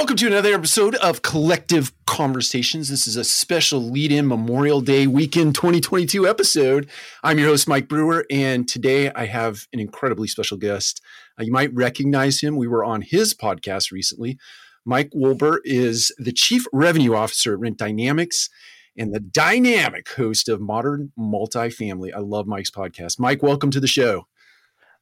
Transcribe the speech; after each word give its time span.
Welcome 0.00 0.16
to 0.16 0.26
another 0.28 0.54
episode 0.54 0.94
of 0.94 1.20
Collective 1.20 1.92
Conversations. 2.06 2.88
This 2.88 3.06
is 3.06 3.16
a 3.16 3.22
special 3.22 3.80
lead 3.80 4.10
in 4.10 4.26
Memorial 4.26 4.80
Day 4.80 5.06
weekend 5.06 5.54
2022 5.54 6.26
episode. 6.26 6.88
I'm 7.22 7.38
your 7.38 7.48
host, 7.48 7.68
Mike 7.68 7.86
Brewer, 7.86 8.24
and 8.30 8.66
today 8.66 9.10
I 9.12 9.26
have 9.26 9.66
an 9.74 9.78
incredibly 9.78 10.26
special 10.26 10.56
guest. 10.56 11.02
Uh, 11.38 11.42
you 11.42 11.52
might 11.52 11.70
recognize 11.74 12.40
him. 12.40 12.56
We 12.56 12.66
were 12.66 12.82
on 12.82 13.02
his 13.02 13.34
podcast 13.34 13.92
recently. 13.92 14.38
Mike 14.86 15.10
Wolber 15.14 15.58
is 15.64 16.10
the 16.16 16.32
Chief 16.32 16.64
Revenue 16.72 17.14
Officer 17.14 17.52
at 17.52 17.60
Rent 17.60 17.76
Dynamics 17.76 18.48
and 18.96 19.14
the 19.14 19.20
dynamic 19.20 20.08
host 20.08 20.48
of 20.48 20.62
Modern 20.62 21.12
Multifamily. 21.18 22.14
I 22.16 22.20
love 22.20 22.46
Mike's 22.46 22.70
podcast. 22.70 23.20
Mike, 23.20 23.42
welcome 23.42 23.70
to 23.70 23.80
the 23.80 23.86
show. 23.86 24.26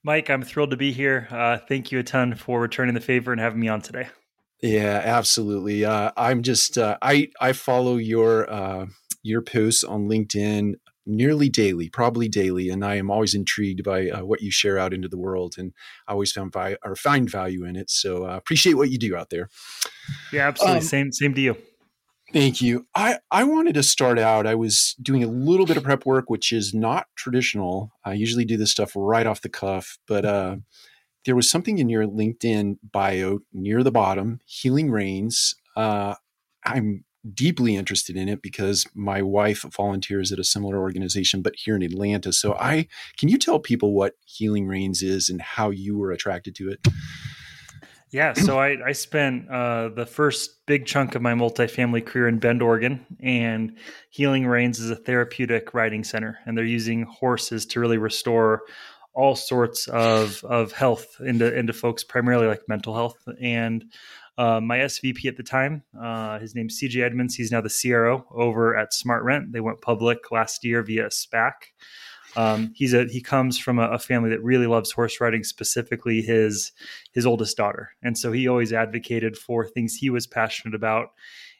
Mike, 0.03 0.29
I'm 0.29 0.43
thrilled 0.43 0.73
to 0.73 0.77
be 0.77 0.91
here. 0.91 1.29
Uh, 1.31 1.57
thank 1.57 1.93
you 1.93 2.01
a 2.01 2.03
ton 2.03 2.35
for 2.35 2.61
returning 2.61 2.95
the 2.95 3.01
favor 3.01 3.31
and 3.31 3.41
having 3.41 3.61
me 3.61 3.69
on 3.69 3.81
today. 3.81 4.09
Yeah, 4.63 5.01
absolutely. 5.05 5.85
Uh, 5.85 6.11
I'm 6.17 6.43
just 6.43 6.79
uh, 6.79 6.99
I 7.01 7.29
I 7.41 7.53
follow 7.53 7.97
your 7.97 8.51
uh, 8.51 8.87
your 9.23 9.43
posts 9.43 9.85
on 9.85 10.09
LinkedIn 10.09 10.75
nearly 11.07 11.49
daily, 11.49 11.89
probably 11.89 12.29
daily, 12.29 12.69
and 12.69 12.85
I 12.85 12.97
am 12.97 13.11
always 13.11 13.35
intrigued 13.35 13.83
by 13.83 14.11
uh, 14.11 14.25
what 14.25 14.43
you 14.43 14.51
share 14.51 14.79
out 14.79 14.93
into 14.93 15.09
the 15.09 15.19
world, 15.19 15.55
and 15.59 15.73
I 16.07 16.13
always 16.13 16.33
found 16.33 16.53
value 16.53 16.77
or 16.85 16.97
find 16.97 17.31
value 17.31 17.65
in 17.65 17.77
it. 17.77 17.89
So 17.91 18.29
uh, 18.29 18.37
appreciate 18.37 18.75
what 18.75 18.91
you 18.91 18.99
do 18.99 19.17
out 19.17 19.31
there. 19.31 19.49
Yeah, 20.33 20.49
absolutely. 20.49 20.79
Um, 20.79 20.85
same 20.85 21.13
same 21.13 21.35
to 21.35 21.41
you. 21.41 21.57
Thank 22.33 22.61
you. 22.61 22.87
I, 22.95 23.21
I 23.31 23.45
wanted 23.45 23.73
to 23.75 23.83
start 23.83 24.19
out. 24.19 24.47
I 24.47 24.55
was 24.55 24.95
doing 25.01 25.25
a 25.25 25.29
little 25.29 25.65
bit 25.65 25.79
of 25.79 25.83
prep 25.83 26.05
work, 26.05 26.29
which 26.29 26.53
is 26.53 26.75
not 26.75 27.07
traditional. 27.17 27.91
I 28.05 28.13
usually 28.13 28.45
do 28.45 28.59
this 28.59 28.71
stuff 28.71 28.93
right 28.95 29.27
off 29.27 29.41
the 29.41 29.49
cuff, 29.49 29.97
but 30.07 30.27
uh, 30.27 30.57
there 31.29 31.37
was 31.37 31.51
something 31.51 31.77
in 31.77 31.91
your 31.91 32.07
LinkedIn 32.07 32.79
bio 32.91 33.41
near 33.53 33.83
the 33.83 33.93
bottom, 33.93 34.41
Healing 34.47 34.91
Rains. 34.91 35.55
Uh, 35.77 36.15
I'm 36.65 37.05
deeply 37.35 37.77
interested 37.77 38.17
in 38.17 38.31
it 38.31 38.41
because 38.41 38.87
my 38.95 39.21
wife 39.21 39.63
volunteers 39.77 40.33
at 40.33 40.39
a 40.39 40.45
similar 40.45 40.79
organization, 40.79 41.43
but 41.43 41.53
here 41.55 41.77
in 41.77 41.83
Atlanta. 41.83 42.33
So 42.33 42.55
I 42.55 42.89
can 43.19 43.29
you 43.29 43.37
tell 43.37 43.59
people 43.59 43.93
what 43.93 44.15
Healing 44.25 44.67
Rains 44.67 45.03
is 45.03 45.29
and 45.29 45.43
how 45.43 45.69
you 45.69 45.99
were 45.99 46.13
attracted 46.13 46.55
to 46.55 46.71
it? 46.71 46.89
Yeah, 48.11 48.33
so 48.33 48.59
I, 48.59 48.79
I 48.87 48.93
spent 48.93 49.51
uh, 49.51 49.91
the 49.91 50.07
first 50.07 50.65
big 50.67 50.87
chunk 50.87 51.15
of 51.15 51.21
my 51.21 51.35
multifamily 51.35 52.07
career 52.07 52.27
in 52.27 52.39
Bend, 52.39 52.63
Oregon, 52.63 53.05
and 53.21 53.77
Healing 54.09 54.47
Rains 54.47 54.81
is 54.81 54.89
a 54.89 54.97
therapeutic 54.97 55.75
riding 55.75 56.05
center, 56.05 56.39
and 56.47 56.57
they're 56.57 56.65
using 56.65 57.03
horses 57.03 57.67
to 57.67 57.81
really 57.81 57.99
restore 57.99 58.63
all 59.19 59.35
sorts 59.35 59.89
of 59.89 60.45
of 60.45 60.71
health 60.71 61.21
into 61.21 61.53
into 61.53 61.73
folks, 61.73 62.05
primarily 62.05 62.47
like 62.47 62.63
mental 62.69 62.95
health. 62.95 63.19
And 63.43 63.85
uh, 64.39 64.61
my 64.61 64.79
SVP 64.79 65.27
at 65.27 65.37
the 65.37 65.43
time, 65.43 65.83
uh, 66.01 66.39
his 66.39 66.55
name's 66.55 66.81
CJ 66.81 67.03
Edmonds. 67.03 67.35
He's 67.35 67.51
now 67.51 67.61
the 67.61 67.69
CRO 67.83 68.25
over 68.31 68.77
at 68.77 68.95
Smart 68.95 69.25
Rent. 69.25 69.53
They 69.53 69.59
went 69.59 69.83
public 69.83 70.31
last 70.31 70.65
year 70.65 70.85
via 70.85 71.09
SPAC. 71.09 71.53
Um, 72.37 72.73
he's 72.77 72.95
a 72.95 73.07
he 73.07 73.21
comes 73.21 73.59
from 73.59 73.81
a, 73.81 73.89
a, 73.89 73.99
family 73.99 74.31
that 74.31 74.45
really 74.45 74.69
loves 74.69 74.93
horse 74.93 75.21
riding, 75.21 75.43
specifically 75.43 76.23
his 76.23 76.71
his 77.13 77.27
oldest 77.27 77.57
daughter, 77.57 77.91
and 78.03 78.17
so 78.17 78.31
he 78.31 78.47
always 78.47 78.73
advocated 78.73 79.37
for 79.37 79.67
things 79.67 79.97
he 79.97 80.11
was 80.11 80.29
passionate 80.29 80.77
about. 80.77 81.09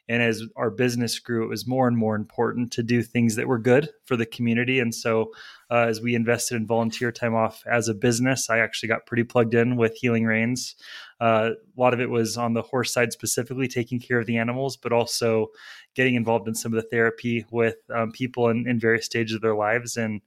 And 0.09 0.21
as 0.21 0.43
our 0.57 0.69
business 0.69 1.19
grew, 1.19 1.43
it 1.45 1.49
was 1.49 1.67
more 1.67 1.87
and 1.87 1.95
more 1.95 2.15
important 2.15 2.71
to 2.73 2.83
do 2.83 3.01
things 3.01 3.35
that 3.35 3.47
were 3.47 3.59
good 3.59 3.89
for 4.05 4.17
the 4.17 4.25
community. 4.25 4.79
And 4.79 4.93
so, 4.93 5.31
uh, 5.71 5.85
as 5.87 6.01
we 6.01 6.15
invested 6.15 6.55
in 6.55 6.65
volunteer 6.65 7.11
time 7.11 7.35
off 7.35 7.63
as 7.71 7.87
a 7.87 7.93
business, 7.93 8.49
I 8.49 8.57
actually 8.57 8.89
got 8.89 9.05
pretty 9.05 9.23
plugged 9.23 9.53
in 9.53 9.77
with 9.77 9.95
Healing 9.95 10.25
Rains. 10.25 10.75
Uh, 11.21 11.51
a 11.53 11.79
lot 11.79 11.93
of 11.93 12.01
it 12.01 12.09
was 12.09 12.37
on 12.37 12.53
the 12.53 12.63
horse 12.63 12.91
side, 12.91 13.13
specifically 13.13 13.67
taking 13.67 13.99
care 13.99 14.19
of 14.19 14.25
the 14.25 14.37
animals, 14.37 14.75
but 14.75 14.91
also 14.91 15.47
getting 15.95 16.15
involved 16.15 16.47
in 16.47 16.55
some 16.55 16.73
of 16.73 16.81
the 16.81 16.89
therapy 16.89 17.45
with 17.51 17.77
um, 17.93 18.11
people 18.11 18.49
in, 18.49 18.67
in 18.67 18.79
various 18.79 19.05
stages 19.05 19.35
of 19.35 19.41
their 19.41 19.55
lives. 19.55 19.95
And 19.95 20.21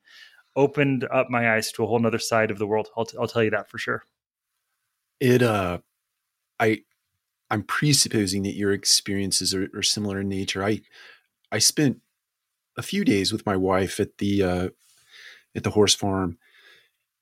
opened 0.56 1.06
up 1.12 1.31
my 1.31 1.54
eyes 1.54 1.72
to 1.72 1.84
a 1.84 1.87
whole 1.87 2.04
other 2.06 2.19
side 2.19 2.50
of 2.50 2.59
the 2.59 2.66
world. 2.66 2.88
I'll, 2.97 3.04
t- 3.04 3.16
I'll 3.19 3.28
tell 3.28 3.42
you 3.42 3.50
that 3.50 3.71
for 3.71 3.78
sure. 3.78 4.04
It, 5.21 5.42
uh, 5.42 5.78
I, 6.59 6.82
I'm 7.52 7.62
presupposing 7.62 8.42
that 8.42 8.56
your 8.56 8.72
experiences 8.72 9.54
are, 9.54 9.68
are 9.74 9.82
similar 9.82 10.20
in 10.20 10.28
nature. 10.28 10.64
I, 10.64 10.80
I 11.52 11.58
spent 11.58 11.98
a 12.76 12.82
few 12.82 13.04
days 13.04 13.32
with 13.32 13.46
my 13.46 13.56
wife 13.56 14.00
at 14.00 14.18
the, 14.18 14.42
uh, 14.42 14.68
at 15.54 15.62
the 15.62 15.70
horse 15.70 15.94
farm. 15.94 16.38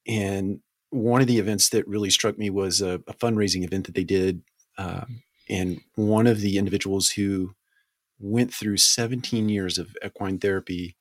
And 0.06 0.60
one 0.88 1.20
of 1.20 1.26
the 1.26 1.38
events 1.38 1.69
that 1.70 1.86
really 1.86 2.10
struck 2.10 2.38
me 2.38 2.48
was 2.48 2.80
a, 2.80 3.02
a 3.06 3.14
fundraising 3.14 3.64
event 3.64 3.86
that 3.86 3.94
they 3.94 4.04
did. 4.04 4.42
Um, 4.78 5.22
and 5.48 5.80
one 5.96 6.26
of 6.26 6.40
the 6.40 6.56
individuals 6.56 7.10
who 7.10 7.54
went 8.19 8.54
through 8.54 8.78
17 8.78 9.48
years 9.48 9.76
of 9.76 9.96
equine 10.04 10.38
therapy 10.38 10.96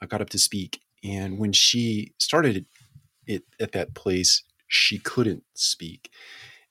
I 0.00 0.06
got 0.06 0.20
up 0.20 0.28
to 0.30 0.38
speak 0.38 0.82
and 1.06 1.38
when 1.38 1.52
she 1.52 2.12
started 2.18 2.66
it 3.26 3.44
at 3.60 3.72
that 3.72 3.94
place, 3.94 4.42
she 4.66 4.98
couldn't 4.98 5.44
speak. 5.54 6.10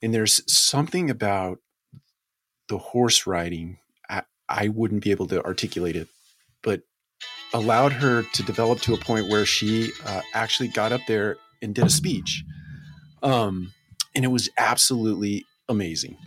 And 0.02 0.14
there's 0.14 0.42
something 0.52 1.10
about 1.10 1.60
the 2.68 2.78
horse 2.78 3.28
riding, 3.28 3.78
I, 4.10 4.24
I 4.50 4.70
wouldn't 4.70 5.04
be 5.04 5.12
able 5.12 5.28
to 5.28 5.44
articulate 5.44 5.96
it, 5.96 6.08
but 6.62 6.82
allowed 7.54 7.94
her 7.94 8.24
to 8.34 8.44
develop 8.44 8.80
to 8.82 8.94
a 8.94 8.98
point 8.98 9.30
where 9.30 9.46
she 9.46 9.92
uh, 10.06 10.22
actually 10.34 10.70
got 10.70 10.92
up 10.92 11.02
there 11.08 11.38
and 11.62 11.74
did 11.74 11.86
a 11.86 11.90
speech. 11.90 12.44
Um, 13.24 13.74
and 14.16 14.26
it 14.26 14.30
was 14.30 14.50
absolutely 14.58 15.46
amazing. 15.70 16.18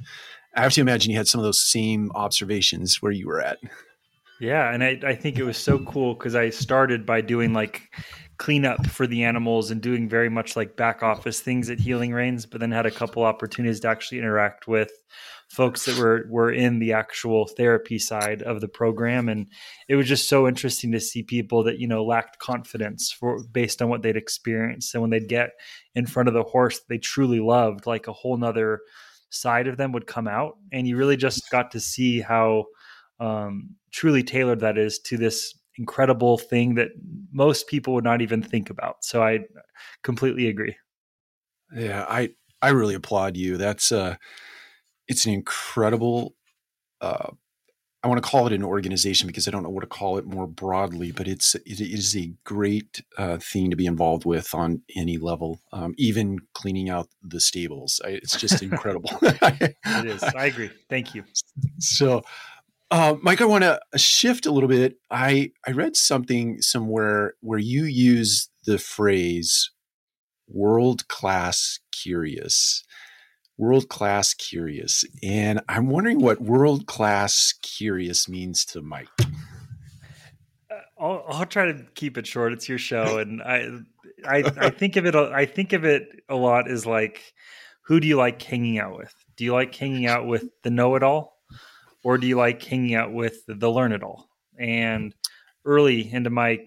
I 0.54 0.62
have 0.62 0.72
to 0.72 0.80
imagine 0.80 1.10
you 1.12 1.16
had 1.16 1.28
some 1.28 1.40
of 1.40 1.44
those 1.44 1.60
same 1.60 2.10
observations 2.14 3.00
where 3.02 3.12
you 3.12 3.26
were 3.26 3.40
at. 3.40 3.58
Yeah, 4.40 4.72
and 4.72 4.82
I, 4.84 4.98
I 5.04 5.14
think 5.14 5.38
it 5.38 5.44
was 5.44 5.56
so 5.56 5.78
cool 5.80 6.14
because 6.14 6.34
I 6.34 6.50
started 6.50 7.04
by 7.04 7.20
doing 7.20 7.52
like 7.52 7.92
cleanup 8.38 8.86
for 8.86 9.06
the 9.06 9.24
animals 9.24 9.70
and 9.70 9.80
doing 9.80 10.08
very 10.08 10.28
much 10.28 10.56
like 10.56 10.76
back 10.76 11.02
office 11.02 11.40
things 11.40 11.70
at 11.70 11.80
Healing 11.80 12.12
Rains, 12.12 12.46
but 12.46 12.60
then 12.60 12.70
had 12.70 12.86
a 12.86 12.90
couple 12.90 13.24
opportunities 13.24 13.80
to 13.80 13.88
actually 13.88 14.18
interact 14.18 14.68
with 14.68 14.92
folks 15.48 15.86
that 15.86 15.98
were 15.98 16.26
were 16.28 16.52
in 16.52 16.78
the 16.78 16.92
actual 16.92 17.46
therapy 17.46 17.98
side 17.98 18.42
of 18.42 18.60
the 18.60 18.68
program 18.68 19.28
and 19.28 19.46
it 19.88 19.96
was 19.96 20.06
just 20.06 20.28
so 20.28 20.46
interesting 20.46 20.92
to 20.92 21.00
see 21.00 21.22
people 21.22 21.62
that 21.62 21.78
you 21.78 21.88
know 21.88 22.04
lacked 22.04 22.38
confidence 22.38 23.10
for 23.10 23.42
based 23.44 23.80
on 23.80 23.88
what 23.88 24.02
they'd 24.02 24.16
experienced 24.16 24.94
and 24.94 25.00
when 25.00 25.10
they'd 25.10 25.28
get 25.28 25.50
in 25.94 26.06
front 26.06 26.28
of 26.28 26.34
the 26.34 26.42
horse 26.42 26.80
they 26.88 26.98
truly 26.98 27.40
loved 27.40 27.86
like 27.86 28.08
a 28.08 28.12
whole 28.12 28.36
nother 28.36 28.80
side 29.30 29.66
of 29.66 29.76
them 29.78 29.92
would 29.92 30.06
come 30.06 30.28
out 30.28 30.56
and 30.72 30.86
you 30.86 30.96
really 30.96 31.16
just 31.16 31.50
got 31.50 31.70
to 31.70 31.80
see 31.80 32.20
how 32.20 32.64
um, 33.20 33.74
truly 33.90 34.22
tailored 34.22 34.60
that 34.60 34.78
is 34.78 34.98
to 34.98 35.16
this 35.16 35.54
incredible 35.78 36.38
thing 36.38 36.74
that 36.74 36.88
most 37.32 37.68
people 37.68 37.94
would 37.94 38.04
not 38.04 38.20
even 38.20 38.42
think 38.42 38.68
about. 38.68 39.04
So 39.04 39.22
I 39.22 39.40
completely 40.02 40.48
agree. 40.48 40.76
Yeah, 41.74 42.04
I 42.08 42.30
I 42.60 42.70
really 42.70 42.94
applaud 42.94 43.36
you. 43.36 43.56
That's 43.56 43.92
uh 43.92 44.16
it's 45.08 45.26
an 45.26 45.32
incredible 45.32 46.34
uh 47.00 47.30
I 48.02 48.06
want 48.06 48.22
to 48.22 48.28
call 48.28 48.46
it 48.46 48.52
an 48.52 48.62
organization 48.62 49.26
because 49.26 49.48
I 49.48 49.50
don't 49.50 49.64
know 49.64 49.70
what 49.70 49.80
to 49.80 49.88
call 49.88 50.18
it 50.18 50.24
more 50.24 50.46
broadly, 50.46 51.10
but 51.10 51.26
it's 51.26 51.56
it 51.56 51.80
is 51.80 52.16
a 52.16 52.32
great 52.44 53.02
uh, 53.16 53.38
thing 53.38 53.70
to 53.70 53.76
be 53.76 53.86
involved 53.86 54.24
with 54.24 54.54
on 54.54 54.82
any 54.94 55.18
level, 55.18 55.60
um, 55.72 55.94
even 55.98 56.38
cleaning 56.54 56.88
out 56.88 57.08
the 57.22 57.40
stables. 57.40 58.00
I, 58.04 58.10
it's 58.10 58.36
just 58.36 58.62
incredible. 58.62 59.10
it 59.20 60.06
is. 60.06 60.22
I 60.22 60.46
agree. 60.46 60.70
Thank 60.88 61.16
you. 61.16 61.24
So, 61.80 62.22
uh, 62.92 63.16
Mike, 63.20 63.40
I 63.40 63.46
want 63.46 63.64
to 63.64 63.80
shift 63.96 64.46
a 64.46 64.52
little 64.52 64.68
bit. 64.68 64.94
I 65.10 65.50
I 65.66 65.72
read 65.72 65.96
something 65.96 66.62
somewhere 66.62 67.34
where 67.40 67.58
you 67.58 67.82
use 67.82 68.48
the 68.64 68.78
phrase 68.78 69.72
"world 70.46 71.08
class 71.08 71.80
curious," 71.90 72.84
world 73.58 73.88
class 73.88 74.32
curious, 74.34 75.04
and 75.22 75.60
I'm 75.68 75.88
wondering 75.88 76.20
what 76.20 76.40
world 76.40 76.86
class 76.86 77.52
curious 77.62 78.28
means 78.28 78.64
to 78.66 78.80
Mike. 78.80 79.08
Uh, 79.20 80.80
I'll, 80.98 81.24
I'll 81.28 81.46
try 81.46 81.66
to 81.66 81.84
keep 81.94 82.16
it 82.16 82.26
short. 82.26 82.52
It's 82.52 82.68
your 82.68 82.78
show, 82.78 83.18
and 83.18 83.42
I, 83.42 83.68
I, 84.26 84.44
I 84.56 84.70
think 84.70 84.96
of 84.96 85.04
it. 85.04 85.14
I 85.14 85.44
think 85.44 85.72
of 85.72 85.84
it 85.84 86.08
a 86.28 86.36
lot 86.36 86.70
as 86.70 86.86
like, 86.86 87.34
who 87.82 88.00
do 88.00 88.08
you 88.08 88.16
like 88.16 88.40
hanging 88.40 88.78
out 88.78 88.96
with? 88.96 89.14
Do 89.36 89.44
you 89.44 89.52
like 89.52 89.74
hanging 89.74 90.06
out 90.06 90.26
with 90.26 90.44
the 90.62 90.70
know-it-all? 90.70 91.38
or 92.04 92.18
do 92.18 92.26
you 92.26 92.36
like 92.36 92.62
hanging 92.62 92.94
out 92.94 93.12
with 93.12 93.44
the 93.46 93.70
learn 93.70 93.92
it 93.92 94.02
all? 94.02 94.28
And 94.58 95.14
early 95.64 96.12
into 96.12 96.30
my 96.30 96.60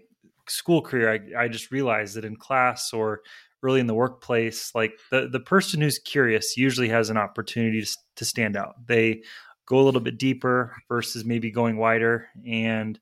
school 0.48 0.82
career, 0.82 1.12
I, 1.12 1.44
I 1.44 1.48
just 1.48 1.72
realized 1.72 2.16
that 2.16 2.26
in 2.26 2.36
class 2.36 2.94
or 2.94 3.22
early 3.64 3.80
in 3.80 3.88
the 3.88 3.94
workplace, 3.94 4.74
like 4.74 4.94
the, 5.12 5.28
the 5.28 5.40
person 5.40 5.82
who's 5.82 6.00
curious 6.00 6.58
usually 6.58 6.90
has 6.90 7.10
an 7.10 7.18
opportunity 7.18 7.82
to, 7.82 7.98
to 8.18 8.26
stand 8.26 8.56
out. 8.56 8.76
They 8.88 9.24
go 9.66 9.80
a 9.80 9.84
little 9.84 10.02
bit 10.02 10.18
deeper 10.18 10.76
versus 10.88 11.26
maybe 11.26 11.52
going 11.52 11.78
wider. 11.78 12.28
And 12.48 13.00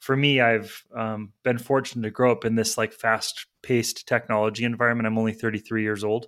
for 0.00 0.16
me, 0.16 0.40
I've 0.40 0.84
um, 0.96 1.32
been 1.44 1.58
fortunate 1.58 2.02
to 2.02 2.10
grow 2.10 2.32
up 2.32 2.44
in 2.44 2.54
this 2.54 2.76
like 2.76 2.92
fast 2.92 3.46
paced 3.62 4.08
technology 4.08 4.64
environment. 4.64 5.06
I'm 5.06 5.18
only 5.18 5.32
33 5.32 5.82
years 5.82 6.04
old. 6.04 6.26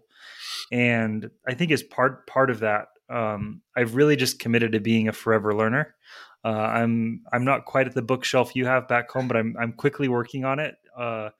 And 0.70 1.31
I 1.46 1.55
think 1.55 1.70
as 1.73 1.82
part 1.82 2.26
part 2.26 2.50
of 2.50 2.61
that, 2.61 2.88
um, 3.11 3.62
I've 3.76 3.94
really 3.94 4.17
just 4.17 4.38
committed 4.38 4.73
to 4.73 4.81
being 4.81 5.08
a 5.08 5.12
forever 5.12 5.55
learner. 5.55 5.94
Uh, 6.44 6.49
I'm 6.49 7.23
I'm 7.32 7.44
not 7.44 7.64
quite 7.64 7.87
at 7.87 7.94
the 7.94 8.02
bookshelf 8.02 8.56
you 8.56 8.67
have 8.67 8.88
back 8.88 9.11
home, 9.11 9.29
but 9.29 9.37
I'm 9.37 9.55
I'm 9.58 9.73
quickly 9.73 10.08
working 10.08 10.44
on 10.44 10.58
it. 10.58 10.76
Uh, 10.96 11.31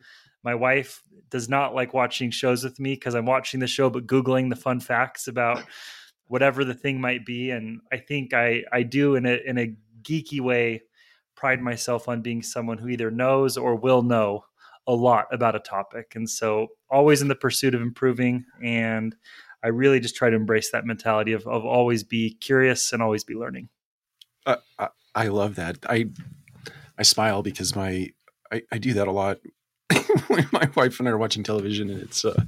my 0.43 0.55
wife 0.55 1.03
does 1.31 1.49
not 1.49 1.75
like 1.75 1.95
watching 1.95 2.31
shows 2.31 2.65
with 2.65 2.79
me 2.79 2.95
because 2.95 3.15
I'm 3.15 3.27
watching 3.27 3.61
the 3.61 3.67
show 3.67 3.89
but 3.91 4.07
googling 4.07 4.51
the 4.51 4.57
fun 4.57 4.81
facts 4.81 5.29
about 5.29 5.65
whatever 6.27 6.65
the 6.65 6.75
thing 6.75 7.01
might 7.01 7.25
be, 7.27 7.51
and 7.51 7.81
I 7.93 7.99
think 7.99 8.35
I 8.35 8.65
I 8.73 8.83
do 8.83 9.15
in 9.15 9.27
a 9.27 9.39
in 9.45 9.59
a 9.59 9.75
geeky 10.03 10.41
way 10.41 10.83
pride 11.35 11.61
myself 11.61 12.09
on 12.09 12.23
being 12.23 12.43
someone 12.43 12.79
who 12.79 12.89
either 12.89 13.11
knows 13.11 13.57
or 13.57 13.75
will 13.77 14.03
know 14.03 14.45
a 14.87 14.95
lot 14.95 15.27
about 15.33 15.57
a 15.57 15.61
topic, 15.61 16.13
and 16.15 16.29
so 16.29 16.69
always 16.91 17.23
in 17.23 17.29
the 17.29 17.35
pursuit 17.35 17.75
of 17.75 17.83
improving 17.83 18.45
and. 18.63 19.15
I 19.65 19.69
really 19.69 20.01
just 20.01 20.17
try 20.17 20.29
to 20.29 20.35
embrace 20.35 20.73
that 20.73 20.87
mentality 20.87 21.33
of, 21.35 21.47
of 21.47 21.65
always 21.65 22.03
be 22.03 22.35
curious 22.41 22.93
and 22.93 23.01
always 23.01 23.23
be 23.23 23.35
learning. 23.35 23.69
Uh, 24.45 24.57
I, 24.77 24.89
I 25.15 25.29
love 25.29 25.55
that. 25.55 25.79
I 25.89 26.07
I 26.99 27.03
smile 27.03 27.43
because 27.43 27.77
my 27.77 28.09
I, 28.51 28.63
I 28.73 28.79
do 28.79 28.93
that 28.95 29.09
a 29.09 29.13
lot 29.13 29.39
when 30.29 30.49
my 30.53 30.69
wife 30.75 30.99
and 30.99 31.09
I 31.09 31.13
are 31.13 31.19
watching 31.19 31.43
television, 31.43 31.91
and 31.91 32.01
it's 32.01 32.25
uh, 32.25 32.45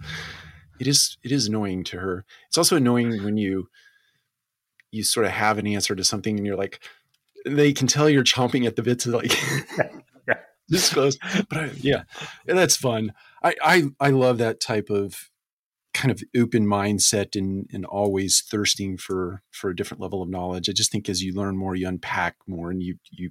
it 0.80 0.86
is 0.86 1.16
it 1.22 1.32
is 1.32 1.46
annoying 1.46 1.84
to 1.84 1.98
her. 1.98 2.24
It's 2.48 2.58
also 2.58 2.76
annoying 2.76 3.24
when 3.24 3.36
you 3.36 3.68
you 4.90 5.02
sort 5.02 5.26
of 5.26 5.32
have 5.32 5.58
an 5.58 5.66
answer 5.66 5.94
to 5.94 6.04
something, 6.04 6.36
and 6.36 6.46
you're 6.46 6.56
like, 6.56 6.80
they 7.44 7.72
can 7.72 7.86
tell 7.86 8.08
you're 8.08 8.24
chomping 8.24 8.66
at 8.66 8.76
the 8.76 8.82
bit 8.82 9.00
to 9.00 9.10
like 9.10 9.32
yeah. 10.28 10.38
disclose. 10.68 11.18
But 11.48 11.58
I, 11.58 11.70
yeah, 11.76 12.02
that's 12.46 12.76
fun. 12.76 13.12
I, 13.42 13.54
I 13.62 13.84
I 14.00 14.10
love 14.10 14.38
that 14.38 14.60
type 14.60 14.90
of 14.90 15.30
kind 15.92 16.10
of 16.10 16.22
open 16.36 16.66
mindset 16.66 17.36
and 17.36 17.66
and 17.72 17.84
always 17.84 18.40
thirsting 18.40 18.96
for 18.96 19.42
for 19.50 19.70
a 19.70 19.76
different 19.76 20.00
level 20.00 20.22
of 20.22 20.28
knowledge. 20.28 20.68
I 20.68 20.72
just 20.72 20.90
think 20.90 21.08
as 21.08 21.22
you 21.22 21.34
learn 21.34 21.56
more, 21.56 21.74
you 21.74 21.88
unpack 21.88 22.36
more, 22.46 22.70
and 22.70 22.82
you 22.82 22.96
you 23.10 23.30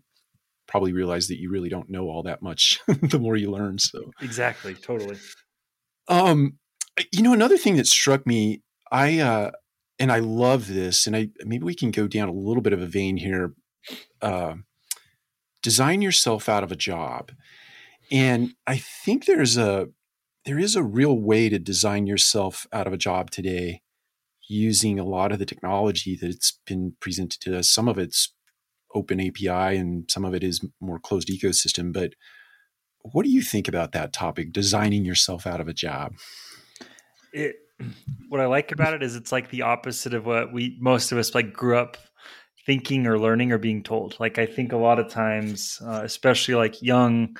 probably 0.73 0.91
realize 0.91 1.27
that 1.27 1.39
you 1.39 1.51
really 1.51 1.69
don't 1.69 1.87
know 1.87 2.05
all 2.05 2.23
that 2.23 2.41
much 2.41 2.79
the 2.87 3.19
more 3.19 3.35
you 3.35 3.51
learn. 3.51 3.77
So 3.77 4.09
exactly, 4.23 4.73
totally. 4.73 5.17
Um, 6.07 6.57
you 7.11 7.21
know, 7.21 7.31
another 7.31 7.57
thing 7.57 7.75
that 7.75 7.85
struck 7.85 8.25
me, 8.25 8.63
I 8.91 9.19
uh, 9.19 9.51
and 9.99 10.11
I 10.11 10.17
love 10.17 10.67
this, 10.67 11.05
and 11.05 11.15
I 11.15 11.29
maybe 11.45 11.63
we 11.63 11.75
can 11.75 11.91
go 11.91 12.07
down 12.07 12.27
a 12.27 12.33
little 12.33 12.63
bit 12.63 12.73
of 12.73 12.81
a 12.81 12.87
vein 12.87 13.17
here. 13.17 13.53
Uh, 14.19 14.55
design 15.61 16.01
yourself 16.01 16.49
out 16.49 16.63
of 16.63 16.71
a 16.71 16.75
job, 16.75 17.31
and 18.11 18.55
I 18.65 18.77
think 18.77 19.25
there's 19.25 19.57
a 19.57 19.89
there 20.43 20.57
is 20.57 20.75
a 20.75 20.81
real 20.81 21.19
way 21.19 21.49
to 21.49 21.59
design 21.59 22.07
yourself 22.07 22.65
out 22.73 22.87
of 22.87 22.93
a 22.93 22.97
job 22.97 23.29
today 23.29 23.83
using 24.49 24.97
a 24.97 25.05
lot 25.05 25.31
of 25.31 25.37
the 25.37 25.45
technology 25.45 26.17
that's 26.19 26.59
been 26.65 26.95
presented 26.99 27.39
to 27.41 27.59
us. 27.59 27.69
Some 27.69 27.87
of 27.87 27.99
it's 27.99 28.33
open 28.93 29.19
API 29.19 29.77
and 29.77 30.09
some 30.09 30.25
of 30.25 30.33
it 30.33 30.43
is 30.43 30.65
more 30.79 30.99
closed 30.99 31.29
ecosystem. 31.29 31.93
But 31.93 32.13
what 33.01 33.23
do 33.25 33.31
you 33.31 33.41
think 33.41 33.67
about 33.67 33.91
that 33.91 34.13
topic, 34.13 34.53
designing 34.53 35.05
yourself 35.05 35.45
out 35.45 35.59
of 35.59 35.67
a 35.67 35.73
job? 35.73 36.13
It, 37.33 37.55
what 38.29 38.39
I 38.39 38.45
like 38.45 38.71
about 38.71 38.93
it 38.93 39.03
is 39.03 39.15
it's 39.15 39.31
like 39.31 39.49
the 39.49 39.63
opposite 39.63 40.13
of 40.13 40.25
what 40.25 40.53
we 40.53 40.77
most 40.79 41.11
of 41.11 41.17
us 41.17 41.35
like 41.35 41.53
grew 41.53 41.77
up 41.77 41.97
thinking 42.65 43.07
or 43.07 43.19
learning 43.19 43.51
or 43.51 43.57
being 43.57 43.83
told. 43.83 44.17
Like 44.19 44.37
I 44.37 44.45
think 44.45 44.71
a 44.71 44.77
lot 44.77 44.99
of 44.99 45.09
times, 45.09 45.81
uh, 45.85 46.01
especially 46.03 46.55
like 46.55 46.81
young 46.81 47.35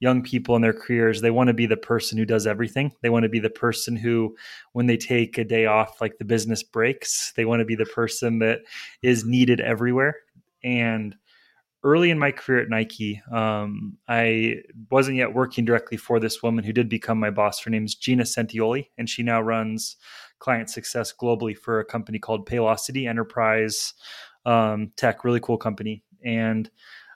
young 0.00 0.22
people 0.22 0.54
in 0.56 0.62
their 0.62 0.74
careers 0.74 1.22
they 1.22 1.30
want 1.30 1.48
to 1.48 1.54
be 1.54 1.66
the 1.66 1.76
person 1.76 2.18
who 2.18 2.26
does 2.26 2.46
everything 2.46 2.92
they 3.00 3.08
want 3.08 3.22
to 3.22 3.30
be 3.30 3.38
the 3.38 3.48
person 3.48 3.96
who 3.96 4.36
when 4.72 4.86
they 4.86 4.96
take 4.96 5.38
a 5.38 5.44
day 5.44 5.64
off 5.64 6.00
like 6.00 6.18
the 6.18 6.24
business 6.24 6.62
breaks 6.62 7.32
they 7.34 7.44
want 7.46 7.60
to 7.60 7.64
be 7.64 7.74
the 7.74 7.86
person 7.86 8.38
that 8.38 8.58
is 9.02 9.24
needed 9.24 9.58
everywhere 9.58 10.16
and 10.62 11.16
early 11.84 12.10
in 12.10 12.18
my 12.18 12.32
career 12.32 12.60
at 12.60 12.68
nike 12.68 13.20
um, 13.32 13.96
i 14.08 14.54
wasn't 14.90 15.16
yet 15.16 15.34
working 15.34 15.64
directly 15.64 15.96
for 15.96 16.18
this 16.18 16.42
woman 16.42 16.64
who 16.64 16.72
did 16.72 16.88
become 16.88 17.18
my 17.18 17.30
boss 17.30 17.60
her 17.60 17.70
name 17.70 17.84
is 17.84 17.94
gina 17.94 18.24
sentioli 18.24 18.88
and 18.98 19.08
she 19.08 19.22
now 19.22 19.40
runs 19.40 19.96
client 20.38 20.68
success 20.68 21.12
globally 21.12 21.56
for 21.56 21.80
a 21.80 21.84
company 21.84 22.18
called 22.18 22.48
paylocity 22.48 23.08
enterprise 23.08 23.94
um, 24.44 24.92
tech 24.96 25.24
really 25.24 25.40
cool 25.40 25.58
company 25.58 26.02
and 26.24 26.70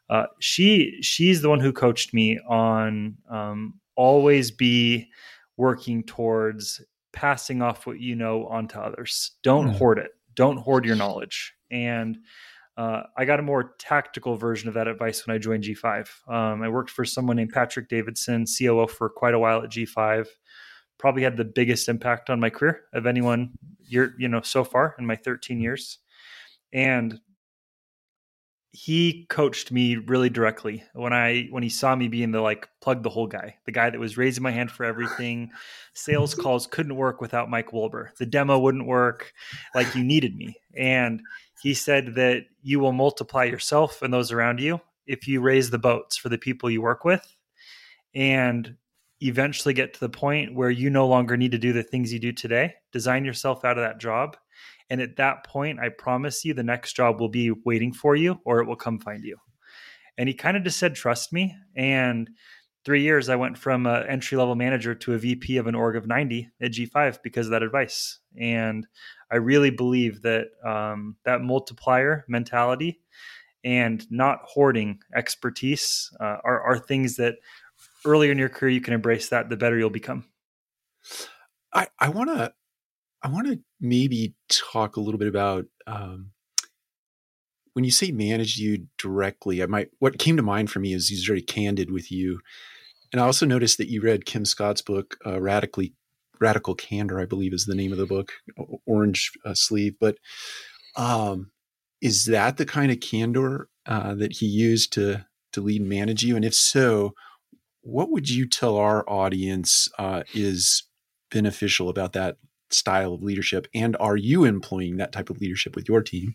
uh, 0.08 0.26
she 0.40 0.98
she's 1.02 1.40
the 1.40 1.48
one 1.48 1.60
who 1.60 1.72
coached 1.72 2.12
me 2.12 2.38
on 2.48 3.16
um, 3.30 3.74
always 3.94 4.50
be 4.50 5.08
working 5.56 6.02
towards 6.02 6.82
passing 7.12 7.60
off 7.62 7.86
what 7.86 8.00
you 8.00 8.14
know 8.14 8.46
onto 8.46 8.78
others. 8.78 9.32
Don't 9.42 9.68
mm. 9.68 9.76
hoard 9.76 9.98
it. 9.98 10.12
Don't 10.34 10.56
hoard 10.56 10.84
your 10.84 10.96
knowledge. 10.96 11.54
And 11.70 12.18
uh, 12.80 13.02
I 13.14 13.26
got 13.26 13.38
a 13.38 13.42
more 13.42 13.74
tactical 13.78 14.36
version 14.36 14.66
of 14.66 14.74
that 14.74 14.88
advice 14.88 15.26
when 15.26 15.36
I 15.36 15.38
joined 15.38 15.64
G5. 15.64 16.08
Um, 16.26 16.62
I 16.62 16.68
worked 16.70 16.88
for 16.88 17.04
someone 17.04 17.36
named 17.36 17.50
Patrick 17.52 17.90
Davidson, 17.90 18.46
COO 18.46 18.86
for 18.86 19.10
quite 19.10 19.34
a 19.34 19.38
while 19.38 19.62
at 19.62 19.68
G5. 19.68 20.26
Probably 20.96 21.22
had 21.22 21.36
the 21.36 21.44
biggest 21.44 21.90
impact 21.90 22.30
on 22.30 22.40
my 22.40 22.48
career 22.48 22.84
of 22.94 23.04
anyone 23.04 23.50
you 23.86 24.28
know, 24.28 24.40
so 24.40 24.64
far 24.64 24.94
in 24.98 25.04
my 25.04 25.14
13 25.14 25.60
years. 25.60 25.98
And 26.72 27.20
he 28.72 29.26
coached 29.28 29.72
me 29.72 29.96
really 29.96 30.30
directly 30.30 30.84
when 30.92 31.12
I 31.12 31.48
when 31.50 31.62
he 31.62 31.68
saw 31.68 31.96
me 31.96 32.06
being 32.06 32.30
the 32.30 32.40
like 32.40 32.68
plug 32.80 33.02
the 33.02 33.10
whole 33.10 33.26
guy, 33.26 33.56
the 33.66 33.72
guy 33.72 33.90
that 33.90 33.98
was 33.98 34.16
raising 34.16 34.44
my 34.44 34.52
hand 34.52 34.70
for 34.70 34.84
everything. 34.84 35.50
Sales 35.92 36.34
calls 36.34 36.68
couldn't 36.68 36.94
work 36.94 37.20
without 37.20 37.50
Mike 37.50 37.72
Wolber. 37.72 38.14
The 38.18 38.26
demo 38.26 38.58
wouldn't 38.58 38.86
work. 38.86 39.32
Like 39.74 39.94
you 39.96 40.04
needed 40.04 40.36
me. 40.36 40.56
And 40.76 41.20
he 41.62 41.74
said 41.74 42.14
that 42.14 42.44
you 42.62 42.78
will 42.78 42.92
multiply 42.92 43.44
yourself 43.44 44.02
and 44.02 44.14
those 44.14 44.30
around 44.30 44.60
you 44.60 44.80
if 45.06 45.26
you 45.26 45.40
raise 45.40 45.70
the 45.70 45.78
boats 45.78 46.16
for 46.16 46.28
the 46.28 46.38
people 46.38 46.70
you 46.70 46.80
work 46.80 47.04
with 47.04 47.36
and 48.14 48.76
eventually 49.20 49.74
get 49.74 49.94
to 49.94 50.00
the 50.00 50.08
point 50.08 50.54
where 50.54 50.70
you 50.70 50.90
no 50.90 51.08
longer 51.08 51.36
need 51.36 51.52
to 51.52 51.58
do 51.58 51.72
the 51.72 51.82
things 51.82 52.12
you 52.12 52.20
do 52.20 52.32
today. 52.32 52.74
Design 52.92 53.24
yourself 53.24 53.64
out 53.64 53.78
of 53.78 53.84
that 53.84 53.98
job 53.98 54.36
and 54.90 55.00
at 55.00 55.16
that 55.16 55.44
point, 55.44 55.78
I 55.78 55.88
promise 55.88 56.44
you 56.44 56.52
the 56.52 56.64
next 56.64 56.94
job 56.94 57.20
will 57.20 57.28
be 57.28 57.52
waiting 57.64 57.92
for 57.92 58.16
you 58.16 58.40
or 58.44 58.60
it 58.60 58.66
will 58.66 58.76
come 58.76 58.98
find 58.98 59.24
you. 59.24 59.36
And 60.18 60.28
he 60.28 60.34
kind 60.34 60.56
of 60.56 60.64
just 60.64 60.78
said, 60.78 60.96
trust 60.96 61.32
me. 61.32 61.54
And 61.76 62.28
three 62.84 63.02
years, 63.02 63.28
I 63.28 63.36
went 63.36 63.56
from 63.56 63.86
an 63.86 64.06
entry 64.08 64.36
level 64.36 64.56
manager 64.56 64.94
to 64.96 65.14
a 65.14 65.18
VP 65.18 65.56
of 65.56 65.68
an 65.68 65.76
org 65.76 65.96
of 65.96 66.08
90 66.08 66.50
at 66.60 66.72
G5 66.72 67.18
because 67.22 67.46
of 67.46 67.52
that 67.52 67.62
advice. 67.62 68.18
And 68.38 68.86
I 69.30 69.36
really 69.36 69.70
believe 69.70 70.22
that 70.22 70.48
um, 70.66 71.16
that 71.24 71.40
multiplier 71.40 72.24
mentality 72.28 73.00
and 73.62 74.04
not 74.10 74.40
hoarding 74.42 74.98
expertise 75.14 76.10
uh, 76.18 76.38
are, 76.44 76.60
are 76.60 76.78
things 76.78 77.16
that 77.16 77.36
earlier 78.04 78.32
in 78.32 78.38
your 78.38 78.48
career 78.48 78.72
you 78.72 78.80
can 78.80 78.94
embrace 78.94 79.28
that, 79.28 79.48
the 79.48 79.56
better 79.56 79.78
you'll 79.78 79.90
become. 79.90 80.24
I, 81.72 81.86
I 81.98 82.08
want 82.08 82.30
to 82.30 82.52
I 83.22 83.28
want 83.28 83.48
to 83.48 83.60
maybe 83.80 84.34
talk 84.48 84.96
a 84.96 85.00
little 85.00 85.18
bit 85.18 85.28
about 85.28 85.66
um, 85.86 86.30
when 87.74 87.84
you 87.84 87.90
say 87.90 88.10
manage 88.10 88.56
you 88.56 88.86
directly. 88.98 89.62
I 89.62 89.66
might 89.66 89.90
what 89.98 90.18
came 90.18 90.36
to 90.36 90.42
mind 90.42 90.70
for 90.70 90.78
me 90.78 90.92
is 90.92 91.08
he's 91.08 91.24
very 91.24 91.42
candid 91.42 91.90
with 91.90 92.10
you, 92.10 92.40
and 93.12 93.20
I 93.20 93.26
also 93.26 93.46
noticed 93.46 93.78
that 93.78 93.90
you 93.90 94.00
read 94.00 94.24
Kim 94.24 94.44
Scott's 94.44 94.82
book, 94.82 95.16
uh, 95.26 95.40
"Radically 95.40 95.94
Radical 96.40 96.74
Candor," 96.74 97.20
I 97.20 97.26
believe 97.26 97.52
is 97.52 97.66
the 97.66 97.74
name 97.74 97.92
of 97.92 97.98
the 97.98 98.06
book, 98.06 98.32
orange 98.86 99.32
uh, 99.44 99.54
sleeve. 99.54 99.94
But 100.00 100.16
um, 100.96 101.50
is 102.00 102.24
that 102.26 102.56
the 102.56 102.66
kind 102.66 102.90
of 102.90 103.00
candor 103.00 103.68
uh, 103.86 104.14
that 104.14 104.32
he 104.38 104.46
used 104.46 104.92
to 104.94 105.26
to 105.52 105.60
lead 105.60 105.82
and 105.82 105.90
manage 105.90 106.22
you? 106.22 106.36
And 106.36 106.44
if 106.44 106.54
so, 106.54 107.12
what 107.82 108.10
would 108.10 108.30
you 108.30 108.48
tell 108.48 108.76
our 108.76 109.08
audience 109.08 109.88
uh, 109.98 110.22
is 110.32 110.84
beneficial 111.30 111.88
about 111.88 112.12
that 112.14 112.36
style 112.72 113.14
of 113.14 113.22
leadership 113.22 113.66
and 113.74 113.96
are 114.00 114.16
you 114.16 114.44
employing 114.44 114.96
that 114.96 115.12
type 115.12 115.30
of 115.30 115.40
leadership 115.40 115.76
with 115.76 115.88
your 115.88 116.02
team? 116.02 116.34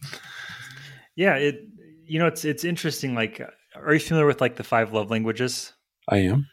Yeah 1.16 1.36
it 1.36 1.62
you 2.06 2.20
know 2.20 2.28
it's 2.28 2.46
it's 2.46 2.64
interesting 2.64 3.16
like 3.16 3.42
are 3.76 3.94
you 3.94 4.00
familiar 4.00 4.28
with 4.28 4.42
like 4.42 4.56
the 4.56 4.64
five 4.64 4.94
love 4.94 5.12
languages? 5.12 5.74
I 6.10 6.18
am. 6.18 6.48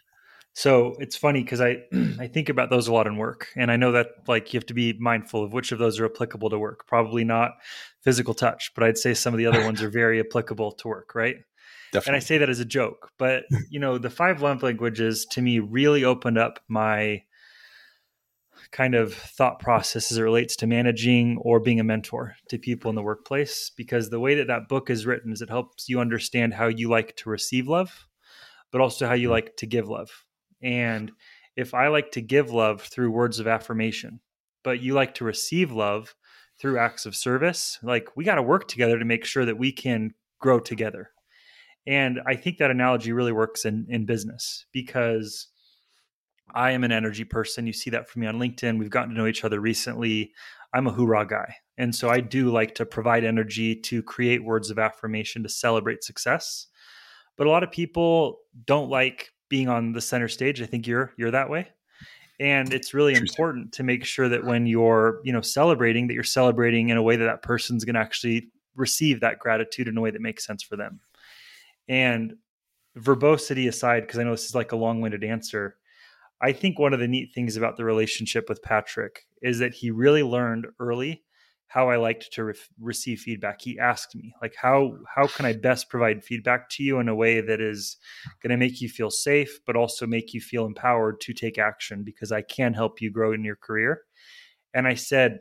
So 0.55 0.97
it's 0.99 1.17
funny 1.17 1.43
because 1.43 1.61
i 1.61 1.79
i 2.21 2.27
think 2.27 2.49
about 2.49 2.71
those 2.71 2.89
a 2.89 2.93
lot 2.93 3.07
in 3.07 3.17
work 3.17 3.49
and 3.57 3.71
i 3.71 3.77
know 3.77 3.93
that 3.93 4.09
like 4.29 4.53
you 4.53 4.59
have 4.59 4.67
to 4.67 4.75
be 4.75 4.93
mindful 4.95 5.43
of 5.43 5.53
which 5.53 5.73
of 5.73 5.79
those 5.79 5.99
are 5.99 6.05
applicable 6.05 6.51
to 6.51 6.59
work. 6.59 6.87
Probably 6.87 7.25
not 7.25 7.53
physical 8.03 8.35
touch 8.35 8.73
but 8.75 8.85
i'd 8.85 8.99
say 8.99 9.15
some 9.15 9.33
of 9.33 9.39
the 9.39 9.47
other 9.47 9.65
ones 9.65 9.83
are 9.83 9.89
very 10.03 10.21
applicable 10.21 10.73
to 10.73 10.89
work 10.89 11.15
right? 11.15 11.37
Definitely. 11.93 12.09
and 12.09 12.17
i 12.17 12.21
say 12.21 12.39
that 12.39 12.49
as 12.49 12.61
a 12.61 12.65
joke 12.65 13.11
but 13.19 13.45
you 13.71 13.79
know 13.79 13.99
the 13.99 14.11
five 14.11 14.41
love 14.43 14.63
languages 14.63 15.27
to 15.31 15.43
me 15.43 15.59
really 15.59 16.05
opened 16.05 16.39
up 16.39 16.61
my 16.69 17.23
kind 18.73 18.95
of 18.95 19.15
thought 19.15 19.61
process 19.61 20.11
as 20.11 20.19
it 20.19 20.23
relates 20.23 20.57
to 20.57 20.67
managing 20.67 21.39
or 21.43 21.61
being 21.61 21.79
a 21.79 21.85
mentor 21.85 22.35
to 22.49 22.59
people 22.59 22.89
in 22.89 22.97
the 22.97 23.03
workplace 23.03 23.71
because 23.77 24.09
the 24.09 24.21
way 24.21 24.35
that 24.35 24.47
that 24.47 24.69
book 24.69 24.91
is 24.91 25.07
written 25.07 25.33
is 25.33 25.43
it 25.43 25.51
helps 25.51 25.89
you 25.89 26.01
understand 26.01 26.55
how 26.55 26.67
you 26.67 26.89
like 26.89 27.15
to 27.17 27.31
receive 27.31 27.69
love 27.69 28.09
but 28.71 28.81
also 28.81 29.07
how 29.07 29.13
you 29.13 29.27
mm-hmm. 29.27 29.33
like 29.33 29.57
to 29.57 29.67
give 29.67 29.89
love 29.89 30.11
and 30.63 31.13
if 31.55 31.75
i 31.75 31.89
like 31.89 32.11
to 32.11 32.23
give 32.23 32.51
love 32.51 32.81
through 32.81 33.11
words 33.11 33.39
of 33.39 33.47
affirmation 33.47 34.21
but 34.65 34.81
you 34.81 34.95
like 34.95 35.15
to 35.15 35.25
receive 35.25 35.71
love 35.71 36.15
through 36.63 36.79
acts 36.79 37.07
of 37.07 37.17
service. 37.17 37.79
Like 37.83 38.09
we 38.17 38.25
got 38.25 38.37
to 38.37 38.43
work 38.43 38.69
together 38.69 38.99
to 38.99 39.05
make 39.05 39.25
sure 39.25 39.45
that 39.45 39.59
we 39.59 39.73
can 39.73 40.15
grow 40.41 40.61
together. 40.61 41.11
And 41.87 42.21
I 42.27 42.37
think 42.37 42.59
that 42.59 42.71
analogy 42.71 43.13
really 43.13 43.33
works 43.33 43.65
in 43.65 43.87
in 43.89 44.07
business 44.07 44.67
because 44.73 45.49
I 46.55 46.73
am 46.73 46.85
an 46.85 46.93
energy 46.93 47.25
person. 47.25 47.67
You 47.67 47.73
see 47.73 47.91
that 47.91 48.09
from 48.09 48.21
me 48.21 48.27
on 48.27 48.39
LinkedIn. 48.39 48.79
We've 48.79 48.91
gotten 48.91 49.11
to 49.11 49.17
know 49.17 49.27
each 49.27 49.45
other 49.45 49.61
recently. 49.61 50.33
I'm 50.75 50.87
a 50.87 50.93
hoorah 50.93 51.27
guy. 51.27 51.57
And 51.79 51.95
so 51.95 52.09
I 52.09 52.21
do 52.21 52.51
like 52.51 52.75
to 52.77 52.87
provide 52.87 53.25
energy 53.25 53.75
to 53.75 54.03
create 54.03 54.45
words 54.45 54.71
of 54.71 54.79
affirmation 54.79 55.43
to 55.43 55.49
celebrate 55.49 56.05
success. 56.05 56.67
But 57.37 57.47
a 57.47 57.51
lot 57.51 57.63
of 57.63 57.71
people 57.71 58.41
don't 58.67 58.91
like 58.91 59.31
being 59.49 59.69
on 59.69 59.93
the 59.93 60.01
center 60.01 60.29
stage. 60.29 60.63
I 60.63 60.67
think 60.67 60.87
you're 60.87 61.13
you're 61.17 61.31
that 61.31 61.51
way. 61.51 61.69
And 62.41 62.73
it's 62.73 62.95
really 62.95 63.15
important 63.15 63.73
to 63.75 63.83
make 63.83 64.05
sure 64.05 64.29
that 64.29 64.45
when 64.45 64.67
you're, 64.67 65.21
you 65.23 65.33
know, 65.33 65.43
celebrating 65.43 66.09
that 66.09 66.15
you're 66.15 66.25
celebrating 66.25 66.89
in 66.89 66.97
a 66.97 67.03
way 67.03 67.17
that 67.17 67.25
that 67.25 67.43
person's 67.43 67.85
going 67.85 67.95
to 67.95 68.01
actually 68.01 68.49
receive 68.75 69.21
that 69.21 69.39
gratitude 69.39 69.87
in 69.87 69.97
a 69.97 70.01
way 70.01 70.11
that 70.11 70.21
makes 70.21 70.45
sense 70.45 70.63
for 70.63 70.77
them. 70.77 71.01
And 71.89 72.35
verbosity 72.97 73.69
aside 73.69 74.01
because 74.01 74.19
I 74.19 74.25
know 74.25 74.33
this 74.33 74.45
is 74.45 74.55
like 74.55 74.73
a 74.73 74.77
long-winded 74.77 75.25
answer, 75.25 75.77
I 76.43 76.53
think 76.53 76.79
one 76.79 76.93
of 76.93 77.01
the 77.01 77.09
neat 77.09 77.33
things 77.33 77.57
about 77.57 77.77
the 77.77 77.85
relationship 77.85 78.49
with 78.49 78.63
Patrick 78.63 79.27
is 79.43 79.61
that 79.61 79.73
he 79.73 79.91
really 79.91 80.25
learned 80.25 80.67
early 80.81 81.23
how 81.69 81.89
I 81.89 81.97
liked 81.97 82.31
to 82.33 82.45
re- 82.45 82.55
receive 82.79 83.21
feedback. 83.21 83.63
He 83.63 83.79
asked 83.79 84.15
me, 84.15 84.35
like, 84.43 84.55
how 84.61 84.99
how 85.15 85.27
can 85.27 85.47
I 85.47 85.55
best 85.55 85.89
provide 85.89 86.23
feedback 86.23 86.69
to 86.71 86.83
you 86.83 86.99
in 86.99 87.09
a 87.09 87.15
way 87.15 87.41
that 87.41 87.63
is 87.63 87.97
going 88.43 88.51
to 88.51 88.59
make 88.59 88.83
you 88.83 88.91
feel 88.91 89.11
safe, 89.11 89.61
but 89.65 89.77
also 89.77 90.07
make 90.07 90.35
you 90.35 90.41
feel 90.41 90.67
empowered 90.67 91.21
to 91.23 91.33
take 91.33 91.57
action 91.57 92.03
because 92.03 92.31
I 92.31 92.43
can 92.43 92.75
help 92.75 93.01
you 93.01 93.11
grow 93.11 93.33
in 93.33 93.45
your 93.45 93.57
career. 93.57 94.03
And 94.75 94.87
I 94.87 94.95
said, 94.95 95.41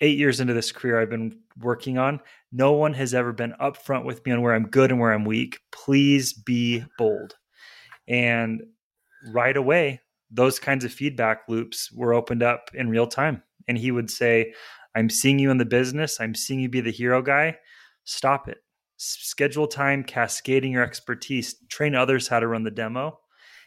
eight 0.00 0.18
years 0.18 0.40
into 0.40 0.52
this 0.52 0.72
career 0.72 1.00
I've 1.00 1.10
been 1.10 1.40
working 1.58 1.98
on, 1.98 2.20
no 2.52 2.72
one 2.72 2.94
has 2.94 3.14
ever 3.14 3.32
been 3.32 3.54
upfront 3.60 4.04
with 4.04 4.24
me 4.26 4.32
on 4.32 4.42
where 4.42 4.54
I'm 4.54 4.68
good 4.68 4.90
and 4.90 5.00
where 5.00 5.12
I'm 5.12 5.24
weak. 5.24 5.58
Please 5.72 6.32
be 6.32 6.84
bold. 6.98 7.34
And 8.06 8.62
right 9.30 9.56
away, 9.56 10.00
those 10.30 10.58
kinds 10.58 10.84
of 10.84 10.92
feedback 10.92 11.42
loops 11.48 11.92
were 11.92 12.14
opened 12.14 12.42
up 12.42 12.70
in 12.74 12.88
real 12.88 13.06
time. 13.06 13.42
And 13.68 13.78
he 13.78 13.90
would 13.90 14.10
say, 14.10 14.54
I'm 14.94 15.10
seeing 15.10 15.38
you 15.38 15.50
in 15.50 15.58
the 15.58 15.64
business. 15.64 16.20
I'm 16.20 16.34
seeing 16.34 16.60
you 16.60 16.68
be 16.68 16.80
the 16.80 16.90
hero 16.90 17.22
guy. 17.22 17.58
Stop 18.04 18.48
it. 18.48 18.58
Schedule 18.96 19.66
time, 19.66 20.04
cascading 20.04 20.72
your 20.72 20.82
expertise, 20.82 21.56
train 21.68 21.94
others 21.94 22.28
how 22.28 22.40
to 22.40 22.46
run 22.46 22.62
the 22.62 22.70
demo. 22.70 23.18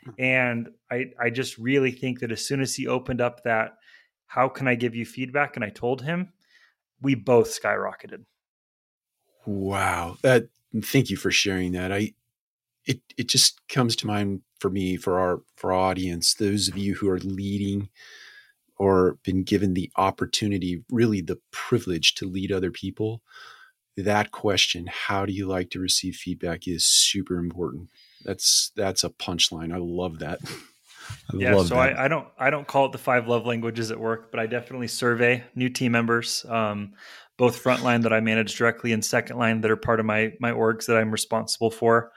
Hmm. 0.03 0.11
And 0.19 0.69
I, 0.91 1.05
I 1.19 1.29
just 1.29 1.57
really 1.57 1.91
think 1.91 2.19
that 2.19 2.31
as 2.31 2.45
soon 2.45 2.61
as 2.61 2.75
he 2.75 2.87
opened 2.87 3.21
up 3.21 3.43
that, 3.43 3.71
how 4.27 4.49
can 4.49 4.67
I 4.67 4.75
give 4.75 4.95
you 4.95 5.05
feedback? 5.05 5.55
And 5.55 5.63
I 5.63 5.69
told 5.69 6.01
him, 6.01 6.33
we 7.01 7.15
both 7.15 7.59
skyrocketed. 7.59 8.25
Wow. 9.45 10.17
That 10.21 10.47
thank 10.81 11.09
you 11.09 11.17
for 11.17 11.31
sharing 11.31 11.73
that. 11.73 11.91
I 11.91 12.13
it 12.85 13.01
it 13.17 13.27
just 13.27 13.61
comes 13.67 13.95
to 13.95 14.07
mind 14.07 14.41
for 14.59 14.69
me 14.69 14.97
for 14.97 15.19
our 15.19 15.41
for 15.55 15.73
our 15.73 15.89
audience 15.89 16.33
those 16.35 16.67
of 16.67 16.77
you 16.77 16.95
who 16.95 17.09
are 17.09 17.19
leading 17.19 17.89
or 18.77 19.17
been 19.23 19.43
given 19.43 19.73
the 19.73 19.91
opportunity 19.95 20.83
really 20.89 21.21
the 21.21 21.39
privilege 21.51 22.13
to 22.15 22.25
lead 22.25 22.51
other 22.51 22.71
people 22.71 23.21
that 23.97 24.31
question 24.31 24.87
how 24.91 25.25
do 25.25 25.33
you 25.33 25.47
like 25.47 25.69
to 25.71 25.79
receive 25.79 26.15
feedback? 26.15 26.67
is 26.67 26.85
super 26.85 27.37
important. 27.37 27.89
That's 28.23 28.71
that's 28.75 29.03
a 29.03 29.09
punchline. 29.09 29.73
I 29.73 29.77
love 29.77 30.19
that. 30.19 30.39
I 31.31 31.37
yeah 31.37 31.53
so 31.57 31.75
that. 31.75 31.99
I, 31.99 32.05
I 32.05 32.07
don't 32.07 32.27
i 32.39 32.49
don't 32.49 32.65
call 32.65 32.87
it 32.87 32.91
the 32.91 32.97
five 32.97 33.27
love 33.27 33.45
languages 33.45 33.91
at 33.91 33.99
work 33.99 34.31
but 34.31 34.39
i 34.39 34.47
definitely 34.47 34.87
survey 34.87 35.43
new 35.53 35.69
team 35.69 35.91
members 35.91 36.43
um, 36.49 36.93
both 37.37 37.63
frontline 37.63 38.01
that 38.01 38.11
i 38.11 38.19
manage 38.21 38.55
directly 38.55 38.91
and 38.91 39.05
second 39.05 39.37
line 39.37 39.61
that 39.61 39.69
are 39.69 39.75
part 39.75 39.99
of 39.99 40.07
my 40.07 40.33
my 40.39 40.49
orgs 40.49 40.87
that 40.87 40.97
i'm 40.97 41.11
responsible 41.11 41.69
for 41.69 42.11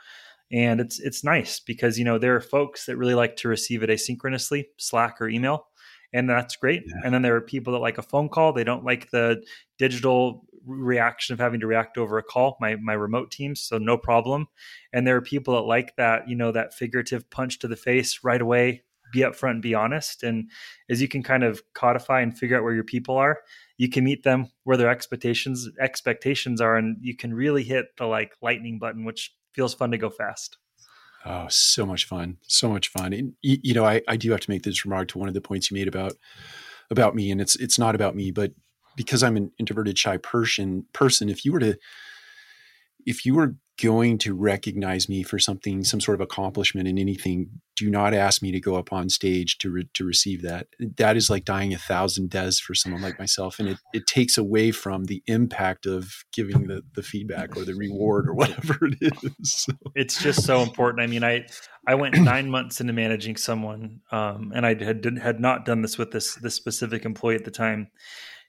and 0.50 0.80
it's 0.80 0.98
it's 1.00 1.24
nice 1.24 1.60
because 1.60 1.98
you 1.98 2.04
know 2.04 2.18
there 2.18 2.34
are 2.34 2.40
folks 2.40 2.86
that 2.86 2.96
really 2.96 3.14
like 3.14 3.36
to 3.36 3.48
receive 3.48 3.82
it 3.82 3.90
asynchronously 3.90 4.64
slack 4.78 5.20
or 5.20 5.28
email 5.28 5.66
and 6.12 6.28
that's 6.28 6.56
great. 6.56 6.84
Yeah. 6.86 7.02
and 7.04 7.12
then 7.12 7.22
there 7.22 7.36
are 7.36 7.40
people 7.40 7.74
that 7.74 7.80
like 7.80 7.98
a 7.98 8.02
phone 8.02 8.28
call. 8.28 8.52
They 8.52 8.64
don't 8.64 8.84
like 8.84 9.10
the 9.10 9.42
digital 9.78 10.46
reaction 10.64 11.32
of 11.32 11.38
having 11.38 11.60
to 11.60 11.66
react 11.66 11.96
over 11.96 12.18
a 12.18 12.22
call 12.22 12.56
my 12.60 12.76
my 12.76 12.92
remote 12.92 13.30
teams 13.30 13.60
so 13.60 13.78
no 13.78 13.96
problem. 13.96 14.46
And 14.92 15.06
there 15.06 15.16
are 15.16 15.22
people 15.22 15.54
that 15.54 15.62
like 15.62 15.96
that 15.96 16.28
you 16.28 16.36
know 16.36 16.52
that 16.52 16.74
figurative 16.74 17.28
punch 17.30 17.58
to 17.60 17.68
the 17.68 17.76
face 17.76 18.20
right 18.22 18.40
away 18.40 18.82
be 19.10 19.20
upfront 19.20 19.52
and 19.52 19.62
be 19.62 19.74
honest. 19.74 20.22
And 20.22 20.50
as 20.90 21.00
you 21.00 21.08
can 21.08 21.22
kind 21.22 21.42
of 21.42 21.62
codify 21.72 22.20
and 22.20 22.36
figure 22.36 22.58
out 22.58 22.62
where 22.62 22.74
your 22.74 22.84
people 22.84 23.16
are 23.16 23.38
you 23.78 23.88
can 23.88 24.04
meet 24.04 24.24
them 24.24 24.50
where 24.64 24.76
their 24.76 24.90
expectations 24.90 25.68
expectations 25.80 26.60
are 26.60 26.76
and 26.76 26.98
you 27.00 27.16
can 27.16 27.32
really 27.32 27.62
hit 27.62 27.86
the 27.96 28.04
like 28.04 28.32
lightning 28.42 28.78
button 28.78 29.04
which 29.04 29.32
feels 29.52 29.74
fun 29.74 29.90
to 29.90 29.98
go 29.98 30.10
fast. 30.10 30.58
Oh, 31.24 31.46
so 31.48 31.84
much 31.84 32.06
fun. 32.06 32.38
So 32.42 32.68
much 32.68 32.88
fun. 32.88 33.12
And 33.12 33.34
you 33.42 33.74
know, 33.74 33.84
I, 33.84 34.02
I 34.08 34.16
do 34.16 34.30
have 34.30 34.40
to 34.40 34.50
make 34.50 34.62
this 34.62 34.84
remark 34.84 35.08
to 35.08 35.18
one 35.18 35.28
of 35.28 35.34
the 35.34 35.40
points 35.40 35.70
you 35.70 35.76
made 35.76 35.88
about 35.88 36.14
about 36.90 37.14
me. 37.14 37.30
And 37.30 37.40
it's 37.40 37.56
it's 37.56 37.78
not 37.78 37.94
about 37.94 38.14
me, 38.14 38.30
but 38.30 38.52
because 38.96 39.22
I'm 39.22 39.36
an 39.36 39.52
introverted, 39.58 39.98
shy 39.98 40.16
person 40.16 40.86
person, 40.92 41.28
if 41.28 41.44
you 41.44 41.52
were 41.52 41.60
to 41.60 41.76
if 43.04 43.26
you 43.26 43.34
were 43.34 43.56
going 43.80 44.18
to 44.18 44.34
recognize 44.34 45.08
me 45.08 45.22
for 45.22 45.38
something, 45.38 45.84
some 45.84 46.00
sort 46.00 46.16
of 46.16 46.20
accomplishment 46.20 46.88
in 46.88 46.98
anything, 46.98 47.48
do 47.76 47.88
not 47.88 48.12
ask 48.12 48.42
me 48.42 48.50
to 48.50 48.58
go 48.58 48.74
up 48.74 48.92
on 48.92 49.08
stage 49.08 49.56
to 49.58 49.70
re- 49.70 49.88
to 49.94 50.04
receive 50.04 50.42
that. 50.42 50.66
That 50.96 51.16
is 51.16 51.30
like 51.30 51.44
dying 51.44 51.72
a 51.72 51.78
thousand 51.78 52.30
deaths 52.30 52.58
for 52.58 52.74
someone 52.74 53.02
like 53.02 53.18
myself, 53.18 53.58
and 53.58 53.68
it 53.68 53.78
it 53.92 54.06
takes 54.06 54.36
away 54.36 54.72
from 54.72 55.04
the 55.04 55.22
impact 55.26 55.86
of 55.86 56.12
giving 56.32 56.66
the 56.66 56.82
the 56.94 57.02
feedback 57.02 57.56
or 57.56 57.64
the 57.64 57.74
reward 57.74 58.28
or 58.28 58.34
whatever 58.34 58.78
it 58.82 58.98
is. 59.00 59.68
It's 59.94 60.20
just 60.20 60.44
so 60.44 60.60
important. 60.60 61.00
I 61.02 61.06
mean, 61.06 61.22
I 61.22 61.46
I 61.86 61.94
went 61.94 62.16
nine 62.18 62.50
months 62.50 62.80
into 62.80 62.92
managing 62.92 63.36
someone, 63.36 64.00
um, 64.10 64.52
and 64.54 64.66
I 64.66 64.74
had 64.82 65.04
had 65.22 65.40
not 65.40 65.64
done 65.64 65.82
this 65.82 65.96
with 65.96 66.10
this 66.10 66.34
this 66.34 66.54
specific 66.54 67.04
employee 67.04 67.36
at 67.36 67.44
the 67.44 67.52
time. 67.52 67.88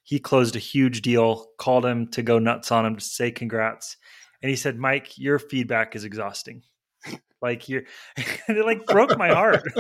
He 0.01 0.19
closed 0.19 0.55
a 0.55 0.59
huge 0.59 1.03
deal, 1.03 1.49
called 1.59 1.85
him 1.85 2.07
to 2.11 2.23
go 2.23 2.39
nuts 2.39 2.71
on 2.71 2.83
him 2.83 2.95
to 2.95 3.03
say 3.03 3.29
congrats 3.29 3.95
and 4.41 4.49
he 4.49 4.55
said, 4.55 4.77
"Mike, 4.77 5.17
your 5.17 5.39
feedback 5.39 5.95
is 5.95 6.03
exhausting." 6.03 6.63
like 7.41 7.69
you're 7.69 7.83
it 8.17 8.65
like 8.65 8.85
broke 8.85 9.17
my 9.17 9.29
heart. 9.29 9.63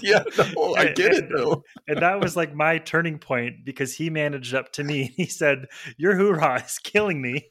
Yeah 0.00 0.22
no, 0.56 0.74
i 0.74 0.92
get 0.92 1.12
it 1.12 1.24
though. 1.34 1.62
and 1.88 2.00
that 2.02 2.20
was 2.20 2.36
like 2.36 2.54
my 2.54 2.78
turning 2.78 3.18
point 3.18 3.64
because 3.64 3.94
he 3.94 4.10
managed 4.10 4.54
up 4.54 4.72
to 4.72 4.84
me. 4.84 5.14
He 5.16 5.26
said 5.26 5.66
your 5.96 6.14
hoorah 6.16 6.62
is 6.66 6.78
killing 6.78 7.22
me. 7.22 7.50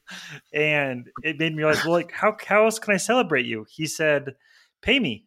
And 0.53 1.09
it 1.23 1.39
made 1.39 1.55
me 1.55 1.63
realize 1.63 1.83
well 1.83 1.93
like 1.93 2.11
how, 2.11 2.35
how 2.45 2.65
else 2.65 2.79
can 2.79 2.93
i 2.93 2.97
celebrate 2.97 3.45
you? 3.45 3.65
He 3.69 3.87
said 3.87 4.35
pay 4.81 4.99
me. 4.99 5.25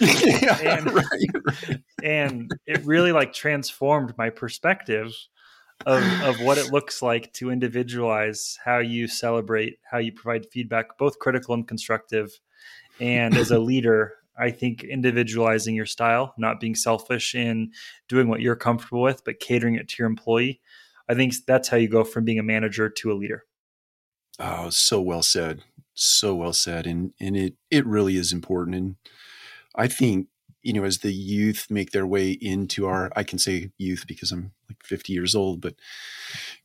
Yeah, 0.00 0.58
and, 0.62 0.92
right, 0.92 1.04
right. 1.46 1.80
and 2.02 2.50
it 2.66 2.84
really 2.86 3.12
like 3.12 3.34
transformed 3.34 4.14
my 4.16 4.30
perspective 4.30 5.12
of, 5.86 6.02
of 6.22 6.40
what 6.40 6.58
it 6.58 6.72
looks 6.72 7.02
like 7.02 7.32
to 7.34 7.50
individualize 7.50 8.58
how 8.64 8.78
you 8.78 9.06
celebrate, 9.08 9.78
how 9.90 9.98
you 9.98 10.12
provide 10.12 10.50
feedback, 10.50 10.98
both 10.98 11.18
critical 11.18 11.54
and 11.54 11.66
constructive. 11.66 12.38
And 13.00 13.36
as 13.36 13.50
a 13.50 13.58
leader, 13.70 14.14
I 14.36 14.50
think 14.50 14.82
individualizing 14.82 15.74
your 15.74 15.86
style, 15.86 16.34
not 16.36 16.60
being 16.60 16.74
selfish 16.74 17.34
in 17.34 17.72
doing 18.08 18.28
what 18.28 18.40
you're 18.40 18.56
comfortable 18.56 19.02
with, 19.02 19.22
but 19.24 19.40
catering 19.40 19.76
it 19.76 19.88
to 19.88 19.96
your 19.98 20.08
employee. 20.08 20.60
I 21.08 21.14
think 21.14 21.34
that's 21.46 21.68
how 21.68 21.76
you 21.76 21.88
go 21.88 22.02
from 22.02 22.24
being 22.24 22.38
a 22.38 22.42
manager 22.44 22.88
to 22.88 23.12
a 23.12 23.14
leader. 23.14 23.44
Oh, 24.38 24.70
so 24.70 25.00
well 25.00 25.22
said. 25.22 25.62
So 25.94 26.34
well 26.34 26.52
said. 26.52 26.86
And 26.86 27.12
and 27.20 27.36
it 27.36 27.54
it 27.70 27.86
really 27.86 28.16
is 28.16 28.32
important. 28.32 28.76
And 28.76 28.96
I 29.76 29.86
think 29.86 30.28
you 30.64 30.72
know, 30.72 30.84
as 30.84 30.98
the 30.98 31.12
youth 31.12 31.66
make 31.70 31.90
their 31.90 32.06
way 32.06 32.32
into 32.32 32.86
our, 32.86 33.12
I 33.14 33.22
can 33.22 33.38
say 33.38 33.70
youth 33.78 34.04
because 34.08 34.32
I'm 34.32 34.52
like 34.68 34.82
50 34.82 35.12
years 35.12 35.34
old, 35.34 35.60
but 35.60 35.74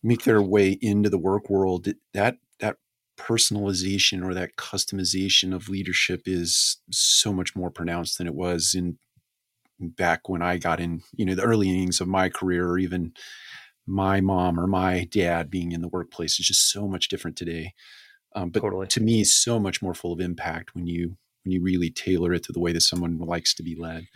make 0.02 0.24
their 0.24 0.42
way 0.42 0.78
into 0.82 1.10
the 1.10 1.18
work 1.18 1.50
world, 1.50 1.88
that, 2.14 2.38
that 2.60 2.78
personalization 3.20 4.26
or 4.26 4.34
that 4.34 4.56
customization 4.56 5.54
of 5.54 5.70
leadership 5.70 6.24
is 6.26 6.78
so 6.90 7.34
much 7.34 7.56
more 7.56 7.70
pronounced 7.70 8.18
than 8.18 8.28
it 8.28 8.34
was 8.34 8.74
in 8.74 8.98
back 9.80 10.28
when 10.28 10.42
I 10.42 10.58
got 10.58 10.80
in, 10.80 11.02
you 11.16 11.26
know, 11.26 11.36
the 11.36 11.44
early 11.44 11.70
innings 11.70 12.02
of 12.02 12.08
my 12.08 12.30
career 12.30 12.68
or 12.68 12.80
even 12.80 13.14
my 13.86 14.22
mom 14.22 14.60
or 14.60 14.68
my 14.68 15.06
dad 15.06 15.50
being 15.50 15.72
in 15.72 15.82
the 15.82 15.88
workplace 15.88 16.40
is 16.40 16.48
just 16.48 16.72
so 16.72 16.88
much 16.88 17.08
different 17.08 17.38
today. 17.38 17.74
Um, 18.36 18.50
but 18.50 18.62
totally. 18.62 18.88
to 18.88 19.02
me, 19.02 19.24
so 19.24 19.60
much 19.60 19.82
more 19.82 19.94
full 19.94 20.14
of 20.14 20.20
impact 20.20 20.76
when 20.76 20.86
you 20.88 21.18
when 21.44 21.54
you 21.54 21.62
really 21.62 21.90
tailor 21.90 22.34
it 22.34 22.44
to 22.44 22.52
the 22.52 22.60
way 22.60 22.74
that 22.74 22.82
someone 22.82 23.18
likes 23.18 23.54
to 23.56 23.64
be 23.64 23.76
led. 23.76 24.08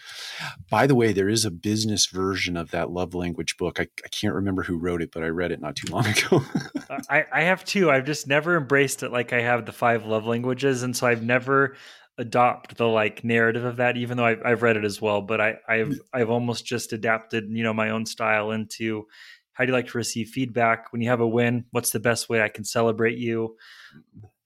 By 0.70 0.88
the 0.88 0.96
way, 0.96 1.14
there 1.14 1.30
is 1.30 1.46
a 1.46 1.52
business 1.52 2.08
version 2.08 2.58
of 2.58 2.72
that 2.72 2.92
love 2.92 3.14
language 3.14 3.58
book. 3.58 3.80
I, 3.80 3.88
I 4.04 4.08
can't 4.10 4.34
remember 4.34 4.64
who 4.64 4.78
wrote 4.78 5.02
it, 5.02 5.12
but 5.12 5.24
I 5.24 5.28
read 5.28 5.52
it 5.52 5.62
not 5.62 5.76
too 5.76 5.92
long 5.92 6.06
ago. 6.08 6.44
Uh, 6.90 7.00
I, 7.10 7.26
I 7.32 7.42
have 7.44 7.64
too. 7.64 7.90
I've 7.90 8.06
just 8.06 8.28
never 8.28 8.58
embraced 8.58 9.04
it 9.04 9.12
like 9.12 9.32
I 9.34 9.42
have 9.42 9.66
the 9.66 9.72
five 9.72 10.06
love 10.06 10.26
languages. 10.26 10.84
And 10.84 10.96
so 10.96 11.08
I've 11.08 11.24
never 11.24 11.76
adopt 12.18 12.78
the 12.78 12.88
like 12.88 13.24
narrative 13.24 13.64
of 13.64 13.78
that, 13.78 13.98
even 13.98 14.18
though 14.18 14.26
I've, 14.26 14.42
I've 14.46 14.62
read 14.62 14.78
it 14.78 14.86
as 14.86 15.02
well. 15.02 15.22
But 15.22 15.42
I, 15.42 15.56
I've 15.68 15.88
mm. 15.88 16.00
I've 16.14 16.30
almost 16.30 16.66
just 16.66 16.94
adapted, 16.94 17.46
you 17.50 17.64
know, 17.64 17.74
my 17.74 17.90
own 17.90 18.06
style 18.06 18.52
into 18.52 19.08
How 19.54 19.66
do 19.66 19.72
you 19.72 19.74
like 19.74 19.88
to 19.88 19.98
receive 19.98 20.28
feedback? 20.30 20.92
When 20.92 21.02
you 21.02 21.10
have 21.10 21.22
a 21.22 21.28
win, 21.28 21.66
what's 21.72 21.92
the 21.92 22.00
best 22.00 22.30
way 22.30 22.42
I 22.42 22.50
can 22.50 22.66
celebrate 22.66 23.18
you? 23.18 23.56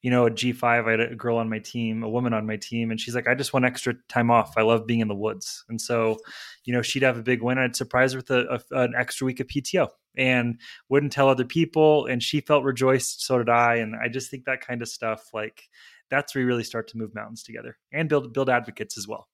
You 0.01 0.12
know, 0.12 0.27
at 0.27 0.36
G5, 0.36 0.63
I 0.63 0.92
had 0.92 1.00
a 1.00 1.16
girl 1.16 1.38
on 1.38 1.50
my 1.50 1.60
team, 1.60 2.04
a 2.04 2.10
woman 2.10 2.34
on 2.34 2.46
my 2.46 2.56
team, 2.56 2.92
and 2.92 3.00
she's 3.00 3.16
like, 3.16 3.27
I 3.27 3.34
just 3.34 3.51
want 3.51 3.66
extra 3.66 3.96
time 4.08 4.30
off. 4.30 4.54
I 4.56 4.62
love 4.62 4.86
being 4.86 5.00
in 5.00 5.08
the 5.08 5.16
woods. 5.16 5.66
And 5.70 5.82
so, 5.82 6.18
you 6.66 6.74
know, 6.74 6.82
she'd 6.82 7.04
have 7.04 7.18
a 7.18 7.24
big 7.24 7.42
win. 7.42 7.58
I'd 7.58 7.75
surprise 7.75 8.13
her 8.13 8.20
with 8.20 8.30
a, 8.30 8.62
a, 8.72 8.84
an 8.84 8.94
extra 8.96 9.25
week 9.25 9.39
of 9.39 9.48
PTO 9.48 9.88
and 10.16 10.60
wouldn't 10.89 11.12
tell 11.12 11.30
other 11.30 11.46
people. 11.46 12.06
And 12.06 12.22
she 12.22 12.42
felt 12.42 12.63
rejoiced. 12.63 13.25
So 13.25 13.39
did 13.39 13.50
I. 13.50 13.75
And 13.75 13.96
I 13.96 14.08
just 14.08 14.30
think 14.30 14.46
that 14.46 14.66
kind 14.66 14.82
of 14.82 14.88
stuff, 14.88 15.30
like, 15.34 15.63
that's 16.10 16.34
where 16.34 16.42
you 16.42 16.48
really 16.48 16.63
start 16.63 16.88
to 16.89 16.98
move 16.98 17.13
mountains 17.13 17.44
together 17.44 17.77
and 17.92 18.08
build 18.08 18.34
build 18.34 18.50
advocates 18.50 18.98
as 18.98 19.08
well. 19.08 19.27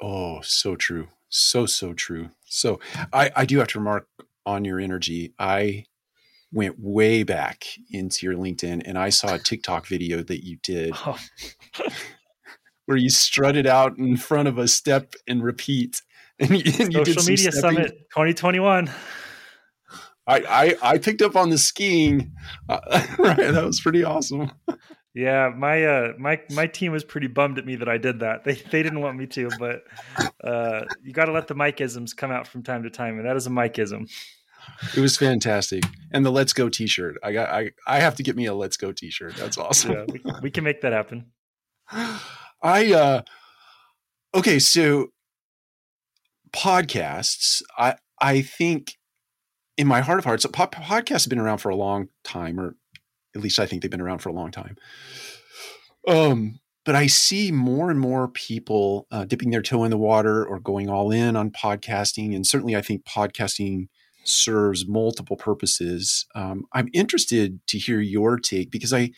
Oh, 0.00 0.40
so 0.42 0.76
true. 0.76 1.08
So, 1.28 1.66
so 1.66 1.94
true. 1.94 2.30
So 2.44 2.80
I, 3.12 3.30
I 3.34 3.44
do 3.44 3.58
have 3.58 3.68
to 3.68 3.78
remark 3.78 4.08
on 4.46 4.64
your 4.64 4.78
energy. 4.78 5.34
I 5.38 5.86
went 6.54 6.76
way 6.78 7.24
back 7.24 7.66
into 7.90 8.24
your 8.24 8.36
LinkedIn 8.36 8.82
and 8.86 8.96
I 8.96 9.10
saw 9.10 9.34
a 9.34 9.38
TikTok 9.38 9.86
video 9.86 10.22
that 10.22 10.46
you 10.46 10.56
did 10.62 10.92
oh. 11.06 11.18
where 12.86 12.96
you 12.96 13.10
strutted 13.10 13.66
out 13.66 13.98
in 13.98 14.16
front 14.16 14.48
of 14.48 14.56
a 14.56 14.68
step 14.68 15.14
and 15.28 15.42
repeat. 15.42 16.00
And 16.40 16.50
you, 16.50 16.72
and 16.80 16.92
you 16.92 17.04
Social 17.04 17.30
Media 17.30 17.52
stepping. 17.52 17.76
Summit 17.76 17.90
2021. 18.10 18.90
I, 20.26 20.40
I, 20.40 20.76
I 20.82 20.98
picked 20.98 21.22
up 21.22 21.36
on 21.36 21.50
the 21.50 21.58
skiing. 21.58 22.32
Uh, 22.68 22.80
right, 23.20 23.36
that 23.36 23.64
was 23.64 23.80
pretty 23.80 24.02
awesome. 24.02 24.50
Yeah, 25.14 25.52
my 25.56 25.84
uh 25.84 26.12
my 26.18 26.40
my 26.50 26.66
team 26.66 26.90
was 26.90 27.04
pretty 27.04 27.28
bummed 27.28 27.58
at 27.58 27.64
me 27.64 27.76
that 27.76 27.88
I 27.88 27.98
did 27.98 28.18
that. 28.18 28.42
They 28.42 28.54
they 28.54 28.82
didn't 28.82 29.00
want 29.00 29.16
me 29.16 29.28
to, 29.28 29.48
but 29.60 29.84
uh 30.42 30.86
you 31.04 31.12
got 31.12 31.26
to 31.26 31.32
let 31.32 31.46
the 31.46 31.54
Mikeisms 31.54 32.16
come 32.16 32.32
out 32.32 32.48
from 32.48 32.64
time 32.64 32.82
to 32.82 32.90
time, 32.90 33.18
and 33.18 33.26
that 33.28 33.36
is 33.36 33.46
a 33.46 33.50
Mikeism. 33.50 34.10
It 34.96 35.00
was 35.00 35.16
fantastic, 35.16 35.84
and 36.12 36.24
the 36.24 36.30
"Let's 36.30 36.52
Go" 36.52 36.68
T-shirt. 36.68 37.16
I 37.22 37.32
got 37.32 37.50
I 37.50 37.70
I 37.86 38.00
have 38.00 38.14
to 38.16 38.22
get 38.22 38.36
me 38.36 38.46
a 38.46 38.54
"Let's 38.54 38.76
Go" 38.76 38.92
T-shirt. 38.92 39.36
That's 39.36 39.58
awesome. 39.58 39.92
Yeah, 39.92 40.04
we, 40.08 40.22
we 40.42 40.50
can 40.50 40.64
make 40.64 40.80
that 40.82 40.92
happen. 40.92 41.26
I 41.90 42.92
uh 42.92 43.22
okay, 44.34 44.58
so 44.58 45.08
podcasts. 46.52 47.62
I 47.76 47.96
I 48.20 48.42
think 48.42 48.94
in 49.76 49.86
my 49.86 50.00
heart 50.00 50.18
of 50.18 50.24
hearts, 50.24 50.46
podcasts 50.46 51.24
have 51.24 51.30
been 51.30 51.38
around 51.38 51.58
for 51.58 51.68
a 51.68 51.76
long 51.76 52.08
time, 52.22 52.60
or 52.60 52.76
at 53.34 53.42
least 53.42 53.58
I 53.58 53.66
think 53.66 53.82
they've 53.82 53.90
been 53.90 54.00
around 54.00 54.18
for 54.18 54.28
a 54.28 54.32
long 54.34 54.50
time. 54.50 54.76
Um, 56.06 56.60
but 56.84 56.94
I 56.94 57.06
see 57.06 57.50
more 57.50 57.90
and 57.90 57.98
more 57.98 58.28
people 58.28 59.06
uh, 59.10 59.24
dipping 59.24 59.50
their 59.50 59.62
toe 59.62 59.84
in 59.84 59.90
the 59.90 59.98
water 59.98 60.44
or 60.44 60.60
going 60.60 60.90
all 60.90 61.10
in 61.10 61.34
on 61.34 61.50
podcasting. 61.50 62.34
And 62.34 62.46
certainly, 62.46 62.76
I 62.76 62.82
think 62.82 63.04
podcasting 63.04 63.88
serves 64.24 64.86
multiple 64.86 65.36
purposes. 65.36 66.26
Um, 66.34 66.64
I'm 66.72 66.88
interested 66.92 67.64
to 67.68 67.78
hear 67.78 68.00
your 68.00 68.38
take 68.38 68.70
because 68.70 68.92
I, 68.92 69.10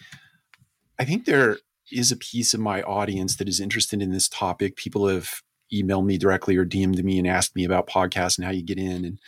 I 0.99 1.05
think 1.05 1.25
there 1.25 1.59
is 1.93 2.11
a 2.11 2.17
piece 2.17 2.55
of 2.55 2.61
my 2.61 2.83
audience 2.83 3.37
that 3.37 3.49
is 3.49 3.61
interested 3.61 4.03
in 4.03 4.11
this 4.11 4.29
topic. 4.29 4.77
People 4.77 5.07
have 5.09 5.43
emailed 5.73 6.05
me 6.05 6.19
directly 6.19 6.57
or 6.57 6.65
DM'd 6.65 7.05
me 7.05 7.19
and 7.19 7.27
asked 7.27 7.57
me 7.57 7.65
about 7.65 7.89
podcasts 7.89 8.39
and 8.39 8.45
how 8.45 8.53
you 8.53 8.63
get 8.63 8.79
in. 8.79 9.05
And 9.05 9.19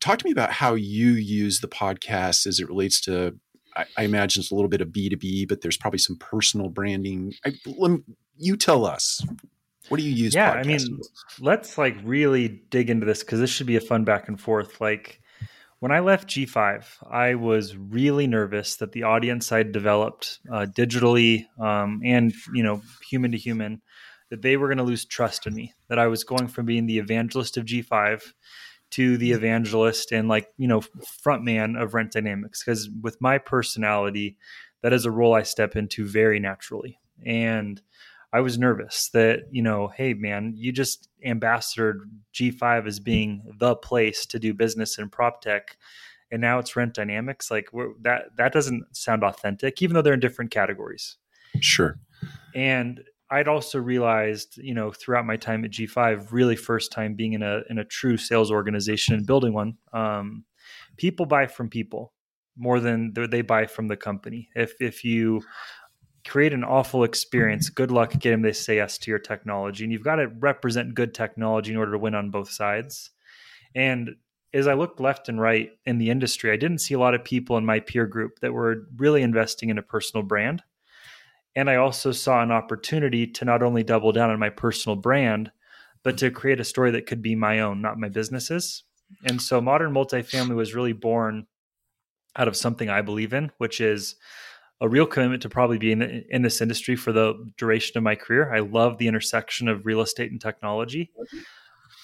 talk 0.00 0.18
to 0.18 0.24
me 0.24 0.32
about 0.32 0.52
how 0.52 0.74
you 0.74 1.12
use 1.12 1.60
the 1.60 1.68
podcast 1.68 2.46
as 2.46 2.60
it 2.60 2.68
relates 2.68 3.00
to 3.02 3.38
I, 3.76 3.86
I, 3.96 4.02
imagine 4.02 4.40
it's 4.40 4.50
a 4.50 4.54
little 4.56 4.68
bit 4.68 4.80
of 4.80 4.88
B2B, 4.88 5.48
but 5.48 5.60
there's 5.60 5.76
probably 5.76 6.00
some 6.00 6.16
personal 6.16 6.68
branding. 6.68 7.34
I, 7.46 7.54
you 8.36 8.56
tell 8.56 8.84
us. 8.84 9.24
What 9.90 9.98
do 9.98 10.04
you 10.04 10.12
use? 10.12 10.34
Yeah, 10.34 10.52
I 10.52 10.62
mean, 10.62 11.00
let's 11.40 11.76
like 11.76 11.96
really 12.04 12.48
dig 12.70 12.90
into 12.90 13.04
this 13.04 13.24
because 13.24 13.40
this 13.40 13.50
should 13.50 13.66
be 13.66 13.76
a 13.76 13.80
fun 13.80 14.04
back 14.04 14.28
and 14.28 14.40
forth. 14.40 14.80
Like 14.80 15.20
when 15.80 15.90
I 15.90 15.98
left 15.98 16.28
G5, 16.28 16.84
I 17.10 17.34
was 17.34 17.76
really 17.76 18.28
nervous 18.28 18.76
that 18.76 18.92
the 18.92 19.02
audience 19.02 19.50
I'd 19.50 19.72
developed 19.72 20.38
uh, 20.50 20.66
digitally 20.66 21.46
um, 21.58 22.00
and 22.04 22.32
you 22.54 22.62
know 22.62 22.82
human 23.10 23.32
to 23.32 23.36
human 23.36 23.82
that 24.30 24.42
they 24.42 24.56
were 24.56 24.68
going 24.68 24.78
to 24.78 24.84
lose 24.84 25.04
trust 25.04 25.48
in 25.48 25.54
me. 25.54 25.74
That 25.88 25.98
I 25.98 26.06
was 26.06 26.22
going 26.22 26.46
from 26.46 26.66
being 26.66 26.86
the 26.86 26.98
evangelist 26.98 27.56
of 27.56 27.64
G5 27.64 28.22
to 28.90 29.16
the 29.16 29.32
evangelist 29.32 30.12
and 30.12 30.28
like 30.28 30.48
you 30.56 30.68
know 30.68 30.82
front 31.22 31.42
man 31.44 31.76
of 31.76 31.94
rent 31.94 32.12
dynamics 32.12 32.62
because 32.62 32.88
with 33.02 33.20
my 33.20 33.38
personality 33.38 34.36
that 34.82 34.92
is 34.92 35.04
a 35.04 35.10
role 35.10 35.32
i 35.34 35.42
step 35.42 35.76
into 35.76 36.04
very 36.04 36.40
naturally 36.40 36.98
and 37.24 37.80
i 38.32 38.40
was 38.40 38.58
nervous 38.58 39.10
that 39.12 39.40
you 39.50 39.62
know 39.62 39.88
hey 39.96 40.14
man 40.14 40.52
you 40.56 40.72
just 40.72 41.08
ambassadored 41.26 41.98
g5 42.34 42.86
as 42.86 43.00
being 43.00 43.42
the 43.58 43.74
place 43.76 44.26
to 44.26 44.38
do 44.38 44.54
business 44.54 44.98
in 44.98 45.08
prop 45.08 45.40
tech 45.40 45.76
and 46.30 46.40
now 46.40 46.58
it's 46.58 46.76
rent 46.76 46.94
dynamics. 46.94 47.50
Like 47.50 47.68
that 48.02 48.36
that 48.36 48.52
doesn't 48.52 48.96
sound 48.96 49.24
authentic 49.24 49.82
even 49.82 49.94
though 49.94 50.02
they're 50.02 50.14
in 50.14 50.20
different 50.20 50.50
categories. 50.50 51.16
Sure. 51.60 51.98
And 52.54 53.02
I'd 53.30 53.48
also 53.48 53.78
realized, 53.78 54.58
you 54.58 54.74
know, 54.74 54.90
throughout 54.90 55.24
my 55.24 55.36
time 55.36 55.64
at 55.64 55.70
G5, 55.70 56.32
really 56.32 56.56
first 56.56 56.90
time 56.90 57.14
being 57.14 57.32
in 57.32 57.42
a 57.42 57.62
in 57.68 57.78
a 57.78 57.84
true 57.84 58.16
sales 58.16 58.50
organization 58.50 59.14
and 59.14 59.26
building 59.26 59.52
one, 59.52 59.76
um, 59.92 60.44
people 60.96 61.26
buy 61.26 61.46
from 61.46 61.68
people 61.68 62.12
more 62.56 62.80
than 62.80 63.14
they 63.30 63.42
buy 63.42 63.66
from 63.66 63.88
the 63.88 63.96
company. 63.96 64.48
If 64.54 64.74
if 64.80 65.04
you 65.04 65.42
create 66.26 66.52
an 66.52 66.64
awful 66.64 67.04
experience, 67.04 67.66
mm-hmm. 67.66 67.74
good 67.74 67.90
luck 67.90 68.12
getting 68.12 68.42
them 68.42 68.52
to 68.52 68.54
say 68.54 68.76
yes 68.76 68.98
to 68.98 69.10
your 69.10 69.18
technology, 69.18 69.84
and 69.84 69.92
you've 69.92 70.04
got 70.04 70.16
to 70.16 70.28
represent 70.28 70.94
good 70.94 71.14
technology 71.14 71.72
in 71.72 71.78
order 71.78 71.92
to 71.92 71.98
win 71.98 72.14
on 72.14 72.30
both 72.30 72.50
sides. 72.50 73.10
And 73.74 74.16
as 74.52 74.66
I 74.66 74.74
looked 74.74 75.00
left 75.00 75.28
and 75.28 75.40
right 75.40 75.70
in 75.86 75.98
the 75.98 76.10
industry, 76.10 76.50
I 76.50 76.56
didn't 76.56 76.80
see 76.80 76.94
a 76.94 76.98
lot 76.98 77.14
of 77.14 77.24
people 77.24 77.56
in 77.56 77.64
my 77.64 77.80
peer 77.80 78.06
group 78.06 78.40
that 78.40 78.52
were 78.52 78.88
really 78.96 79.22
investing 79.22 79.68
in 79.70 79.78
a 79.78 79.82
personal 79.82 80.24
brand. 80.24 80.62
And 81.54 81.70
I 81.70 81.76
also 81.76 82.12
saw 82.12 82.42
an 82.42 82.50
opportunity 82.50 83.26
to 83.26 83.44
not 83.44 83.62
only 83.62 83.82
double 83.82 84.12
down 84.12 84.30
on 84.30 84.38
my 84.38 84.50
personal 84.50 84.96
brand, 84.96 85.52
but 86.02 86.18
to 86.18 86.30
create 86.30 86.60
a 86.60 86.64
story 86.64 86.90
that 86.92 87.06
could 87.06 87.22
be 87.22 87.34
my 87.34 87.60
own, 87.60 87.80
not 87.80 87.98
my 87.98 88.08
business's. 88.08 88.84
And 89.24 89.40
so 89.40 89.60
modern 89.60 89.92
multifamily 89.92 90.54
was 90.54 90.74
really 90.74 90.92
born 90.92 91.46
out 92.36 92.48
of 92.48 92.56
something 92.56 92.88
I 92.88 93.02
believe 93.02 93.32
in, 93.32 93.50
which 93.58 93.80
is 93.80 94.16
a 94.80 94.88
real 94.88 95.06
commitment 95.06 95.42
to 95.42 95.48
probably 95.48 95.78
be 95.78 95.92
in, 95.92 96.02
in 96.30 96.42
this 96.42 96.60
industry 96.60 96.96
for 96.96 97.12
the 97.12 97.34
duration 97.56 97.98
of 97.98 98.04
my 98.04 98.14
career. 98.14 98.52
I 98.52 98.60
love 98.60 98.98
the 98.98 99.08
intersection 99.08 99.68
of 99.68 99.84
real 99.84 100.00
estate 100.00 100.30
and 100.30 100.40
technology, 100.40 101.10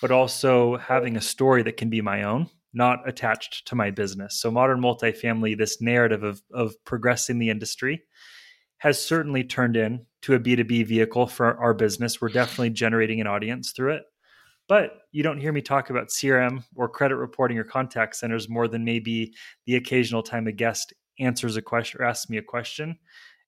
but 0.02 0.10
also 0.10 0.76
having 0.76 1.16
a 1.16 1.20
story 1.20 1.62
that 1.62 1.78
can 1.78 1.88
be 1.88 2.02
my 2.02 2.24
own, 2.24 2.48
not 2.74 3.08
attached 3.08 3.66
to 3.68 3.74
my 3.74 3.90
business. 3.90 4.38
So 4.40 4.50
modern 4.50 4.80
multifamily, 4.80 5.56
this 5.56 5.80
narrative 5.80 6.22
of, 6.22 6.42
of 6.52 6.74
progressing 6.84 7.38
the 7.38 7.48
industry 7.48 8.02
has 8.78 9.02
certainly 9.02 9.42
turned 9.42 9.76
in 9.76 10.04
to 10.22 10.34
a 10.34 10.40
B2B 10.40 10.86
vehicle 10.86 11.26
for 11.26 11.56
our 11.58 11.72
business. 11.72 12.20
We're 12.20 12.28
definitely 12.28 12.70
generating 12.70 13.22
an 13.22 13.26
audience 13.26 13.72
through 13.72 13.94
it. 13.94 14.02
But 14.68 15.02
you 15.12 15.22
don't 15.22 15.40
hear 15.40 15.52
me 15.52 15.62
talk 15.62 15.90
about 15.90 16.08
CRM 16.08 16.64
or 16.74 16.88
credit 16.88 17.16
reporting 17.16 17.56
or 17.56 17.64
contact 17.64 18.16
centers 18.16 18.48
more 18.48 18.68
than 18.68 18.84
maybe 18.84 19.32
the 19.64 19.76
occasional 19.76 20.22
time 20.22 20.46
a 20.46 20.52
guest 20.52 20.92
answers 21.18 21.56
a 21.56 21.62
question 21.62 22.00
or 22.00 22.04
asks 22.04 22.28
me 22.30 22.36
a 22.36 22.42
question. 22.42 22.98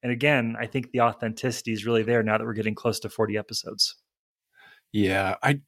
And 0.03 0.13
again, 0.13 0.57
I 0.61 0.67
think 0.67 0.91
the 0.91 1.01
authenticity 1.01 1.73
is 1.73 1.85
really 1.85 2.03
there 2.03 2.23
now 2.23 2.39
that 2.39 2.45
we're 2.45 2.53
getting 2.53 2.75
close 2.75 3.01
to 3.01 3.09
40 3.09 3.37
episodes. 3.37 3.97
Yeah, 4.93 5.37
I 5.43 5.61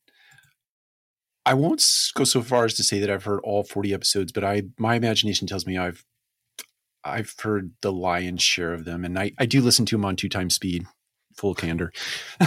I 1.44 1.54
won't 1.54 1.82
go 2.14 2.24
so 2.24 2.42
far 2.42 2.64
as 2.64 2.74
to 2.74 2.84
say 2.84 3.00
that 3.00 3.10
I've 3.10 3.24
heard 3.24 3.40
all 3.42 3.64
40 3.64 3.92
episodes, 3.94 4.32
but 4.32 4.44
I 4.44 4.62
my 4.78 4.94
imagination 4.94 5.46
tells 5.46 5.66
me 5.66 5.76
I've 5.76 6.04
I've 7.04 7.34
heard 7.40 7.72
the 7.82 7.92
lion's 7.92 8.42
share 8.42 8.72
of 8.72 8.84
them, 8.84 9.04
and 9.04 9.18
I, 9.18 9.32
I 9.38 9.46
do 9.46 9.60
listen 9.60 9.86
to 9.86 9.96
them 9.96 10.04
on 10.04 10.16
two 10.16 10.28
times 10.28 10.54
speed, 10.54 10.86
full 11.36 11.54
candor. 11.54 11.92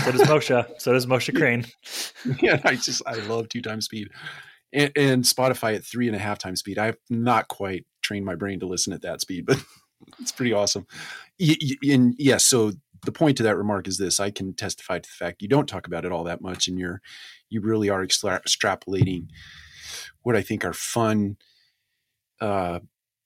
So 0.04 0.12
does 0.12 0.22
Moshe. 0.28 0.80
so 0.80 0.94
does 0.94 1.06
Moshe 1.06 1.36
Crane. 1.36 1.66
yeah, 2.42 2.62
I 2.64 2.76
just 2.76 3.02
I 3.06 3.16
love 3.16 3.50
two 3.50 3.62
times 3.62 3.86
speed, 3.86 4.10
and, 4.72 4.92
and 4.96 5.24
Spotify 5.24 5.76
at 5.76 5.86
three 5.86 6.08
and 6.08 6.16
a 6.16 6.20
half 6.20 6.38
times 6.38 6.60
speed. 6.60 6.78
I've 6.78 6.98
not 7.10 7.48
quite 7.48 7.86
trained 8.04 8.26
my 8.26 8.36
brain 8.36 8.60
to 8.60 8.66
listen 8.66 8.94
at 8.94 9.02
that 9.02 9.22
speed, 9.22 9.46
but 9.46 9.64
it's 10.20 10.32
pretty 10.32 10.54
awesome. 10.54 10.86
And 11.40 11.58
yes, 11.80 12.16
yeah, 12.18 12.38
so 12.38 12.74
the 13.06 13.12
point 13.12 13.38
to 13.38 13.44
that 13.44 13.58
remark 13.58 13.88
is 13.88 13.98
this: 13.98 14.20
I 14.20 14.32
can 14.32 14.54
testify 14.54 15.00
to 15.00 15.10
the 15.10 15.26
fact 15.26 15.42
you 15.42 15.48
don't 15.48 15.68
talk 15.68 15.88
about 15.88 16.06
it 16.06 16.12
all 16.12 16.24
that 16.26 16.42
much, 16.42 16.68
and 16.68 16.78
you're 16.78 17.02
you 17.50 17.62
really 17.62 17.90
are 17.90 18.06
extrapolating 18.06 19.28
what 20.22 20.36
I 20.36 20.42
think 20.42 20.66
are 20.66 20.74
fun. 20.74 21.38
Uh, 22.40 22.80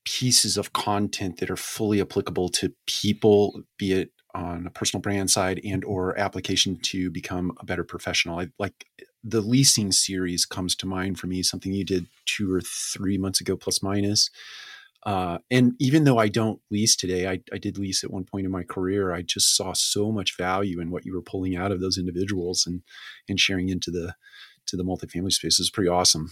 pieces 0.04 0.56
of 0.56 0.72
content 0.72 1.38
that 1.38 1.50
are 1.50 1.56
fully 1.56 2.00
applicable 2.00 2.48
to 2.48 2.72
people, 2.86 3.60
be 3.76 3.92
it 3.92 4.10
on 4.34 4.66
a 4.66 4.70
personal 4.70 5.02
brand 5.02 5.30
side 5.30 5.60
and 5.64 5.84
or 5.84 6.18
application 6.18 6.78
to 6.80 7.10
become 7.10 7.52
a 7.60 7.64
better 7.64 7.84
professional. 7.84 8.38
I 8.38 8.48
like 8.58 8.86
the 9.24 9.40
leasing 9.40 9.92
series 9.92 10.46
comes 10.46 10.74
to 10.76 10.86
mind 10.86 11.18
for 11.18 11.26
me, 11.26 11.42
something 11.42 11.72
you 11.72 11.84
did 11.84 12.06
two 12.24 12.52
or 12.52 12.60
three 12.60 13.18
months 13.18 13.40
ago, 13.40 13.56
plus 13.56 13.82
minus. 13.82 14.30
Uh, 15.08 15.38
and 15.50 15.72
even 15.78 16.04
though 16.04 16.18
I 16.18 16.28
don't 16.28 16.60
lease 16.70 16.94
today, 16.94 17.26
I, 17.26 17.40
I, 17.50 17.56
did 17.56 17.78
lease 17.78 18.04
at 18.04 18.10
one 18.10 18.24
point 18.24 18.44
in 18.44 18.52
my 18.52 18.62
career. 18.62 19.14
I 19.14 19.22
just 19.22 19.56
saw 19.56 19.72
so 19.72 20.12
much 20.12 20.36
value 20.36 20.80
in 20.80 20.90
what 20.90 21.06
you 21.06 21.14
were 21.14 21.22
pulling 21.22 21.56
out 21.56 21.72
of 21.72 21.80
those 21.80 21.96
individuals 21.96 22.66
and 22.66 22.82
and 23.26 23.40
sharing 23.40 23.70
into 23.70 23.90
the 23.90 24.14
to 24.66 24.76
the 24.76 24.84
multifamily 24.84 25.32
space 25.32 25.58
is 25.60 25.70
pretty 25.70 25.88
awesome. 25.88 26.28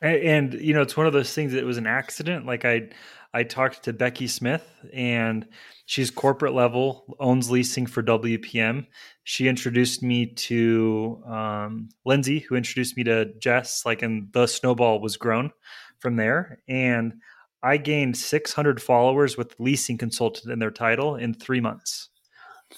And, 0.00 0.16
and 0.22 0.54
you 0.60 0.74
know, 0.74 0.80
it's 0.80 0.96
one 0.96 1.08
of 1.08 1.12
those 1.12 1.34
things 1.34 1.50
that 1.54 1.64
was 1.64 1.76
an 1.76 1.88
accident. 1.88 2.46
Like 2.46 2.64
I 2.64 2.90
I 3.34 3.42
talked 3.42 3.82
to 3.82 3.92
Becky 3.92 4.28
Smith 4.28 4.64
and 4.92 5.48
she's 5.86 6.12
corporate 6.12 6.54
level, 6.54 7.16
owns 7.18 7.50
leasing 7.50 7.86
for 7.86 8.04
WPM. 8.04 8.86
She 9.24 9.48
introduced 9.48 10.04
me 10.04 10.26
to 10.26 11.20
um, 11.26 11.88
Lindsay, 12.06 12.38
who 12.38 12.54
introduced 12.54 12.96
me 12.96 13.02
to 13.02 13.32
Jess, 13.40 13.82
like, 13.84 14.02
and 14.02 14.32
the 14.32 14.46
snowball 14.46 15.00
was 15.00 15.16
grown 15.16 15.50
from 15.98 16.14
there. 16.14 16.62
And 16.68 17.14
I 17.62 17.76
gained 17.76 18.16
600 18.16 18.80
followers 18.80 19.36
with 19.36 19.58
leasing 19.58 19.98
consultant 19.98 20.52
in 20.52 20.58
their 20.58 20.70
title 20.70 21.16
in 21.16 21.34
three 21.34 21.60
months. 21.60 22.08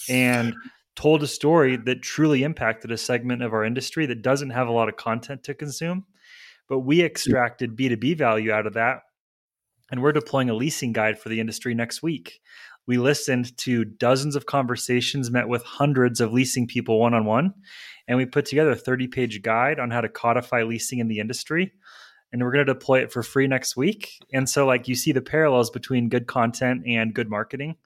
And 0.08 0.54
told 0.96 1.22
a 1.22 1.26
story 1.26 1.76
that 1.76 2.02
truly 2.02 2.42
impacted 2.42 2.90
a 2.90 2.98
segment 2.98 3.42
of 3.42 3.52
our 3.52 3.64
industry 3.64 4.06
that 4.06 4.22
doesn't 4.22 4.50
have 4.50 4.68
a 4.68 4.72
lot 4.72 4.88
of 4.88 4.96
content 4.96 5.42
to 5.44 5.54
consume. 5.54 6.04
But 6.68 6.80
we 6.80 7.00
hmm. 7.00 7.06
extracted 7.06 7.76
B2B 7.76 8.16
value 8.18 8.52
out 8.52 8.66
of 8.66 8.74
that 8.74 9.00
and 9.90 10.02
we're 10.02 10.12
deploying 10.12 10.50
a 10.50 10.54
leasing 10.54 10.92
guide 10.92 11.18
for 11.18 11.28
the 11.28 11.40
industry 11.40 11.74
next 11.74 12.02
week. 12.02 12.40
We 12.86 12.96
listened 12.96 13.56
to 13.58 13.84
dozens 13.84 14.36
of 14.36 14.46
conversations, 14.46 15.30
met 15.30 15.48
with 15.48 15.62
hundreds 15.62 16.20
of 16.20 16.32
leasing 16.32 16.66
people 16.66 16.98
one 16.98 17.14
on 17.14 17.24
one, 17.24 17.54
and 18.08 18.16
we 18.16 18.26
put 18.26 18.46
together 18.46 18.70
a 18.70 18.76
30 18.76 19.08
page 19.08 19.42
guide 19.42 19.78
on 19.78 19.90
how 19.90 20.00
to 20.00 20.08
codify 20.08 20.62
leasing 20.62 20.98
in 20.98 21.08
the 21.08 21.18
industry. 21.18 21.72
And 22.32 22.42
we're 22.42 22.52
going 22.52 22.64
to 22.66 22.72
deploy 22.72 23.00
it 23.00 23.12
for 23.12 23.22
free 23.22 23.48
next 23.48 23.76
week. 23.76 24.12
And 24.32 24.48
so, 24.48 24.66
like, 24.66 24.86
you 24.86 24.94
see 24.94 25.12
the 25.12 25.20
parallels 25.20 25.70
between 25.70 26.08
good 26.08 26.26
content 26.26 26.84
and 26.86 27.12
good 27.12 27.28
marketing. 27.28 27.76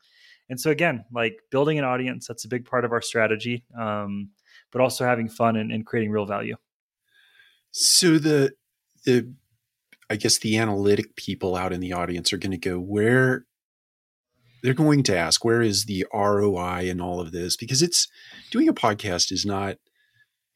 And 0.50 0.60
so, 0.60 0.70
again, 0.70 1.04
like 1.12 1.38
building 1.50 1.78
an 1.78 1.84
audience, 1.84 2.26
that's 2.26 2.44
a 2.44 2.48
big 2.48 2.66
part 2.66 2.84
of 2.84 2.92
our 2.92 3.00
strategy, 3.00 3.64
um, 3.78 4.30
but 4.70 4.82
also 4.82 5.04
having 5.04 5.28
fun 5.28 5.56
and, 5.56 5.72
and 5.72 5.86
creating 5.86 6.10
real 6.10 6.26
value. 6.26 6.56
So, 7.70 8.18
the, 8.18 8.52
the 9.06 9.32
I 10.10 10.16
guess 10.16 10.38
the 10.38 10.58
analytic 10.58 11.16
people 11.16 11.56
out 11.56 11.72
in 11.72 11.80
the 11.80 11.94
audience 11.94 12.32
are 12.32 12.38
going 12.38 12.52
to 12.52 12.58
go, 12.58 12.78
where 12.78 13.46
they're 14.62 14.74
going 14.74 15.02
to 15.04 15.16
ask, 15.16 15.44
where 15.44 15.62
is 15.62 15.84
the 15.84 16.06
ROI 16.12 16.88
in 16.88 17.00
all 17.00 17.20
of 17.20 17.32
this? 17.32 17.56
Because 17.56 17.82
it's 17.82 18.08
doing 18.50 18.68
a 18.68 18.74
podcast 18.74 19.32
is 19.32 19.44
not, 19.44 19.76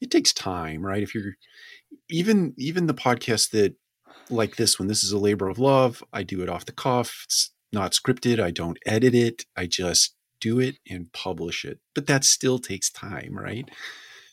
it 0.00 0.10
takes 0.10 0.32
time, 0.32 0.84
right? 0.84 1.02
If 1.02 1.14
you're 1.14 1.34
even, 2.08 2.54
even 2.56 2.86
the 2.86 2.94
podcast 2.94 3.50
that 3.50 3.74
like 4.30 4.56
this 4.56 4.78
one, 4.78 4.88
this 4.88 5.04
is 5.04 5.12
a 5.12 5.18
labor 5.18 5.48
of 5.48 5.58
love. 5.58 6.02
I 6.12 6.22
do 6.22 6.42
it 6.42 6.48
off 6.48 6.66
the 6.66 6.72
cuff. 6.72 7.22
It's 7.24 7.50
not 7.72 7.92
scripted. 7.92 8.40
I 8.40 8.50
don't 8.50 8.78
edit 8.86 9.14
it. 9.14 9.44
I 9.56 9.66
just 9.66 10.14
do 10.40 10.60
it 10.60 10.76
and 10.88 11.12
publish 11.12 11.64
it. 11.64 11.80
But 11.94 12.06
that 12.06 12.24
still 12.24 12.58
takes 12.58 12.90
time, 12.90 13.36
right? 13.36 13.68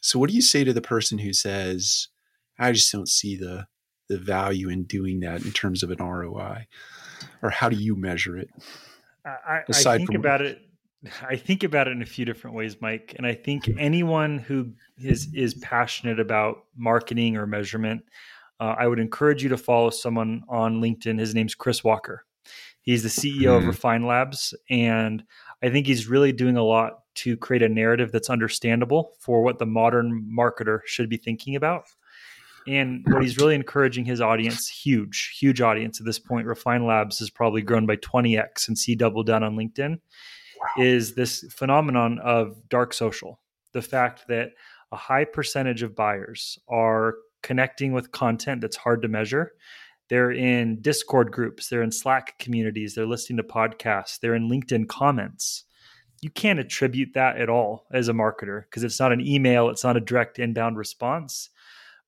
So 0.01 0.19
what 0.19 0.29
do 0.29 0.35
you 0.35 0.41
say 0.41 0.63
to 0.63 0.73
the 0.73 0.81
person 0.81 1.17
who 1.17 1.33
says, 1.33 2.09
I 2.59 2.71
just 2.71 2.91
don't 2.91 3.09
see 3.09 3.35
the 3.35 3.67
the 4.07 4.17
value 4.19 4.69
in 4.69 4.83
doing 4.83 5.21
that 5.21 5.43
in 5.43 5.51
terms 5.51 5.81
of 5.81 5.89
an 5.89 5.97
ROI? 5.97 6.67
Or 7.41 7.49
how 7.49 7.69
do 7.69 7.75
you 7.75 7.95
measure 7.95 8.37
it? 8.37 8.49
I, 9.25 9.63
I 9.67 9.97
think 9.97 10.13
about 10.13 10.41
it. 10.41 10.61
I 11.27 11.35
think 11.35 11.63
about 11.63 11.87
it 11.87 11.91
in 11.91 12.01
a 12.01 12.05
few 12.05 12.25
different 12.25 12.55
ways, 12.55 12.77
Mike. 12.81 13.13
And 13.17 13.25
I 13.25 13.33
think 13.33 13.69
anyone 13.77 14.37
who 14.39 14.71
is 14.97 15.33
is 15.33 15.53
passionate 15.55 16.19
about 16.19 16.65
marketing 16.75 17.37
or 17.37 17.45
measurement, 17.47 18.03
uh, 18.59 18.75
I 18.77 18.87
would 18.87 18.99
encourage 18.99 19.43
you 19.43 19.49
to 19.49 19.57
follow 19.57 19.89
someone 19.89 20.43
on 20.49 20.81
LinkedIn. 20.81 21.19
His 21.19 21.35
name's 21.35 21.55
Chris 21.55 21.83
Walker. 21.83 22.25
He's 22.81 23.01
the 23.01 23.09
CEO 23.09 23.47
mm-hmm. 23.47 23.55
of 23.55 23.65
Refine 23.65 24.05
Labs, 24.05 24.53
and 24.69 25.23
I 25.63 25.69
think 25.69 25.87
he's 25.87 26.07
really 26.07 26.31
doing 26.31 26.55
a 26.55 26.63
lot 26.63 26.99
to 27.15 27.35
create 27.37 27.63
a 27.63 27.69
narrative 27.69 28.11
that's 28.11 28.29
understandable 28.29 29.13
for 29.19 29.41
what 29.41 29.57
the 29.57 29.65
modern 29.65 30.29
marketer 30.31 30.81
should 30.85 31.09
be 31.09 31.17
thinking 31.17 31.55
about. 31.55 31.85
And 32.67 33.05
what 33.07 33.21
he's 33.21 33.37
really 33.37 33.55
encouraging 33.55 34.05
his 34.05 34.21
audience, 34.21 34.67
huge, 34.67 35.37
huge 35.39 35.61
audience 35.61 35.99
at 35.99 36.05
this 36.05 36.19
point, 36.19 36.47
Refine 36.47 36.85
Labs 36.85 37.19
has 37.19 37.29
probably 37.29 37.61
grown 37.61 37.85
by 37.85 37.95
20x 37.97 38.59
since 38.59 38.83
he 38.83 38.95
doubled 38.95 39.27
down 39.27 39.43
on 39.43 39.55
LinkedIn. 39.55 39.99
Is 40.78 41.15
this 41.15 41.45
phenomenon 41.51 42.19
of 42.19 42.58
dark 42.69 42.93
social. 42.93 43.39
The 43.73 43.82
fact 43.82 44.28
that 44.28 44.51
a 44.91 44.95
high 44.95 45.25
percentage 45.25 45.84
of 45.84 45.95
buyers 45.95 46.58
are 46.67 47.15
connecting 47.43 47.91
with 47.91 48.12
content 48.12 48.62
that's 48.62 48.78
hard 48.78 49.01
to 49.01 49.08
measure. 49.08 49.54
They're 50.10 50.32
in 50.32 50.82
Discord 50.82 51.32
groups, 51.32 51.67
they're 51.67 51.82
in 51.82 51.91
Slack 51.91 52.38
communities, 52.38 52.93
they're 52.93 53.08
listening 53.08 53.38
to 53.38 53.43
podcasts, 53.43 54.19
they're 54.19 54.36
in 54.36 54.49
LinkedIn 54.49 54.88
comments. 54.88 55.63
You 56.21 56.30
can't 56.30 56.60
attribute 56.60 57.13
that 57.15 57.38
at 57.38 57.49
all 57.49 57.86
as 57.91 58.08
a 58.08 58.13
marketer 58.13 58.63
because 58.63 58.84
it's 58.84 58.99
not 58.99 59.12
an 59.12 59.21
email, 59.21 59.69
it's 59.69 59.84
not 59.84 59.97
a 59.97 60.01
direct 60.01 60.39
inbound 60.39 60.78
response 60.78 61.49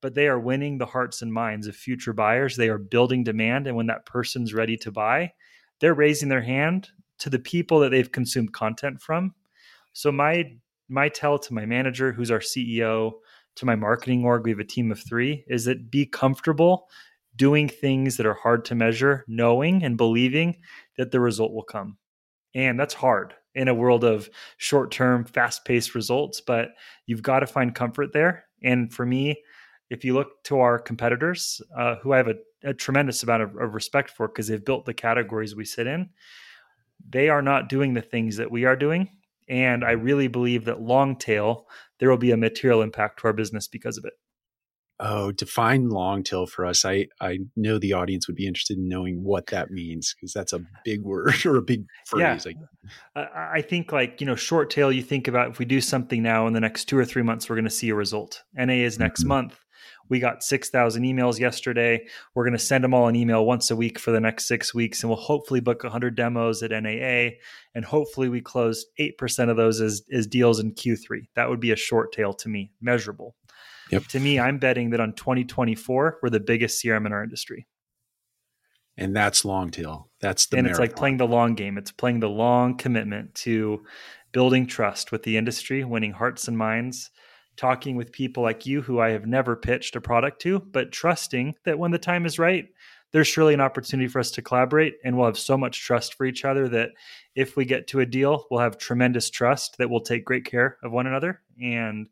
but 0.02 0.14
they 0.14 0.28
are 0.28 0.40
winning 0.40 0.78
the 0.78 0.86
hearts 0.86 1.22
and 1.22 1.34
minds 1.34 1.68
of 1.68 1.76
future 1.76 2.14
buyers. 2.14 2.56
They 2.56 2.70
are 2.70 2.78
building 2.78 3.24
demand. 3.24 3.68
And 3.68 3.76
when 3.76 3.88
that 3.88 4.06
person's 4.06 4.54
ready 4.54 4.78
to 4.78 4.92
buy, 4.92 5.34
they're 5.80 5.94
raising 5.94 6.30
their 6.30 6.42
hand 6.42 6.90
to 7.20 7.30
the 7.30 7.40
people 7.40 7.80
that 7.80 7.90
they've 7.90 8.12
consumed 8.12 8.54
content 8.54 9.02
from. 9.02 9.34
So 9.94 10.12
my 10.12 10.52
my 10.90 11.10
tell 11.10 11.38
to 11.38 11.54
my 11.54 11.66
manager, 11.66 12.14
who's 12.14 12.32
our 12.32 12.40
CEO, 12.40 13.12
to 13.56 13.66
my 13.66 13.76
marketing 13.76 14.24
org, 14.24 14.44
we 14.44 14.52
have 14.52 14.60
a 14.60 14.64
team 14.64 14.92
of 14.92 15.00
three, 15.00 15.44
is 15.48 15.66
that 15.66 15.92
be 15.92 16.06
comfortable 16.06 16.88
doing 17.36 17.68
things 17.68 18.18
that 18.18 18.26
are 18.26 18.34
hard 18.34 18.66
to 18.66 18.76
measure, 18.76 19.24
knowing 19.28 19.84
and 19.84 19.98
believing 19.98 20.58
that 20.98 21.12
the 21.12 21.20
result 21.20 21.54
will 21.54 21.64
come. 21.64 21.98
And 22.56 22.80
that's 22.80 22.94
hard 22.94 23.34
in 23.54 23.68
a 23.68 23.74
world 23.74 24.04
of 24.04 24.30
short 24.58 24.92
term, 24.92 25.26
fast 25.26 25.66
paced 25.66 25.96
results, 25.96 26.42
but 26.42 26.70
you've 27.06 27.24
got 27.24 27.40
to 27.40 27.48
find 27.48 27.74
comfort 27.74 28.14
there. 28.14 28.46
And 28.64 28.94
for 28.94 29.06
me, 29.06 29.44
if 29.90 30.04
you 30.04 30.14
look 30.14 30.44
to 30.46 30.60
our 30.60 30.80
competitors, 30.80 31.62
uh, 31.76 31.96
who 31.98 32.14
I 32.14 32.18
have 32.18 32.28
a, 32.28 32.36
a, 32.64 32.74
tremendous 32.74 33.24
amount 33.24 33.44
of, 33.44 33.56
of 33.58 33.74
respect 33.74 34.12
for 34.12 34.28
because 34.28 34.48
they've 34.48 34.64
built 34.64 34.86
the 34.86 34.94
categories 34.94 35.56
we 35.56 35.66
sit 35.66 35.88
in, 35.88 36.10
they 37.08 37.30
are 37.30 37.42
not 37.42 37.70
doing 37.70 37.94
the 37.94 38.02
things 38.02 38.38
that 38.38 38.52
we 38.52 38.66
are 38.66 38.76
doing. 38.76 39.10
And 39.50 39.84
I 39.84 39.92
really 39.92 40.28
believe 40.28 40.66
that 40.66 40.82
long 40.82 41.16
tail, 41.16 41.68
there 42.00 42.10
will 42.10 42.18
be 42.18 42.32
a 42.32 42.38
material 42.38 42.82
impact 42.82 43.20
to 43.20 43.28
our 43.28 43.34
business 43.34 43.68
because 43.68 43.98
of 43.98 44.06
it. 44.06 44.14
Oh, 45.00 45.32
define 45.32 45.90
long 45.90 46.24
tail 46.24 46.48
for 46.48 46.66
us. 46.66 46.84
I, 46.84 47.06
I 47.22 47.40
know 47.56 47.78
the 47.78 47.94
audience 47.94 48.28
would 48.28 48.36
be 48.36 48.48
interested 48.48 48.78
in 48.78 48.90
knowing 48.90 49.24
what 49.24 49.48
that 49.48 49.70
means 49.70 50.16
because 50.16 50.34
that's 50.34 50.54
a 50.54 50.62
big 50.84 51.04
word 51.04 51.36
or 51.46 51.56
a 51.56 51.62
big 51.62 51.86
phrase. 52.08 52.48
Yeah. 52.48 52.54
I, 53.16 53.58
I 53.58 53.62
think 53.62 53.92
like, 53.92 54.20
you 54.20 54.26
know, 54.26 54.36
short 54.36 54.72
tail, 54.72 54.92
you 54.92 55.04
think 55.04 55.28
about 55.28 55.52
if 55.52 55.60
we 55.60 55.66
do 55.66 55.82
something 55.82 56.24
now 56.24 56.48
in 56.48 56.54
the 56.54 56.60
next 56.60 56.86
two 56.86 56.98
or 56.98 57.06
three 57.06 57.22
months, 57.22 57.48
we're 57.48 57.58
going 57.58 57.66
to 57.66 57.72
see 57.72 57.90
a 57.90 57.96
result. 57.96 58.44
NAA 58.56 58.74
is 58.74 58.98
next 58.98 59.22
mm-hmm. 59.22 59.30
month. 59.30 59.60
We 60.10 60.20
got 60.20 60.44
6,000 60.44 61.04
emails 61.04 61.40
yesterday. 61.40 62.06
We're 62.34 62.44
going 62.44 62.58
to 62.58 62.60
send 62.60 62.84
them 62.84 62.94
all 62.94 63.08
an 63.08 63.16
email 63.16 63.46
once 63.46 63.72
a 63.72 63.76
week 63.76 64.00
for 64.00 64.12
the 64.12 64.20
next 64.20 64.48
six 64.48 64.74
weeks, 64.74 65.04
and 65.04 65.10
we'll 65.10 65.20
hopefully 65.20 65.60
book 65.60 65.84
100 65.84 66.16
demos 66.16 66.64
at 66.64 66.72
NAA. 66.72 67.38
And 67.76 67.86
hopefully, 67.86 68.30
we 68.30 68.42
close 68.42 68.86
8% 69.00 69.50
of 69.50 69.58
those 69.58 69.82
as, 69.82 70.02
as 70.12 70.28
deals 70.28 70.60
in 70.60 70.74
Q3. 70.74 71.28
That 71.36 71.50
would 71.50 71.60
be 71.60 71.72
a 71.72 71.76
short 71.76 72.12
tail 72.12 72.34
to 72.34 72.50
me, 72.50 72.72
measurable. 72.82 73.36
Yep. 73.92 74.08
To 74.08 74.20
me, 74.20 74.40
I'm 74.40 74.58
betting 74.58 74.90
that 74.92 75.00
on 75.00 75.14
2024, 75.14 76.20
we're 76.22 76.30
the 76.30 76.40
biggest 76.40 76.84
CRM 76.84 77.06
in 77.06 77.14
our 77.14 77.24
industry. 77.24 77.68
And 78.98 79.16
that's 79.16 79.46
long 79.46 79.70
tail. 79.70 80.10
That's 80.20 80.48
the 80.48 80.58
and 80.58 80.66
marathon. 80.66 80.84
it's 80.84 80.92
like 80.92 80.98
playing 80.98 81.18
the 81.18 81.28
long 81.28 81.54
game. 81.54 81.78
It's 81.78 81.92
playing 81.92 82.20
the 82.20 82.30
long 82.30 82.76
commitment 82.76 83.36
to 83.36 83.84
building 84.32 84.66
trust 84.66 85.12
with 85.12 85.24
the 85.24 85.38
industry, 85.38 85.84
winning 85.84 86.14
hearts 86.14 86.48
and 86.48 86.58
minds, 86.58 87.12
talking 87.58 87.96
with 87.96 88.12
people 88.12 88.44
like 88.44 88.66
you 88.66 88.82
who 88.82 89.00
I 89.00 89.10
have 89.10 89.26
never 89.26 89.56
pitched 89.56 89.96
a 89.96 90.02
product 90.02 90.42
to, 90.44 90.60
but 90.60 90.92
trusting 90.92 91.56
that 91.66 91.80
when 91.80 91.92
the 91.92 91.98
time 91.98 92.26
is 92.26 92.40
right, 92.40 92.68
there's 93.12 93.28
surely 93.28 93.54
an 93.54 93.62
opportunity 93.62 94.08
for 94.08 94.20
us 94.20 94.32
to 94.32 94.42
collaborate 94.42 94.96
and 95.04 95.18
we'll 95.18 95.26
have 95.26 95.40
so 95.40 95.58
much 95.58 95.82
trust 95.82 96.14
for 96.14 96.26
each 96.26 96.46
other 96.46 96.68
that 96.70 96.92
if 97.36 97.56
we 97.56 97.66
get 97.66 97.88
to 97.88 98.00
a 98.00 98.06
deal, 98.06 98.46
we'll 98.50 98.60
have 98.60 98.78
tremendous 98.78 99.30
trust 99.30 99.78
that 99.78 99.90
we'll 99.90 100.02
take 100.02 100.26
great 100.26 100.46
care 100.46 100.78
of 100.84 100.92
one 100.92 101.08
another. 101.08 101.42
And 101.62 102.08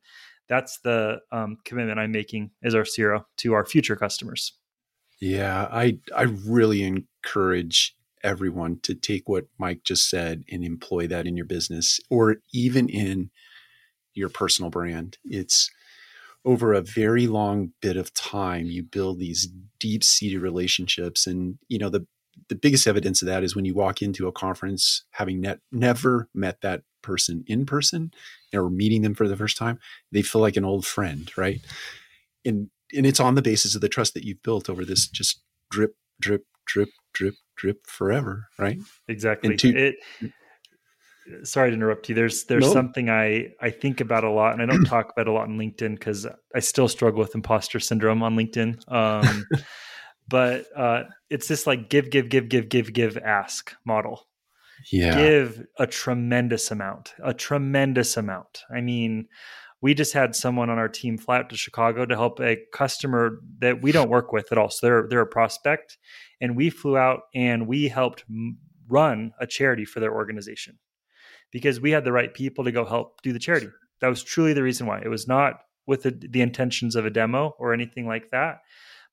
that's 0.48 0.80
the 0.80 1.20
um, 1.32 1.58
commitment 1.66 2.00
I'm 2.00 2.12
making 2.12 2.52
as 2.64 2.76
our 2.76 2.86
CRO 2.86 3.26
to 3.38 3.54
our 3.54 3.66
future 3.66 3.96
customers. 3.96 4.54
Yeah, 5.20 5.68
I 5.72 6.00
I 6.16 6.24
really 6.24 6.84
encourage 6.84 7.96
everyone 8.24 8.80
to 8.84 8.96
take 8.96 9.30
what 9.30 9.46
Mike 9.58 9.84
just 9.84 10.10
said 10.10 10.44
and 10.52 10.64
employ 10.64 11.08
that 11.08 11.28
in 11.28 11.38
your 11.38 11.46
business 11.46 12.00
or 12.10 12.38
even 12.54 12.90
in 12.90 13.30
your 14.16 14.30
personal 14.30 14.72
brand. 14.72 15.18
It's 15.26 15.70
over 16.46 16.74
a 16.74 16.82
very 16.82 17.28
long 17.28 17.74
bit 17.82 17.98
of 17.98 18.14
time 18.14 18.68
you 18.68 18.84
build 18.84 19.20
these 19.20 19.50
deep-seated 19.80 20.40
relationships 20.40 21.28
and 21.28 21.58
you 21.68 21.80
know 21.80 21.90
the 21.90 22.06
the 22.50 22.56
biggest 22.56 22.86
evidence 22.86 23.22
of 23.22 23.28
that 23.28 23.44
is 23.44 23.56
when 23.56 23.66
you 23.66 23.74
walk 23.74 24.02
into 24.02 24.28
a 24.28 24.32
conference 24.32 25.04
having 25.12 25.42
net, 25.42 25.60
never 25.72 26.30
met 26.34 26.62
that 26.62 26.84
person 27.02 27.44
in 27.48 27.66
person 27.66 28.12
or 28.54 28.70
meeting 28.70 29.02
them 29.02 29.16
for 29.16 29.28
the 29.28 29.38
first 29.38 29.58
time 29.58 29.80
they 30.12 30.22
feel 30.22 30.42
like 30.42 30.58
an 30.58 30.66
old 30.66 30.86
friend 30.86 31.32
right? 31.38 31.62
And 32.44 32.70
and 32.94 33.06
it's 33.06 33.20
on 33.20 33.36
the 33.36 33.42
basis 33.42 33.74
of 33.74 33.82
the 33.82 33.90
trust 33.90 34.14
that 34.14 34.24
you've 34.24 34.44
built 34.44 34.70
over 34.70 34.86
this 34.86 35.08
just 35.08 35.42
drip 35.72 35.96
drip 36.20 36.46
drip 36.66 36.90
drip 37.14 37.36
drip 37.56 37.88
forever 37.88 38.48
right? 38.60 38.80
Exactly. 39.08 39.58
To, 39.58 39.70
it 39.70 39.96
mm. 40.22 40.32
Sorry 41.44 41.72
to 41.72 41.76
interrupt 41.76 42.10
you. 42.10 42.16
There's 42.16 42.46
there's 42.46 42.72
something 42.72 43.10
I 43.10 43.54
I 43.62 43.70
think 43.70 44.02
about 44.02 44.24
a 44.24 44.30
lot, 44.30 44.54
and 44.54 44.62
I 44.62 44.66
don't 44.66 44.86
talk 44.86 45.12
about 45.12 45.28
a 45.28 45.32
lot 45.32 45.48
on 45.48 45.58
LinkedIn 45.58 45.98
because 45.98 46.28
I 46.54 46.60
still 46.60 46.88
struggle 46.88 47.20
with 47.20 47.36
imposter 47.36 47.80
syndrome 47.80 48.24
on 48.24 48.36
LinkedIn. 48.36 48.80
Um, 48.92 49.46
but 50.28 50.66
uh, 50.76 51.04
it's 51.30 51.48
this 51.48 51.68
like 51.68 51.90
give, 51.90 52.10
give, 52.10 52.30
give, 52.30 52.50
give, 52.50 52.70
give, 52.70 52.94
give, 52.94 53.18
ask 53.18 53.74
model. 53.86 54.28
Yeah. 54.92 55.18
Give 55.18 55.66
a 55.80 55.88
tremendous 55.88 56.70
amount, 56.70 57.14
a 57.24 57.34
tremendous 57.34 58.18
amount. 58.18 58.64
I 58.74 58.82
mean, 58.82 59.28
we 59.82 59.94
just 59.94 60.14
had 60.14 60.36
someone 60.36 60.70
on 60.70 60.78
our 60.78 60.90
team 60.90 61.18
fly 61.18 61.40
out 61.40 61.50
to 61.50 61.58
Chicago 61.58 62.06
to 62.06 62.16
help 62.16 62.40
a 62.40 62.58
customer 62.74 63.40
that 63.60 63.82
we 63.82 63.92
don't 63.92 64.10
work 64.10 64.32
with 64.32 64.52
at 64.52 64.58
all. 64.58 64.70
So 64.70 64.86
they're 64.86 65.08
they're 65.10 65.22
a 65.22 65.28
prospect, 65.28 65.98
and 66.42 66.56
we 66.56 66.70
flew 66.70 66.98
out 66.98 67.22
and 67.34 67.68
we 67.68 67.88
helped 67.88 68.26
run 68.88 69.32
a 69.40 69.48
charity 69.48 69.86
for 69.86 70.00
their 70.00 70.14
organization 70.14 70.78
because 71.56 71.80
we 71.80 71.92
had 71.92 72.04
the 72.04 72.12
right 72.12 72.34
people 72.34 72.66
to 72.66 72.72
go 72.74 72.84
help 72.84 73.22
do 73.22 73.32
the 73.32 73.40
charity. 73.40 73.70
That 74.02 74.10
was 74.10 74.22
truly 74.22 74.52
the 74.52 74.62
reason 74.62 74.88
why. 74.88 75.00
It 75.00 75.08
was 75.08 75.26
not 75.26 75.62
with 75.88 76.04
the, 76.04 76.12
the 76.12 76.42
intentions 76.42 76.98
of 76.98 77.06
a 77.06 77.10
demo 77.10 77.54
or 77.58 77.74
anything 77.74 78.06
like 78.06 78.30
that. 78.32 78.58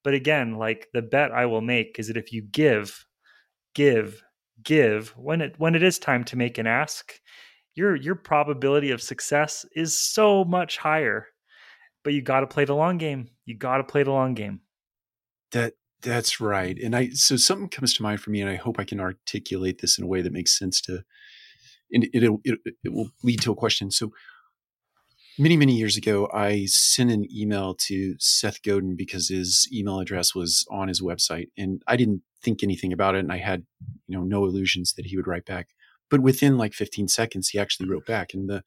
But 0.03 0.15
again, 0.15 0.57
like 0.59 0.89
the 0.93 1.03
bet 1.03 1.31
I 1.31 1.47
will 1.47 1.61
make 1.61 2.01
is 2.01 2.09
that 2.09 2.17
if 2.17 2.33
you 2.33 2.43
give, 2.43 3.07
give, 3.77 4.25
give 4.61 5.11
when 5.11 5.41
it 5.41 5.55
when 5.59 5.77
it 5.77 5.85
is 5.85 6.01
time 6.01 6.25
to 6.25 6.37
make 6.37 6.59
an 6.59 6.67
ask, 6.67 7.13
your 7.77 7.95
your 7.95 8.17
probability 8.17 8.91
of 8.91 9.01
success 9.01 9.65
is 9.77 9.97
so 9.97 10.45
much 10.45 10.79
higher. 10.79 11.29
But 12.03 12.13
you 12.13 12.23
got 12.23 12.41
to 12.41 12.49
play 12.49 12.65
the 12.65 12.75
long 12.75 12.99
game. 12.99 13.29
You 13.45 13.57
got 13.57 13.77
to 13.77 13.85
play 13.85 14.03
the 14.03 14.11
long 14.11 14.35
game. 14.35 14.63
That 15.53 15.75
that's 16.01 16.41
right. 16.41 16.77
And 16.77 16.97
I 16.97 17.11
so 17.11 17.37
something 17.37 17.69
comes 17.69 17.95
to 17.95 18.03
mind 18.03 18.21
for 18.21 18.31
me, 18.31 18.41
and 18.41 18.51
I 18.51 18.57
hope 18.57 18.81
I 18.81 18.85
can 18.85 18.99
articulate 18.99 19.81
this 19.81 19.97
in 19.97 20.03
a 20.03 20.09
way 20.09 20.23
that 20.23 20.33
makes 20.33 20.59
sense 20.59 20.81
to. 20.81 21.05
And 21.93 22.05
it 22.13 22.23
it, 22.45 22.59
it 22.85 22.93
will 22.93 23.11
lead 23.23 23.41
to 23.43 23.53
a 23.53 23.57
question. 23.57 23.91
So 23.91 24.13
many 25.39 25.57
many 25.57 25.75
years 25.75 25.97
ago, 25.97 26.29
I 26.33 26.67
sent 26.67 27.11
an 27.11 27.27
email 27.35 27.75
to 27.87 28.17
Seth 28.19 28.63
Godin 28.63 28.97
because 28.97 29.29
his 29.29 29.69
email 29.73 29.99
address 29.99 30.35
was 30.35 30.67
on 30.71 30.89
his 30.89 31.01
website, 31.01 31.49
and 31.57 31.83
I 31.87 31.97
didn't 31.97 32.23
think 32.43 32.63
anything 32.63 32.93
about 32.93 33.15
it, 33.15 33.21
and 33.21 33.33
I 33.33 33.39
had 33.39 33.65
you 34.07 34.17
know 34.17 34.25
no 34.25 34.45
illusions 34.45 34.95
that 34.95 35.07
he 35.07 35.17
would 35.17 35.27
write 35.27 35.47
back. 35.47 35.69
But 36.11 36.21
within 36.21 36.59
like 36.59 36.75
15 36.75 37.09
seconds, 37.09 37.49
he 37.49 37.59
actually 37.59 37.89
wrote 37.89 38.07
back, 38.07 38.35
and 38.35 38.49
the 38.49 38.63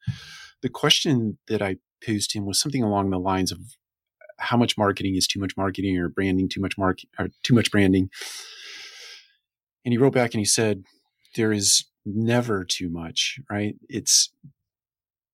the 0.62 0.68
question 0.68 1.38
that 1.48 1.62
I 1.62 1.76
posed 2.04 2.30
to 2.30 2.38
him 2.38 2.46
was 2.46 2.60
something 2.60 2.82
along 2.82 3.10
the 3.10 3.18
lines 3.18 3.52
of 3.52 3.58
how 4.38 4.56
much 4.56 4.76
marketing 4.76 5.16
is 5.16 5.26
too 5.26 5.40
much 5.40 5.56
marketing 5.56 5.96
or 5.98 6.08
branding 6.08 6.48
too 6.48 6.60
much 6.60 6.76
market 6.76 7.08
or 7.18 7.28
too 7.42 7.54
much 7.54 7.70
branding. 7.70 8.10
And 9.84 9.92
he 9.92 9.98
wrote 9.98 10.12
back 10.12 10.34
and 10.34 10.40
he 10.40 10.44
said, 10.44 10.82
there 11.36 11.52
is 11.52 11.84
never 12.06 12.64
too 12.64 12.88
much, 12.88 13.40
right? 13.50 13.74
It's 13.88 14.32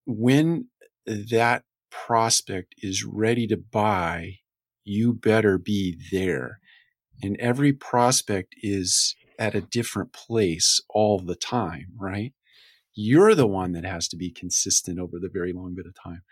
when 0.06 0.68
that 1.06 1.62
prospect 1.90 2.74
is 2.78 3.04
ready 3.04 3.46
to 3.46 3.56
buy, 3.56 4.38
you 4.84 5.12
better 5.12 5.58
be 5.58 5.98
there. 6.10 6.58
And 7.22 7.36
every 7.38 7.72
prospect 7.72 8.54
is 8.62 9.14
at 9.38 9.54
a 9.54 9.60
different 9.60 10.12
place 10.12 10.80
all 10.88 11.20
the 11.20 11.36
time, 11.36 11.88
right? 11.98 12.32
You're 12.94 13.34
the 13.34 13.46
one 13.46 13.72
that 13.72 13.84
has 13.84 14.08
to 14.08 14.16
be 14.16 14.30
consistent 14.30 14.98
over 14.98 15.18
the 15.18 15.30
very 15.32 15.52
long 15.52 15.74
bit 15.74 15.86
of 15.86 15.94
time. 15.94 16.22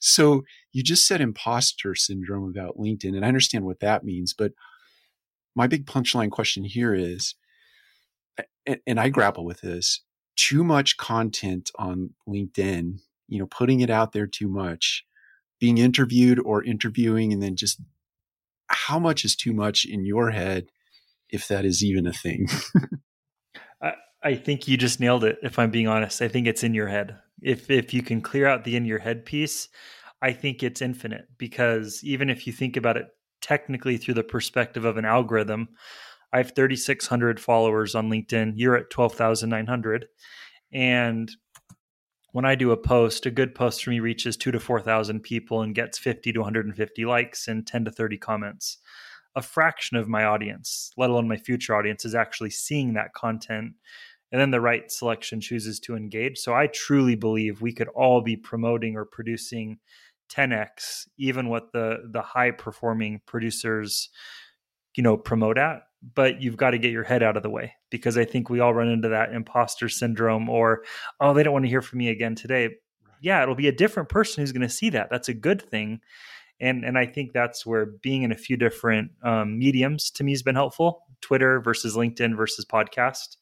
So 0.00 0.42
you 0.72 0.82
just 0.82 1.06
said 1.06 1.20
imposter 1.20 1.94
syndrome 1.94 2.48
about 2.48 2.76
LinkedIn, 2.76 3.14
and 3.14 3.24
I 3.24 3.28
understand 3.28 3.64
what 3.64 3.80
that 3.80 4.04
means. 4.04 4.34
But 4.34 4.52
my 5.54 5.66
big 5.66 5.86
punchline 5.86 6.30
question 6.30 6.64
here 6.64 6.94
is, 6.94 7.34
and 8.86 9.00
I 9.00 9.08
grapple 9.08 9.44
with 9.44 9.60
this 9.60 10.02
too 10.36 10.64
much 10.64 10.96
content 10.96 11.70
on 11.78 12.14
LinkedIn, 12.28 13.00
you 13.28 13.38
know, 13.38 13.46
putting 13.46 13.80
it 13.80 13.90
out 13.90 14.12
there 14.12 14.26
too 14.26 14.48
much, 14.48 15.04
being 15.58 15.78
interviewed 15.78 16.40
or 16.44 16.64
interviewing, 16.64 17.32
and 17.32 17.42
then 17.42 17.56
just 17.56 17.80
how 18.68 18.98
much 18.98 19.24
is 19.24 19.36
too 19.36 19.52
much 19.52 19.84
in 19.84 20.04
your 20.04 20.30
head, 20.30 20.66
if 21.28 21.48
that 21.48 21.64
is 21.64 21.84
even 21.84 22.06
a 22.06 22.12
thing? 22.12 22.48
I 24.22 24.34
think 24.34 24.68
you 24.68 24.76
just 24.76 25.00
nailed 25.00 25.24
it. 25.24 25.38
If 25.42 25.58
I'm 25.58 25.70
being 25.70 25.88
honest, 25.88 26.20
I 26.20 26.28
think 26.28 26.46
it's 26.46 26.62
in 26.62 26.74
your 26.74 26.88
head. 26.88 27.18
If 27.42 27.70
if 27.70 27.94
you 27.94 28.02
can 28.02 28.20
clear 28.20 28.46
out 28.46 28.64
the 28.64 28.76
in 28.76 28.84
your 28.84 28.98
head 28.98 29.24
piece, 29.24 29.68
I 30.20 30.32
think 30.32 30.62
it's 30.62 30.82
infinite 30.82 31.26
because 31.38 32.02
even 32.04 32.28
if 32.28 32.46
you 32.46 32.52
think 32.52 32.76
about 32.76 32.98
it 32.98 33.08
technically 33.40 33.96
through 33.96 34.14
the 34.14 34.22
perspective 34.22 34.84
of 34.84 34.98
an 34.98 35.06
algorithm, 35.06 35.70
I 36.32 36.38
have 36.38 36.52
3,600 36.54 37.40
followers 37.40 37.94
on 37.94 38.10
LinkedIn. 38.10 38.52
You're 38.56 38.76
at 38.76 38.90
12,900, 38.90 40.06
and 40.72 41.30
when 42.32 42.44
I 42.44 42.54
do 42.54 42.70
a 42.70 42.76
post, 42.76 43.26
a 43.26 43.30
good 43.30 43.54
post 43.54 43.82
for 43.82 43.90
me 43.90 43.98
reaches 43.98 44.36
two 44.36 44.52
to 44.52 44.60
4,000 44.60 45.20
people 45.20 45.62
and 45.62 45.74
gets 45.74 45.98
50 45.98 46.32
to 46.32 46.40
150 46.40 47.04
likes 47.04 47.48
and 47.48 47.66
10 47.66 47.86
to 47.86 47.90
30 47.90 48.18
comments. 48.18 48.78
A 49.34 49.42
fraction 49.42 49.96
of 49.96 50.08
my 50.08 50.24
audience, 50.24 50.92
let 50.96 51.10
alone 51.10 51.26
my 51.26 51.36
future 51.36 51.74
audience, 51.74 52.04
is 52.04 52.14
actually 52.14 52.50
seeing 52.50 52.94
that 52.94 53.14
content 53.14 53.74
and 54.32 54.40
then 54.40 54.50
the 54.50 54.60
right 54.60 54.90
selection 54.90 55.40
chooses 55.40 55.80
to 55.80 55.96
engage. 55.96 56.38
So 56.38 56.54
I 56.54 56.68
truly 56.68 57.16
believe 57.16 57.60
we 57.60 57.72
could 57.72 57.88
all 57.88 58.20
be 58.20 58.36
promoting 58.36 58.96
or 58.96 59.04
producing 59.04 59.78
10x 60.32 61.08
even 61.18 61.48
what 61.48 61.72
the 61.72 62.08
the 62.12 62.22
high 62.22 62.52
performing 62.52 63.20
producers 63.26 64.10
you 64.94 65.02
know 65.02 65.16
promote 65.16 65.58
at 65.58 65.82
but 66.14 66.40
you've 66.40 66.56
got 66.56 66.70
to 66.70 66.78
get 66.78 66.92
your 66.92 67.04
head 67.04 67.22
out 67.22 67.36
of 67.36 67.42
the 67.42 67.50
way 67.50 67.74
because 67.90 68.16
i 68.16 68.24
think 68.24 68.48
we 68.48 68.60
all 68.60 68.74
run 68.74 68.88
into 68.88 69.08
that 69.08 69.32
imposter 69.32 69.88
syndrome 69.88 70.48
or 70.48 70.82
oh 71.20 71.34
they 71.34 71.42
don't 71.42 71.52
want 71.52 71.64
to 71.64 71.70
hear 71.70 71.82
from 71.82 71.98
me 71.98 72.08
again 72.08 72.34
today 72.34 72.70
yeah 73.20 73.42
it'll 73.42 73.54
be 73.54 73.68
a 73.68 73.72
different 73.72 74.08
person 74.08 74.40
who's 74.42 74.52
going 74.52 74.62
to 74.62 74.68
see 74.68 74.90
that 74.90 75.08
that's 75.10 75.28
a 75.28 75.34
good 75.34 75.62
thing 75.62 76.00
and 76.60 76.84
and 76.84 76.98
i 76.98 77.06
think 77.06 77.32
that's 77.32 77.66
where 77.66 77.86
being 78.02 78.22
in 78.22 78.32
a 78.32 78.36
few 78.36 78.56
different 78.56 79.10
um, 79.22 79.58
mediums 79.58 80.10
to 80.10 80.24
me 80.24 80.32
has 80.32 80.42
been 80.42 80.54
helpful 80.54 81.02
twitter 81.20 81.60
versus 81.60 81.96
linkedin 81.96 82.36
versus 82.36 82.64
podcast 82.64 83.36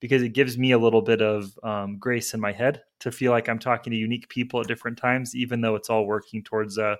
because 0.00 0.22
it 0.22 0.30
gives 0.30 0.58
me 0.58 0.72
a 0.72 0.78
little 0.78 1.02
bit 1.02 1.22
of 1.22 1.58
um, 1.62 1.98
grace 1.98 2.34
in 2.34 2.40
my 2.40 2.52
head 2.52 2.82
to 3.00 3.10
feel 3.10 3.32
like 3.32 3.48
I'm 3.48 3.58
talking 3.58 3.90
to 3.90 3.96
unique 3.96 4.28
people 4.28 4.60
at 4.60 4.68
different 4.68 4.98
times, 4.98 5.34
even 5.34 5.60
though 5.60 5.74
it's 5.74 5.88
all 5.88 6.06
working 6.06 6.42
towards 6.42 6.76
a, 6.76 6.98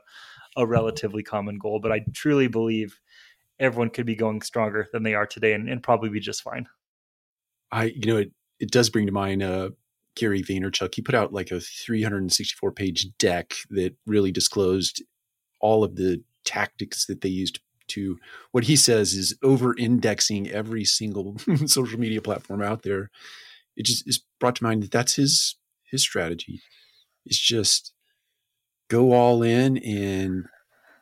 a 0.57 0.66
relatively 0.66 1.23
common 1.23 1.59
goal. 1.59 1.79
But 1.79 1.92
I 1.92 2.05
truly 2.14 2.49
believe 2.49 2.99
everyone 3.59 3.90
could 3.90 4.07
be 4.07 4.16
going 4.16 4.42
stronger 4.42 4.88
than 4.92 5.03
they 5.03 5.14
are 5.14 5.27
today 5.27 5.53
and, 5.53 5.69
and 5.69 5.83
probably 5.83 6.09
be 6.09 6.21
just 6.21 6.42
fine. 6.42 6.66
I, 7.73 7.85
you 7.85 8.07
know, 8.07 8.19
it, 8.19 8.33
it 8.61 8.71
does 8.71 8.90
bring 8.90 9.07
to 9.07 9.12
mind 9.12 9.42
uh, 9.42 9.71
Gary 10.14 10.42
Vaynerchuk. 10.42 10.95
He 10.95 11.03
put 11.03 11.14
out 11.14 11.33
like 11.33 11.51
a 11.51 11.61
364 11.61 12.73
page 12.73 13.09
deck 13.19 13.55
that 13.71 13.95
really 14.07 14.33
disclosed 14.33 15.03
all 15.61 15.85
of 15.85 15.97
the 15.97 16.23
tactics 16.45 17.07
that 17.07 17.23
they 17.23 17.29
used 17.29 17.61
to 17.88 18.19
what 18.53 18.64
he 18.64 18.77
says 18.77 19.12
is 19.12 19.37
over 19.42 19.77
indexing 19.77 20.49
every 20.51 20.85
single 20.85 21.37
social 21.66 21.99
media 21.99 22.21
platform 22.21 22.62
out 22.62 22.83
there. 22.83 23.11
It 23.77 23.87
just 23.87 24.09
is 24.09 24.23
brought 24.40 24.57
to 24.57 24.64
mind 24.64 24.83
that 24.83 24.90
that's 24.90 25.14
his 25.14 25.57
his 25.85 26.03
strategy. 26.03 26.61
It's 27.25 27.38
just 27.38 27.92
go 28.88 29.12
all 29.12 29.42
in 29.42 29.79
and 29.79 30.47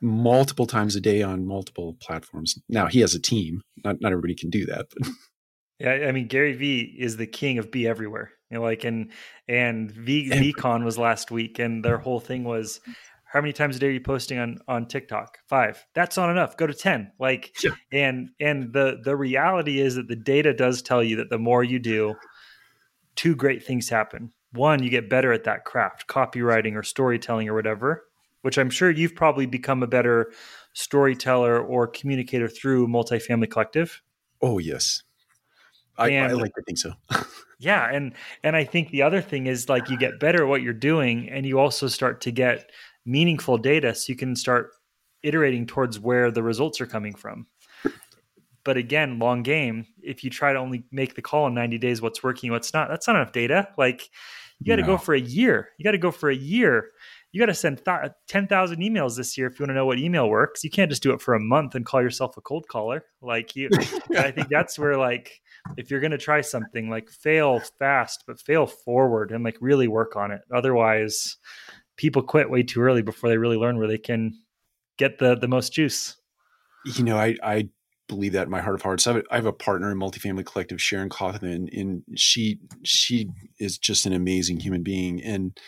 multiple 0.01 0.67
times 0.67 0.97
a 0.97 1.01
day 1.01 1.23
on 1.23 1.47
multiple 1.47 1.97
platforms. 2.01 2.59
Now 2.69 2.87
he 2.87 3.01
has 3.01 3.15
a 3.15 3.21
team. 3.21 3.63
Not 3.85 4.01
not 4.01 4.13
everybody 4.13 4.35
can 4.35 4.51
do 4.51 4.67
that, 4.67 4.87
but 4.91 5.09
yeah, 5.79 6.07
I 6.09 6.13
mean 6.13 6.29
Gary 6.29 6.55
V 6.55 6.97
is 6.99 7.17
the 7.17 7.27
king 7.27 7.59
of 7.59 7.71
be 7.71 7.87
everywhere. 7.87 8.31
You 8.51 8.59
know, 8.59 8.63
like 8.63 8.85
and 8.85 9.11
and 9.49 9.91
V 9.91 10.31
VeeCon 10.31 10.85
was 10.85 10.99
last 10.99 11.31
week, 11.31 11.59
and 11.59 11.85
their 11.85 11.99
whole 11.99 12.21
thing 12.21 12.45
was 12.45 12.81
how 13.35 13.41
many 13.41 13.53
times 13.53 13.75
a 13.75 13.81
day 13.81 13.89
are 13.89 13.91
you 13.91 14.01
posting 14.01 14.39
on 14.39 14.59
on 14.69 14.87
TikTok? 14.87 15.39
Five. 15.49 15.85
That's 15.93 16.17
not 16.17 16.31
enough. 16.31 16.57
Go 16.57 16.69
to 16.69 16.75
ten. 16.75 17.11
Like, 17.19 17.53
yeah. 17.65 17.73
and 17.93 18.31
and 18.39 18.73
the 18.73 19.01
the 19.03 19.17
reality 19.17 19.81
is 19.81 19.97
that 19.97 20.07
the 20.07 20.17
data 20.17 20.55
does 20.55 20.83
tell 20.83 21.03
you 21.03 21.17
that 21.17 21.31
the 21.31 21.39
more 21.39 21.65
you 21.65 21.81
do, 21.81 22.15
two 23.17 23.35
great 23.35 23.65
things 23.65 23.89
happen. 23.89 24.33
One, 24.53 24.85
you 24.85 24.89
get 24.89 25.11
better 25.11 25.33
at 25.33 25.45
that 25.45 25.65
craft, 25.65 26.07
copywriting 26.07 26.77
or 26.77 26.85
storytelling 26.85 27.49
or 27.49 27.55
whatever. 27.55 28.05
Which 28.45 28.59
I'm 28.59 28.69
sure 28.69 28.91
you've 28.91 29.15
probably 29.15 29.47
become 29.47 29.83
a 29.83 29.87
better 29.87 30.31
storyteller 30.75 31.59
or 31.59 31.87
communicator 31.87 32.47
through 32.47 32.89
multifamily 32.89 33.51
collective. 33.51 34.03
Oh 34.43 34.59
yes, 34.59 35.03
I, 35.97 36.11
and, 36.11 36.31
I 36.31 36.35
like 36.35 36.55
to 36.55 36.63
think 36.63 36.79
so. 36.79 36.93
yeah, 37.59 37.89
and 37.91 38.13
and 38.43 38.55
I 38.55 38.65
think 38.65 38.91
the 38.91 39.01
other 39.01 39.23
thing 39.23 39.47
is 39.47 39.69
like 39.69 39.89
you 39.89 39.97
get 39.97 40.21
better 40.21 40.43
at 40.43 40.49
what 40.49 40.61
you're 40.61 40.75
doing, 40.75 41.31
and 41.31 41.47
you 41.47 41.59
also 41.59 41.89
start 41.89 42.21
to 42.23 42.31
get 42.31 42.71
meaningful 43.07 43.57
data 43.57 43.95
so 43.95 44.13
you 44.13 44.17
can 44.17 44.37
start 44.37 44.73
iterating 45.23 45.67
towards 45.67 45.99
where 45.99 46.31
the 46.31 46.43
results 46.43 46.81
are 46.81 46.87
coming 46.87 47.15
from. 47.15 47.47
But 48.65 48.77
again, 48.79 49.19
long 49.19 49.43
game, 49.43 49.87
if 50.03 50.25
you 50.25 50.31
try 50.31 50.53
to 50.53 50.59
only 50.59 50.85
make 50.91 51.15
the 51.15 51.23
call 51.23 51.47
in 51.47 51.55
90 51.55 51.79
days, 51.79 52.01
what's 52.01 52.23
working, 52.23 52.51
what's 52.51 52.73
not, 52.73 52.89
that's 52.89 53.07
not 53.07 53.17
enough 53.17 53.33
data. 53.33 53.69
Like 53.77 54.09
you 54.61 54.67
got 54.67 54.77
to 54.77 54.83
no. 54.83 54.89
go 54.89 54.99
for 54.99 55.15
a 55.15 55.21
year. 55.21 55.69
You 55.79 55.85
got 55.85 55.93
to 55.93 55.99
go 55.99 56.11
for 56.11 56.31
a 56.31 56.35
year. 56.35 56.91
You 57.35 57.41
got 57.41 57.47
to 57.47 57.55
send 57.55 57.85
th- 57.85 58.13
10,000 58.29 58.79
emails 58.79 59.17
this 59.17 59.37
year 59.37 59.49
if 59.49 59.59
you 59.59 59.65
want 59.65 59.71
to 59.71 59.75
know 59.75 59.87
what 59.87 59.99
email 59.99 60.29
works. 60.29 60.63
You 60.63 60.71
can't 60.71 60.89
just 60.89 61.03
do 61.03 61.13
it 61.13 61.21
for 61.21 61.35
a 61.35 61.41
month 61.41 61.75
and 61.75 61.85
call 61.85 62.01
yourself 62.01 62.37
a 62.37 62.41
cold 62.41 62.69
caller. 62.69 63.03
Like 63.21 63.57
you, 63.57 63.71
I 64.17 64.31
think 64.31 64.47
that's 64.49 64.79
where 64.79 64.97
like, 64.97 65.41
if 65.77 65.91
you're 65.91 65.99
going 65.99 66.13
to 66.13 66.19
try 66.19 66.43
something 66.43 66.89
like 66.89 67.11
fail 67.11 67.59
fast, 67.81 68.23
but 68.29 68.41
fail 68.41 68.67
forward 68.67 69.33
and 69.33 69.43
like 69.43 69.57
really 69.61 69.89
work 69.89 70.15
on 70.15 70.31
it. 70.31 70.43
Otherwise, 70.55 71.37
people 71.97 72.23
quit 72.23 72.51
way 72.51 72.63
too 72.63 72.81
early 72.81 73.03
before 73.03 73.29
they 73.29 73.37
really 73.37 73.57
learn 73.57 73.79
where 73.79 73.89
they 73.89 73.99
can 73.99 74.39
get 74.97 75.19
the 75.19 75.35
the 75.35 75.49
most 75.49 75.73
juice. 75.73 76.17
You 76.85 77.03
know, 77.03 77.17
I 77.17 77.35
I 77.43 77.69
believe 78.09 78.35
that 78.35 78.45
in 78.45 78.51
my 78.51 78.61
heart 78.61 78.77
of 78.77 78.83
hearts. 78.83 79.09
I 79.09 79.15
have, 79.15 79.23
I 79.33 79.35
have 79.35 79.47
a 79.47 79.53
partner 79.53 79.91
in 79.91 79.99
multifamily 79.99 80.47
collective, 80.47 80.81
Sharon 80.81 81.09
Cawthon, 81.09 81.69
and 81.77 82.05
she 82.15 82.61
she 82.85 83.29
is 83.59 83.77
just 83.77 84.07
an 84.07 84.13
amazing 84.13 84.61
human 84.61 84.85
being. 84.85 85.21
And 85.21 85.59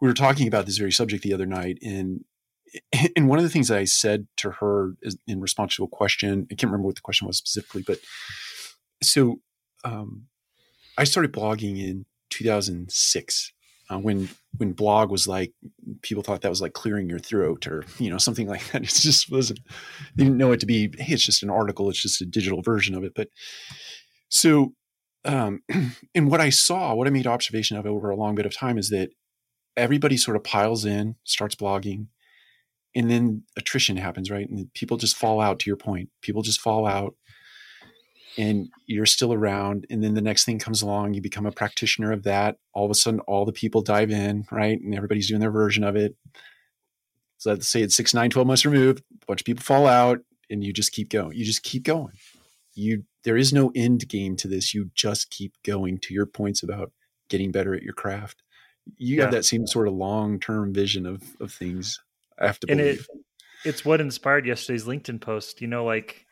we 0.00 0.08
were 0.08 0.14
talking 0.14 0.48
about 0.48 0.66
this 0.66 0.78
very 0.78 0.92
subject 0.92 1.22
the 1.22 1.34
other 1.34 1.46
night, 1.46 1.78
and 1.82 2.24
and 3.16 3.28
one 3.28 3.38
of 3.38 3.44
the 3.44 3.50
things 3.50 3.70
I 3.70 3.84
said 3.84 4.26
to 4.38 4.50
her 4.52 4.94
in 5.26 5.40
response 5.40 5.76
to 5.76 5.84
a 5.84 5.88
question, 5.88 6.46
I 6.50 6.54
can't 6.54 6.70
remember 6.70 6.86
what 6.86 6.96
the 6.96 7.02
question 7.02 7.26
was 7.26 7.38
specifically, 7.38 7.84
but 7.86 7.98
so 9.02 9.40
um, 9.84 10.26
I 10.98 11.04
started 11.04 11.32
blogging 11.32 11.78
in 11.78 12.06
2006 12.30 13.52
uh, 13.88 13.98
when 13.98 14.28
when 14.56 14.72
blog 14.72 15.10
was 15.10 15.28
like 15.28 15.52
people 16.02 16.22
thought 16.22 16.40
that 16.40 16.48
was 16.48 16.60
like 16.60 16.72
clearing 16.72 17.08
your 17.08 17.18
throat 17.18 17.66
or 17.66 17.84
you 17.98 18.10
know 18.10 18.18
something 18.18 18.48
like 18.52 18.66
that. 18.72 18.82
It 18.82 18.88
just 18.88 19.30
wasn't. 19.30 19.60
They 20.14 20.24
didn't 20.24 20.38
know 20.38 20.52
it 20.52 20.60
to 20.60 20.66
be. 20.66 20.90
Hey, 20.98 21.14
it's 21.14 21.24
just 21.24 21.42
an 21.42 21.50
article. 21.50 21.88
It's 21.88 22.02
just 22.02 22.20
a 22.20 22.26
digital 22.26 22.62
version 22.62 22.94
of 22.94 23.04
it. 23.04 23.12
But 23.14 23.28
so, 24.28 24.72
um, 25.24 25.62
and 26.14 26.30
what 26.30 26.40
I 26.40 26.50
saw, 26.50 26.94
what 26.94 27.06
I 27.06 27.10
made 27.10 27.26
observation 27.26 27.76
of 27.76 27.86
over 27.86 28.10
a 28.10 28.16
long 28.16 28.34
bit 28.34 28.46
of 28.46 28.56
time 28.56 28.78
is 28.78 28.90
that 28.90 29.10
everybody 29.76 30.16
sort 30.16 30.36
of 30.36 30.44
piles 30.44 30.84
in, 30.84 31.16
starts 31.24 31.54
blogging, 31.54 32.06
and 32.94 33.10
then 33.10 33.42
attrition 33.56 33.96
happens, 33.96 34.30
right? 34.30 34.48
And 34.48 34.72
people 34.72 34.96
just 34.96 35.16
fall 35.16 35.40
out. 35.40 35.58
To 35.60 35.70
your 35.70 35.76
point, 35.76 36.08
people 36.22 36.42
just 36.42 36.60
fall 36.60 36.86
out 36.86 37.14
and 38.38 38.68
you're 38.86 39.06
still 39.06 39.32
around 39.32 39.86
and 39.90 40.02
then 40.02 40.14
the 40.14 40.20
next 40.20 40.44
thing 40.44 40.58
comes 40.58 40.82
along 40.82 41.14
you 41.14 41.22
become 41.22 41.46
a 41.46 41.52
practitioner 41.52 42.12
of 42.12 42.22
that. 42.24 42.58
All 42.74 42.84
of 42.84 42.90
a 42.90 42.94
sudden 42.94 43.20
all 43.20 43.44
the 43.44 43.52
people 43.52 43.82
dive 43.82 44.10
in 44.10 44.46
right? 44.50 44.80
And 44.80 44.94
everybody's 44.94 45.28
doing 45.28 45.40
their 45.40 45.50
version 45.50 45.84
of 45.84 45.96
it. 45.96 46.16
So 47.38 47.50
let's 47.50 47.68
say 47.68 47.82
it's 47.82 47.96
six 47.96 48.14
nine 48.14 48.30
12 48.30 48.46
months 48.46 48.66
removed 48.66 49.02
a 49.22 49.26
bunch 49.26 49.40
of 49.40 49.46
people 49.46 49.62
fall 49.62 49.86
out 49.86 50.20
and 50.50 50.62
you 50.62 50.72
just 50.72 50.92
keep 50.92 51.08
going. 51.08 51.36
You 51.36 51.44
just 51.44 51.62
keep 51.62 51.82
going. 51.82 52.12
You 52.74 53.04
there 53.24 53.36
is 53.36 53.52
no 53.52 53.72
end 53.74 54.08
game 54.08 54.36
to 54.36 54.48
this. 54.48 54.74
You 54.74 54.90
just 54.94 55.30
keep 55.30 55.54
going 55.64 55.98
to 55.98 56.14
your 56.14 56.26
points 56.26 56.62
about 56.62 56.92
getting 57.28 57.50
better 57.50 57.74
at 57.74 57.82
your 57.82 57.94
craft 57.94 58.42
you 58.96 59.16
yeah. 59.16 59.22
have 59.22 59.32
that 59.32 59.44
same 59.44 59.66
sort 59.66 59.88
of 59.88 59.94
long-term 59.94 60.72
vision 60.72 61.06
of 61.06 61.22
of 61.40 61.52
things 61.52 62.00
i 62.40 62.46
have 62.46 62.60
to 62.60 62.66
believe. 62.66 63.06
it, 63.14 63.20
it's 63.64 63.84
what 63.84 64.00
inspired 64.00 64.46
yesterday's 64.46 64.84
linkedin 64.84 65.20
post 65.20 65.60
you 65.60 65.66
know 65.66 65.84
like 65.84 66.26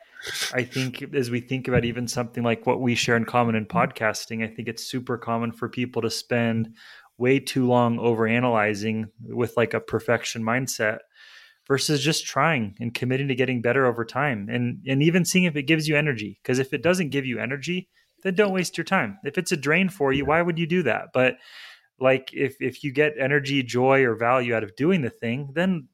I 0.52 0.64
think 0.64 1.02
as 1.14 1.30
we 1.30 1.40
think 1.40 1.68
about 1.68 1.84
even 1.84 2.08
something 2.08 2.42
like 2.42 2.66
what 2.66 2.80
we 2.80 2.94
share 2.94 3.16
in 3.16 3.24
common 3.24 3.54
in 3.54 3.66
mm-hmm. 3.66 3.76
podcasting, 3.76 4.42
I 4.42 4.48
think 4.48 4.68
it's 4.68 4.84
super 4.84 5.18
common 5.18 5.52
for 5.52 5.68
people 5.68 6.02
to 6.02 6.10
spend 6.10 6.74
way 7.18 7.38
too 7.38 7.66
long 7.66 7.98
over 7.98 8.26
analyzing 8.26 9.06
with 9.22 9.56
like 9.56 9.74
a 9.74 9.80
perfection 9.80 10.42
mindset 10.42 10.98
versus 11.66 12.02
just 12.02 12.26
trying 12.26 12.74
and 12.80 12.92
committing 12.92 13.28
to 13.28 13.34
getting 13.34 13.62
better 13.62 13.86
over 13.86 14.04
time. 14.04 14.48
And 14.50 14.82
and 14.86 15.02
even 15.02 15.24
seeing 15.24 15.44
if 15.44 15.56
it 15.56 15.64
gives 15.64 15.88
you 15.88 15.96
energy 15.96 16.40
because 16.42 16.58
if 16.58 16.72
it 16.72 16.82
doesn't 16.82 17.10
give 17.10 17.26
you 17.26 17.38
energy 17.38 17.88
then 18.22 18.34
don't 18.34 18.54
waste 18.54 18.78
your 18.78 18.84
time. 18.84 19.18
If 19.22 19.36
it's 19.36 19.52
a 19.52 19.56
drain 19.56 19.90
for 19.90 20.12
you 20.12 20.24
why 20.24 20.42
would 20.42 20.58
you 20.58 20.66
do 20.66 20.82
that? 20.84 21.08
But 21.12 21.36
like 22.00 22.30
if 22.32 22.56
if 22.60 22.82
you 22.82 22.92
get 22.92 23.14
energy 23.18 23.62
joy 23.62 24.02
or 24.02 24.14
value 24.14 24.54
out 24.54 24.64
of 24.64 24.74
doing 24.76 25.02
the 25.02 25.10
thing 25.10 25.50
then 25.54 25.88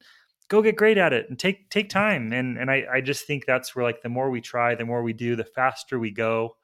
go 0.51 0.61
get 0.61 0.77
great 0.77 0.99
at 0.99 1.15
it 1.15 1.31
and 1.31 1.39
take 1.39 1.71
take 1.71 1.89
time. 1.89 2.33
And 2.33 2.59
and 2.59 2.71
I, 2.71 2.85
I 2.93 3.01
just 3.01 3.27
think 3.27 3.47
that's 3.47 3.75
where 3.75 3.85
like 3.85 4.03
the 4.03 4.11
more 4.11 4.31
we 4.31 4.43
try 4.43 4.75
the 4.75 4.85
more 4.85 5.03
we 5.03 5.15
do 5.15 5.37
the 5.37 5.45
faster 5.45 5.99
we 5.99 6.11
go 6.11 6.57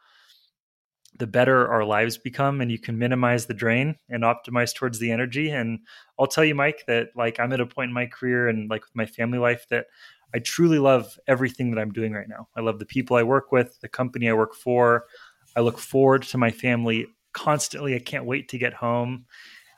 the 1.19 1.27
better 1.27 1.67
our 1.69 1.85
lives 1.85 2.19
become 2.19 2.61
and 2.61 2.71
you 2.71 2.79
can 2.79 2.99
minimize 2.99 3.47
the 3.47 3.55
drain 3.55 3.97
and 4.11 4.23
optimize 4.23 4.75
towards 4.75 4.99
the 4.99 5.11
energy. 5.11 5.49
And 5.51 5.79
i'll 6.19 6.27
tell 6.27 6.45
you 6.45 6.55
mike 6.55 6.85
that 6.89 7.09
like 7.17 7.41
i'm 7.41 7.53
at 7.53 7.61
a 7.61 7.67
point 7.67 7.89
in 7.89 7.95
my 7.95 8.07
career 8.07 8.49
and 8.49 8.69
like 8.69 8.83
with 8.83 8.95
my 8.95 9.07
family 9.07 9.39
life 9.39 9.67
that 9.71 9.87
i 10.35 10.41
truly 10.41 10.79
love 10.79 11.19
everything 11.29 11.71
that 11.71 11.81
i'm 11.81 11.93
doing 11.93 12.13
right 12.13 12.29
now. 12.29 12.49
I 12.57 12.61
love 12.61 12.81
the 12.81 12.87
people 12.87 13.17
i 13.17 13.23
work 13.23 13.53
with 13.53 13.81
the 13.81 13.89
company 13.89 14.29
i 14.29 14.35
work 14.35 14.55
for. 14.55 15.07
I 15.55 15.61
look 15.61 15.79
forward 15.79 16.23
to 16.25 16.39
my 16.39 16.51
family 16.51 17.07
constantly 17.37 17.95
i 17.95 17.99
can't 17.99 18.25
wait 18.25 18.49
to 18.49 18.59
get 18.59 18.73
home 18.73 19.27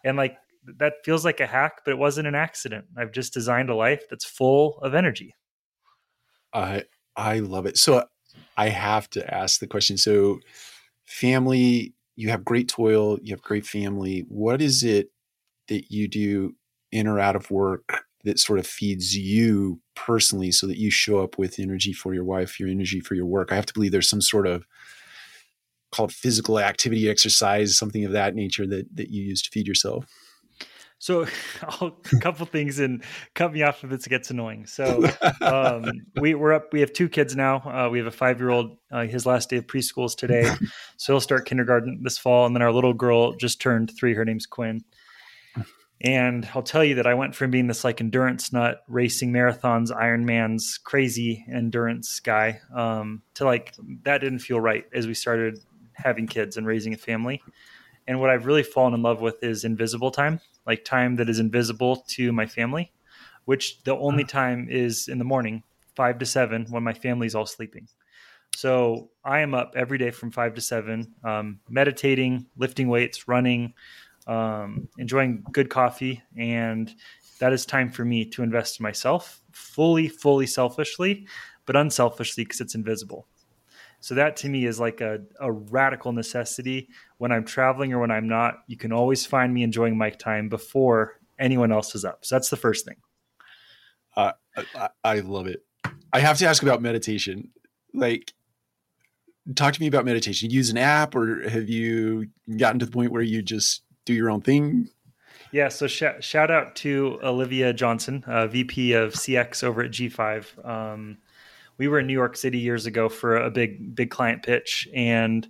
and 0.05 0.17
like 0.17 0.39
that 0.77 0.95
feels 1.05 1.25
like 1.25 1.41
a 1.41 1.47
hack, 1.47 1.81
but 1.85 1.93
it 1.93 1.99
wasn't 1.99 2.29
an 2.29 2.35
accident. 2.35 2.87
I've 2.97 3.13
just 3.13 3.33
designed 3.33 3.71
a 3.71 3.75
life 3.75 4.05
that's 4.09 4.25
full 4.25 4.79
of 4.81 4.95
energy. 4.95 5.35
I 6.53 6.85
I 7.17 7.41
love 7.41 7.67
it. 7.67 7.77
So 7.79 8.05
I 8.57 8.69
have 8.69 9.09
to 9.11 9.35
ask 9.35 9.61
the 9.61 9.67
question. 9.67 9.97
So 9.97 10.41
family, 11.05 11.95
you 12.17 12.31
have 12.31 12.45
great 12.45 12.69
toil, 12.69 13.19
you 13.23 13.33
have 13.33 13.43
great 13.43 13.67
family. 13.67 14.25
What 14.29 14.61
is 14.61 14.85
it 14.85 15.11
that 15.69 15.91
you 15.91 16.09
do 16.09 16.55
in 16.93 17.07
or 17.07 17.19
out 17.19 17.37
of 17.37 17.51
work 17.51 18.05
that 18.25 18.39
sort 18.39 18.59
of 18.59 18.67
feeds 18.67 19.17
you 19.17 19.81
personally 19.95 20.51
so 20.51 20.67
that 20.67 20.79
you 20.79 20.91
show 20.91 21.19
up 21.23 21.39
with 21.39 21.59
energy 21.59 21.93
for 21.93 22.15
your 22.15 22.25
wife, 22.25 22.59
your 22.59 22.69
energy 22.69 23.01
for 23.01 23.15
your 23.15 23.27
work? 23.27 23.53
I 23.53 23.57
have 23.57 23.67
to 23.67 23.75
believe 23.75 23.93
there's 23.93 24.09
some 24.09 24.23
sort 24.23 24.47
of 24.47 24.67
called 25.91 26.13
physical 26.13 26.59
activity 26.59 27.09
exercise, 27.09 27.77
something 27.77 28.05
of 28.05 28.13
that 28.13 28.35
nature 28.35 28.67
that 28.67 28.87
that 28.97 29.11
you 29.11 29.23
use 29.23 29.43
to 29.43 29.51
feed 29.51 29.67
yourself. 29.67 30.07
So, 30.99 31.27
a 31.81 31.93
couple 32.21 32.47
things 32.47 32.79
and 32.79 33.03
cut 33.35 33.53
me 33.53 33.63
off 33.63 33.85
if 33.85 33.93
it 33.93 34.03
gets 34.05 34.31
annoying. 34.31 34.67
So, 34.67 35.09
um, 35.41 35.91
we 36.21 36.35
we're 36.35 36.53
up. 36.53 36.73
We 36.73 36.81
have 36.81 36.93
two 36.93 37.09
kids 37.09 37.37
now. 37.37 37.59
Uh, 37.59 37.89
we 37.91 37.99
have 37.99 38.07
a 38.07 38.13
five 38.13 38.41
year 38.41 38.51
old. 38.51 38.77
Uh, 38.91 39.07
his 39.07 39.27
last 39.27 39.51
day 39.51 39.57
of 39.57 39.67
preschool 39.67 40.07
is 40.07 40.15
today, 40.15 40.51
so 40.97 41.13
he'll 41.13 41.21
start 41.21 41.47
kindergarten 41.47 42.01
this 42.03 42.19
fall. 42.19 42.47
And 42.47 42.55
then 42.55 42.63
our 42.63 42.73
little 42.73 42.95
girl 42.95 43.35
just 43.35 43.61
turned 43.61 43.93
three. 43.97 44.15
Her 44.15 44.25
name's 44.25 44.47
Quinn. 44.47 44.83
And 46.01 46.49
I'll 46.55 46.63
tell 46.63 46.85
you 46.85 46.95
that 46.97 47.09
I 47.09 47.15
went 47.15 47.35
from 47.35 47.51
being 47.51 47.67
this 47.67 47.83
like 47.83 48.01
endurance 48.01 48.53
nut, 48.53 48.83
racing 48.87 49.33
marathons, 49.33 49.91
Ironmans, 49.91 50.81
crazy 50.83 51.45
endurance 51.53 52.21
guy, 52.21 52.61
um, 52.73 53.23
to 53.35 53.45
like 53.45 53.75
that 54.05 54.19
didn't 54.19 54.39
feel 54.39 54.61
right 54.61 54.85
as 54.93 55.09
we 55.09 55.15
started 55.15 55.59
having 55.99 56.27
kids 56.27 56.57
and 56.57 56.67
raising 56.67 56.95
a 56.95 56.97
family. 56.97 57.43
And 58.07 58.21
what 58.21 58.31
I've 58.31 58.47
really 58.47 58.63
fallen 58.63 58.95
in 58.95 59.03
love 59.03 59.21
with 59.21 59.43
is 59.43 59.65
invisible 59.65 60.11
time, 60.11 60.41
like 60.67 60.85
time 60.85 61.17
that 61.17 61.29
is 61.29 61.39
invisible 61.39 61.97
to 62.09 62.33
my 62.33 62.47
family, 62.47 62.93
which 63.45 63.83
the 63.85 63.97
only 63.97 64.25
uh-huh. 64.25 64.33
time 64.33 64.69
is 64.71 65.09
in 65.09 65.19
the 65.19 65.25
morning, 65.25 65.63
five 65.95 66.19
to 66.19 66.27
seven, 66.27 66.67
when 66.71 66.83
my 66.83 66.95
family's 66.95 67.35
all 67.35 67.47
sleeping. 67.47 67.87
So 68.57 69.11
I 69.25 69.41
am 69.41 69.55
up 69.55 69.75
every 69.77 69.99
day 69.99 70.11
from 70.11 70.31
five 70.31 70.55
to 70.55 70.61
seven, 70.61 71.15
um, 71.23 71.61
meditating, 71.69 72.47
lifting 72.57 72.89
weights, 72.89 73.29
running, 73.29 73.75
um, 74.27 74.89
enjoying 74.99 75.45
good 75.53 75.71
coffee. 75.71 76.23
And 76.37 76.93
that 77.41 77.53
is 77.53 77.67
time 77.67 77.91
for 77.91 78.05
me 78.05 78.25
to 78.27 78.43
invest 78.43 78.81
in 78.81 78.83
myself 78.83 79.41
fully, 79.53 80.09
fully 80.09 80.47
selfishly, 80.47 81.27
but 81.67 81.77
unselfishly 81.77 82.45
because 82.45 82.61
it's 82.61 82.75
invisible. 82.75 83.27
So 84.01 84.15
that 84.15 84.37
to 84.39 84.49
me 84.49 84.65
is 84.65 84.79
like 84.79 85.01
a, 85.01 85.21
a 85.41 85.51
radical 85.51 86.13
necessity. 86.13 86.89
When 87.19 87.33
I'm 87.33 87.45
traveling 87.45 87.93
or 87.93 87.99
when 87.99 88.11
I'm 88.11 88.29
not, 88.29 88.63
you 88.67 88.77
can 88.77 88.93
always 88.93 89.27
find 89.27 89.53
me 89.53 89.63
enjoying 89.63 89.99
mic 89.99 90.19
time 90.19 90.49
before 90.49 91.19
anyone 91.39 91.73
else 91.73 91.95
is 91.95 92.05
up. 92.05 92.25
So 92.25 92.35
that's 92.35 92.51
the 92.51 92.57
first 92.57 92.85
thing. 92.85 92.97
Uh, 94.17 94.33
I, 94.75 94.89
I 95.05 95.21
love 95.21 95.47
it. 95.47 95.65
I 96.13 96.21
have 96.21 96.39
to 96.39 96.47
ask 96.47 96.63
about 96.63 96.81
meditation. 96.81 97.51
Like, 97.93 98.33
talk 99.55 99.75
to 99.75 99.81
me 99.81 99.87
about 99.87 100.05
meditation. 100.05 100.51
You 100.51 100.57
use 100.57 100.71
an 100.71 100.79
app, 100.79 101.15
or 101.15 101.49
have 101.49 101.69
you 101.69 102.29
gotten 102.57 102.79
to 102.81 102.87
the 102.87 102.93
point 102.93 103.13
where 103.13 103.23
you 103.23 103.43
just 103.43 103.83
do 104.05 104.13
your 104.13 104.31
own 104.31 104.41
thing? 104.41 104.89
Yeah. 105.53 105.69
So 105.69 105.87
sh- 105.87 106.03
shout 106.21 106.51
out 106.51 106.77
to 106.77 107.19
Olivia 107.23 107.73
Johnson, 107.73 108.25
uh, 108.27 108.47
VP 108.47 108.93
of 108.93 109.15
CX 109.15 109.65
over 109.65 109.83
at 109.83 109.91
G5. 109.91 110.67
Um, 110.67 111.19
we 111.79 111.89
were 111.89 112.01
in 112.01 112.07
New 112.07 112.13
York 112.13 112.37
City 112.37 112.59
years 112.59 112.87
ago 112.87 113.09
for 113.09 113.37
a 113.37 113.51
big 113.51 113.95
big 113.95 114.11
client 114.11 114.43
pitch, 114.43 114.89
and 114.95 115.49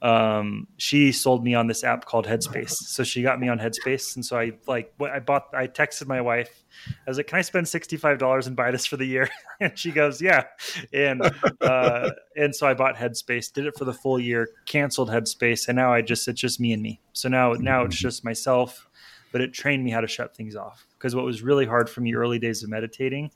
um, 0.00 0.68
she 0.76 1.10
sold 1.10 1.42
me 1.42 1.54
on 1.54 1.66
this 1.66 1.82
app 1.82 2.04
called 2.04 2.26
Headspace. 2.26 2.70
So 2.70 3.02
she 3.02 3.22
got 3.22 3.40
me 3.40 3.48
on 3.48 3.58
Headspace, 3.58 4.14
and 4.14 4.24
so 4.24 4.38
I 4.38 4.52
like 4.66 4.92
I 5.00 5.18
bought. 5.18 5.48
I 5.52 5.66
texted 5.66 6.06
my 6.06 6.20
wife. 6.20 6.64
I 7.06 7.10
was 7.10 7.16
like, 7.16 7.26
"Can 7.26 7.38
I 7.38 7.42
spend 7.42 7.66
sixty 7.66 7.96
five 7.96 8.18
dollars 8.18 8.46
and 8.46 8.54
buy 8.54 8.70
this 8.70 8.86
for 8.86 8.96
the 8.96 9.04
year?" 9.04 9.28
and 9.60 9.76
she 9.76 9.90
goes, 9.90 10.22
"Yeah." 10.22 10.44
And 10.92 11.22
uh, 11.60 12.10
and 12.36 12.54
so 12.54 12.66
I 12.68 12.74
bought 12.74 12.94
Headspace, 12.94 13.52
did 13.52 13.66
it 13.66 13.76
for 13.76 13.84
the 13.84 13.92
full 13.92 14.20
year, 14.20 14.48
canceled 14.66 15.10
Headspace, 15.10 15.66
and 15.68 15.76
now 15.76 15.92
I 15.92 16.02
just 16.02 16.28
it's 16.28 16.40
just 16.40 16.60
me 16.60 16.72
and 16.72 16.82
me. 16.82 17.00
So 17.12 17.28
now 17.28 17.54
now 17.54 17.82
it's 17.82 17.96
just 17.96 18.24
myself, 18.24 18.88
but 19.32 19.40
it 19.40 19.52
trained 19.52 19.84
me 19.84 19.90
how 19.90 20.00
to 20.00 20.08
shut 20.08 20.36
things 20.36 20.54
off. 20.54 20.86
Because 20.96 21.16
what 21.16 21.24
was 21.24 21.42
really 21.42 21.66
hard 21.66 21.90
for 21.90 22.02
me 22.02 22.14
early 22.14 22.38
days 22.38 22.62
of 22.62 22.70
meditating 22.70 23.32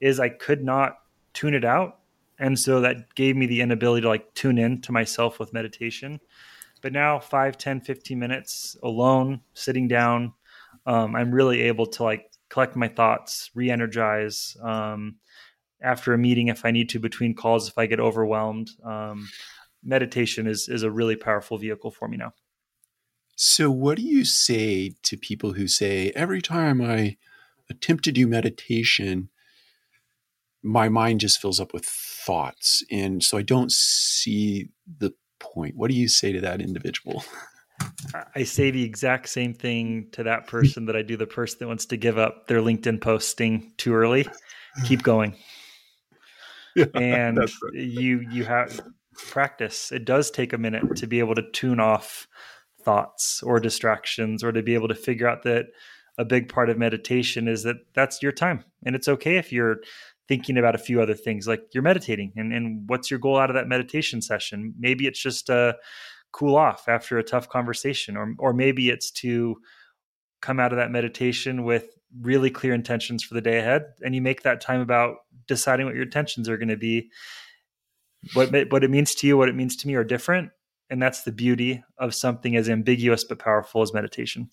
is 0.00 0.18
I 0.18 0.28
could 0.28 0.64
not 0.64 0.96
tune 1.40 1.54
it 1.54 1.64
out. 1.64 2.00
And 2.38 2.58
so 2.58 2.82
that 2.82 3.14
gave 3.14 3.34
me 3.34 3.46
the 3.46 3.62
inability 3.62 4.02
to 4.02 4.08
like 4.08 4.34
tune 4.34 4.58
in 4.58 4.82
to 4.82 4.92
myself 4.92 5.38
with 5.38 5.54
meditation. 5.54 6.20
But 6.82 6.92
now, 6.92 7.18
5, 7.18 7.56
10, 7.56 7.80
15 7.80 8.18
minutes 8.18 8.76
alone, 8.82 9.40
sitting 9.54 9.88
down, 9.88 10.34
um, 10.86 11.16
I'm 11.16 11.30
really 11.30 11.62
able 11.62 11.86
to 11.86 12.02
like 12.02 12.30
collect 12.50 12.76
my 12.76 12.88
thoughts, 12.88 13.50
re 13.54 13.70
energize 13.70 14.56
um, 14.62 15.16
after 15.82 16.12
a 16.12 16.18
meeting 16.18 16.48
if 16.48 16.64
I 16.64 16.70
need 16.70 16.90
to, 16.90 16.98
between 16.98 17.34
calls 17.34 17.68
if 17.68 17.78
I 17.78 17.86
get 17.86 18.00
overwhelmed. 18.00 18.70
Um, 18.84 19.28
meditation 19.82 20.46
is, 20.46 20.68
is 20.68 20.82
a 20.82 20.90
really 20.90 21.16
powerful 21.16 21.56
vehicle 21.56 21.90
for 21.90 22.06
me 22.08 22.18
now. 22.18 22.32
So, 23.36 23.70
what 23.70 23.96
do 23.96 24.02
you 24.02 24.26
say 24.26 24.92
to 25.04 25.16
people 25.16 25.54
who 25.54 25.68
say, 25.68 26.12
every 26.14 26.42
time 26.42 26.82
I 26.82 27.16
attempt 27.70 28.04
to 28.04 28.12
do 28.12 28.26
meditation, 28.26 29.30
my 30.62 30.88
mind 30.88 31.20
just 31.20 31.40
fills 31.40 31.60
up 31.60 31.72
with 31.72 31.84
thoughts. 31.84 32.84
And 32.90 33.22
so 33.22 33.38
I 33.38 33.42
don't 33.42 33.72
see 33.72 34.70
the 34.98 35.12
point. 35.38 35.76
What 35.76 35.90
do 35.90 35.96
you 35.96 36.08
say 36.08 36.32
to 36.32 36.40
that 36.42 36.60
individual? 36.60 37.24
I 38.34 38.44
say 38.44 38.70
the 38.70 38.84
exact 38.84 39.28
same 39.28 39.54
thing 39.54 40.08
to 40.12 40.22
that 40.24 40.46
person 40.46 40.86
that 40.86 40.96
I 40.96 41.02
do 41.02 41.16
the 41.16 41.26
person 41.26 41.58
that 41.60 41.68
wants 41.68 41.86
to 41.86 41.96
give 41.96 42.18
up 42.18 42.46
their 42.46 42.60
LinkedIn 42.60 43.00
posting 43.00 43.72
too 43.78 43.94
early. 43.94 44.28
Keep 44.84 45.02
going. 45.02 45.34
Yeah, 46.76 46.86
and 46.94 47.36
right. 47.36 47.50
you 47.74 48.20
you 48.30 48.44
have 48.44 48.80
practice. 49.12 49.90
It 49.90 50.04
does 50.04 50.30
take 50.30 50.52
a 50.52 50.58
minute 50.58 50.94
to 50.98 51.08
be 51.08 51.18
able 51.18 51.34
to 51.34 51.42
tune 51.50 51.80
off 51.80 52.28
thoughts 52.84 53.42
or 53.42 53.58
distractions 53.58 54.44
or 54.44 54.52
to 54.52 54.62
be 54.62 54.74
able 54.74 54.86
to 54.86 54.94
figure 54.94 55.26
out 55.26 55.42
that 55.42 55.66
a 56.16 56.24
big 56.24 56.48
part 56.48 56.70
of 56.70 56.78
meditation 56.78 57.48
is 57.48 57.64
that 57.64 57.76
that's 57.94 58.22
your 58.22 58.30
time. 58.30 58.64
And 58.84 58.94
it's 58.94 59.08
okay 59.08 59.36
if 59.36 59.52
you're 59.52 59.78
thinking 60.30 60.56
about 60.56 60.76
a 60.76 60.78
few 60.78 61.02
other 61.02 61.12
things 61.12 61.48
like 61.48 61.60
you're 61.74 61.82
meditating 61.82 62.32
and, 62.36 62.52
and 62.52 62.88
what's 62.88 63.10
your 63.10 63.18
goal 63.18 63.36
out 63.36 63.50
of 63.50 63.54
that 63.54 63.66
meditation 63.66 64.22
session? 64.22 64.72
Maybe 64.78 65.08
it's 65.08 65.20
just 65.20 65.46
to 65.46 65.76
cool 66.30 66.54
off 66.54 66.88
after 66.88 67.18
a 67.18 67.24
tough 67.24 67.48
conversation 67.48 68.16
or 68.16 68.32
or 68.38 68.52
maybe 68.52 68.90
it's 68.90 69.10
to 69.10 69.56
come 70.40 70.60
out 70.60 70.72
of 70.72 70.78
that 70.78 70.92
meditation 70.92 71.64
with 71.64 71.98
really 72.20 72.48
clear 72.48 72.72
intentions 72.72 73.24
for 73.24 73.34
the 73.34 73.40
day 73.40 73.58
ahead 73.58 73.86
and 74.02 74.14
you 74.14 74.22
make 74.22 74.42
that 74.42 74.60
time 74.60 74.80
about 74.80 75.16
deciding 75.48 75.84
what 75.84 75.96
your 75.96 76.04
intentions 76.04 76.48
are 76.48 76.56
going 76.56 76.68
to 76.68 76.76
be. 76.76 77.10
What 78.34 78.52
what 78.70 78.84
it 78.84 78.90
means 78.90 79.16
to 79.16 79.26
you 79.26 79.36
what 79.36 79.48
it 79.48 79.56
means 79.56 79.74
to 79.78 79.88
me 79.88 79.96
are 79.96 80.04
different 80.04 80.50
and 80.90 81.02
that's 81.02 81.22
the 81.22 81.32
beauty 81.32 81.82
of 81.98 82.14
something 82.14 82.54
as 82.54 82.68
ambiguous 82.68 83.24
but 83.24 83.40
powerful 83.40 83.82
as 83.82 83.92
meditation. 83.92 84.48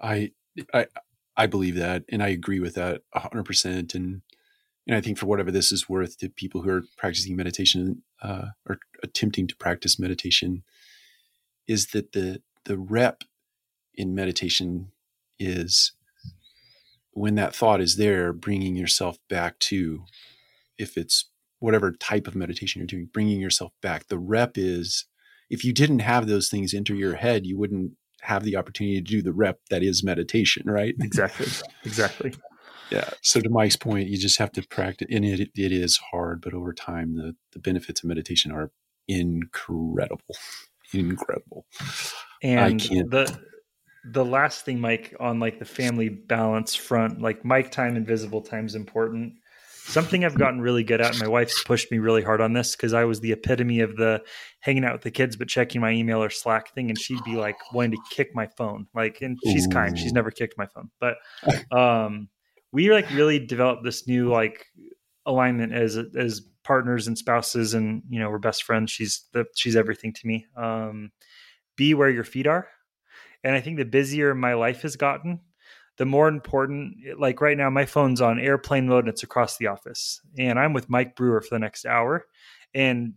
I 0.00 0.32
i 0.72 0.86
i 1.36 1.46
believe 1.46 1.74
that 1.74 2.04
and 2.08 2.22
i 2.22 2.28
agree 2.28 2.60
with 2.60 2.74
that 2.76 3.02
100% 3.14 3.94
and 3.94 4.22
and 4.86 4.96
I 4.96 5.00
think 5.00 5.18
for 5.18 5.26
whatever 5.26 5.50
this 5.50 5.72
is 5.72 5.88
worth 5.88 6.18
to 6.18 6.28
people 6.28 6.62
who 6.62 6.70
are 6.70 6.82
practicing 6.96 7.36
meditation 7.36 8.02
uh, 8.22 8.46
or 8.68 8.78
attempting 9.02 9.46
to 9.48 9.56
practice 9.56 9.98
meditation, 9.98 10.62
is 11.68 11.88
that 11.88 12.12
the 12.12 12.42
the 12.64 12.78
rep 12.78 13.22
in 13.94 14.14
meditation 14.14 14.92
is 15.38 15.92
when 17.12 17.34
that 17.34 17.54
thought 17.54 17.80
is 17.80 17.96
there, 17.96 18.32
bringing 18.32 18.76
yourself 18.76 19.18
back 19.28 19.58
to, 19.58 20.04
if 20.78 20.96
it's 20.96 21.28
whatever 21.58 21.92
type 21.92 22.26
of 22.26 22.34
meditation 22.34 22.80
you're 22.80 22.86
doing, 22.86 23.08
bringing 23.12 23.40
yourself 23.40 23.72
back. 23.82 24.08
The 24.08 24.18
rep 24.18 24.52
is, 24.56 25.06
if 25.50 25.64
you 25.64 25.72
didn't 25.72 25.98
have 26.00 26.26
those 26.26 26.48
things 26.48 26.72
enter 26.72 26.94
your 26.94 27.16
head, 27.16 27.46
you 27.46 27.58
wouldn't 27.58 27.92
have 28.22 28.44
the 28.44 28.56
opportunity 28.56 28.96
to 28.96 29.02
do 29.02 29.22
the 29.22 29.32
rep 29.32 29.58
that 29.70 29.82
is 29.82 30.04
meditation, 30.04 30.62
right? 30.66 30.94
Exactly. 31.00 31.46
Exactly 31.84 32.32
yeah 32.90 33.08
so 33.22 33.40
to 33.40 33.48
mike's 33.48 33.76
point 33.76 34.08
you 34.08 34.18
just 34.18 34.38
have 34.38 34.52
to 34.52 34.62
practice 34.68 35.08
and 35.10 35.24
it, 35.24 35.40
it 35.40 35.72
is 35.72 35.98
hard 36.10 36.40
but 36.40 36.54
over 36.54 36.72
time 36.72 37.14
the, 37.14 37.34
the 37.52 37.58
benefits 37.58 38.02
of 38.02 38.08
meditation 38.08 38.52
are 38.52 38.70
incredible 39.08 40.36
incredible 40.92 41.66
and 42.42 42.80
the 42.80 43.40
the 44.12 44.24
last 44.24 44.64
thing 44.64 44.80
mike 44.80 45.14
on 45.20 45.40
like 45.40 45.58
the 45.58 45.64
family 45.64 46.08
balance 46.08 46.74
front 46.74 47.20
like 47.20 47.44
mike 47.44 47.70
time 47.70 47.96
and 47.96 48.06
visible 48.06 48.40
time 48.40 48.66
is 48.66 48.74
important 48.74 49.34
something 49.84 50.24
i've 50.24 50.38
gotten 50.38 50.60
really 50.60 50.84
good 50.84 51.00
at 51.00 51.18
my 51.18 51.26
wife's 51.26 51.62
pushed 51.64 51.90
me 51.90 51.98
really 51.98 52.22
hard 52.22 52.40
on 52.40 52.52
this 52.52 52.76
because 52.76 52.94
i 52.94 53.04
was 53.04 53.20
the 53.20 53.32
epitome 53.32 53.80
of 53.80 53.96
the 53.96 54.22
hanging 54.60 54.84
out 54.84 54.92
with 54.92 55.02
the 55.02 55.10
kids 55.10 55.36
but 55.36 55.48
checking 55.48 55.80
my 55.80 55.90
email 55.90 56.22
or 56.22 56.30
slack 56.30 56.72
thing 56.74 56.88
and 56.88 56.98
she'd 56.98 57.22
be 57.24 57.36
like 57.36 57.56
wanting 57.72 57.92
to 57.92 57.98
kick 58.10 58.30
my 58.34 58.46
phone 58.56 58.86
like 58.94 59.18
and 59.20 59.38
she's 59.44 59.66
Ooh. 59.66 59.70
kind 59.70 59.98
she's 59.98 60.12
never 60.12 60.30
kicked 60.30 60.56
my 60.56 60.66
phone 60.66 60.90
but 61.00 61.16
um 61.76 62.28
we 62.72 62.92
like 62.92 63.10
really 63.10 63.38
developed 63.38 63.84
this 63.84 64.06
new 64.06 64.28
like 64.28 64.66
alignment 65.26 65.72
as 65.72 65.98
as 66.16 66.42
partners 66.62 67.06
and 67.06 67.16
spouses 67.18 67.74
and 67.74 68.02
you 68.08 68.18
know 68.18 68.30
we're 68.30 68.38
best 68.38 68.62
friends. 68.62 68.90
She's 68.90 69.24
the 69.32 69.46
she's 69.56 69.76
everything 69.76 70.12
to 70.12 70.26
me. 70.26 70.46
Um 70.56 71.10
be 71.76 71.94
where 71.94 72.10
your 72.10 72.24
feet 72.24 72.46
are. 72.46 72.68
And 73.42 73.54
i 73.54 73.60
think 73.60 73.78
the 73.78 73.84
busier 73.84 74.34
my 74.34 74.54
life 74.54 74.82
has 74.82 74.96
gotten 74.96 75.40
the 75.96 76.04
more 76.06 76.28
important 76.28 76.94
like 77.18 77.40
right 77.40 77.56
now 77.56 77.68
my 77.68 77.84
phone's 77.84 78.20
on 78.20 78.38
airplane 78.38 78.88
mode 78.88 79.04
and 79.04 79.08
it's 79.08 79.22
across 79.22 79.56
the 79.56 79.66
office. 79.66 80.20
And 80.38 80.58
i'm 80.58 80.72
with 80.72 80.90
mike 80.90 81.16
brewer 81.16 81.40
for 81.40 81.54
the 81.54 81.58
next 81.58 81.86
hour 81.86 82.26
and 82.74 83.14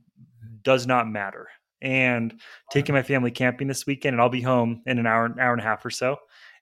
does 0.63 0.87
not 0.87 1.07
matter. 1.07 1.47
And 1.81 2.39
taking 2.71 2.95
my 2.95 3.03
family 3.03 3.31
camping 3.31 3.67
this 3.67 3.85
weekend 3.85 4.13
and 4.13 4.21
i'll 4.21 4.29
be 4.29 4.41
home 4.41 4.81
in 4.85 4.99
an 4.99 5.05
hour 5.05 5.25
an 5.25 5.39
hour 5.39 5.51
and 5.51 5.61
a 5.61 5.65
half 5.65 5.85
or 5.85 5.89
so 5.89 6.17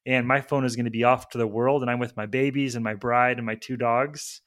and 0.06 0.28
my 0.28 0.42
phone 0.42 0.66
is 0.66 0.76
going 0.76 0.86
to 0.86 0.92
be 0.92 1.04
off 1.04 1.30
to 1.30 1.38
the 1.38 1.48
world 1.48 1.82
and 1.82 1.92
I'm 1.92 2.00
with 2.00 2.18
my 2.18 2.26
babies 2.26 2.76
and 2.76 2.84
my 2.84 2.96
bride 2.96 3.38
and 3.38 3.46
my 3.46 3.56
two 3.56 3.78
dogs. 3.78 4.42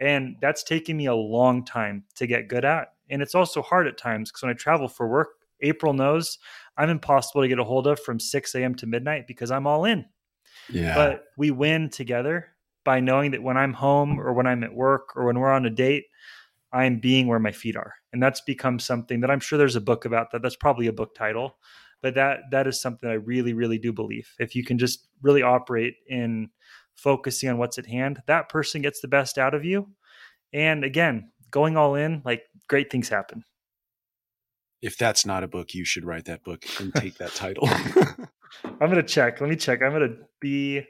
And 0.00 0.36
that's 0.40 0.62
taken 0.62 0.96
me 0.96 1.06
a 1.06 1.14
long 1.14 1.64
time 1.64 2.04
to 2.16 2.26
get 2.26 2.48
good 2.48 2.64
at. 2.64 2.92
And 3.10 3.22
it's 3.22 3.34
also 3.34 3.62
hard 3.62 3.86
at 3.86 3.98
times 3.98 4.30
because 4.30 4.42
when 4.42 4.50
I 4.50 4.54
travel 4.54 4.86
for 4.86 5.08
work, 5.08 5.28
April 5.60 5.92
knows 5.92 6.38
I'm 6.76 6.90
impossible 6.90 7.42
to 7.42 7.48
get 7.48 7.58
a 7.58 7.64
hold 7.64 7.86
of 7.86 7.98
from 8.00 8.20
6 8.20 8.54
a.m. 8.54 8.74
to 8.76 8.86
midnight 8.86 9.26
because 9.26 9.50
I'm 9.50 9.66
all 9.66 9.84
in. 9.84 10.04
Yeah. 10.70 10.94
But 10.94 11.24
we 11.36 11.50
win 11.50 11.88
together 11.88 12.50
by 12.84 13.00
knowing 13.00 13.32
that 13.32 13.42
when 13.42 13.56
I'm 13.56 13.72
home 13.72 14.20
or 14.20 14.32
when 14.34 14.46
I'm 14.46 14.62
at 14.62 14.74
work 14.74 15.16
or 15.16 15.24
when 15.24 15.38
we're 15.38 15.50
on 15.50 15.66
a 15.66 15.70
date, 15.70 16.04
I'm 16.72 17.00
being 17.00 17.26
where 17.26 17.38
my 17.38 17.52
feet 17.52 17.76
are. 17.76 17.94
And 18.12 18.22
that's 18.22 18.42
become 18.42 18.78
something 18.78 19.20
that 19.20 19.30
I'm 19.30 19.40
sure 19.40 19.58
there's 19.58 19.76
a 19.76 19.80
book 19.80 20.04
about 20.04 20.30
that. 20.30 20.42
That's 20.42 20.56
probably 20.56 20.86
a 20.86 20.92
book 20.92 21.14
title 21.14 21.56
but 22.02 22.14
that 22.14 22.40
that 22.50 22.66
is 22.66 22.80
something 22.80 23.08
I 23.08 23.14
really 23.14 23.52
really 23.52 23.78
do 23.78 23.92
believe. 23.92 24.34
If 24.38 24.54
you 24.54 24.64
can 24.64 24.78
just 24.78 25.08
really 25.22 25.42
operate 25.42 25.94
in 26.08 26.50
focusing 26.94 27.48
on 27.48 27.58
what's 27.58 27.78
at 27.78 27.86
hand, 27.86 28.22
that 28.26 28.48
person 28.48 28.82
gets 28.82 29.00
the 29.00 29.08
best 29.08 29.38
out 29.38 29.54
of 29.54 29.64
you. 29.64 29.88
And 30.52 30.84
again, 30.84 31.30
going 31.50 31.76
all 31.76 31.94
in, 31.94 32.22
like 32.24 32.42
great 32.68 32.90
things 32.90 33.08
happen. 33.08 33.44
If 34.80 34.96
that's 34.96 35.26
not 35.26 35.42
a 35.42 35.48
book, 35.48 35.74
you 35.74 35.84
should 35.84 36.04
write 36.04 36.26
that 36.26 36.44
book 36.44 36.64
and 36.80 36.94
take 36.94 37.18
that 37.18 37.34
title. 37.34 37.68
I'm 38.64 38.88
gonna 38.88 39.02
check. 39.02 39.40
Let 39.40 39.50
me 39.50 39.56
check. 39.56 39.82
I'm 39.82 39.92
gonna 39.92 40.16
be 40.40 40.84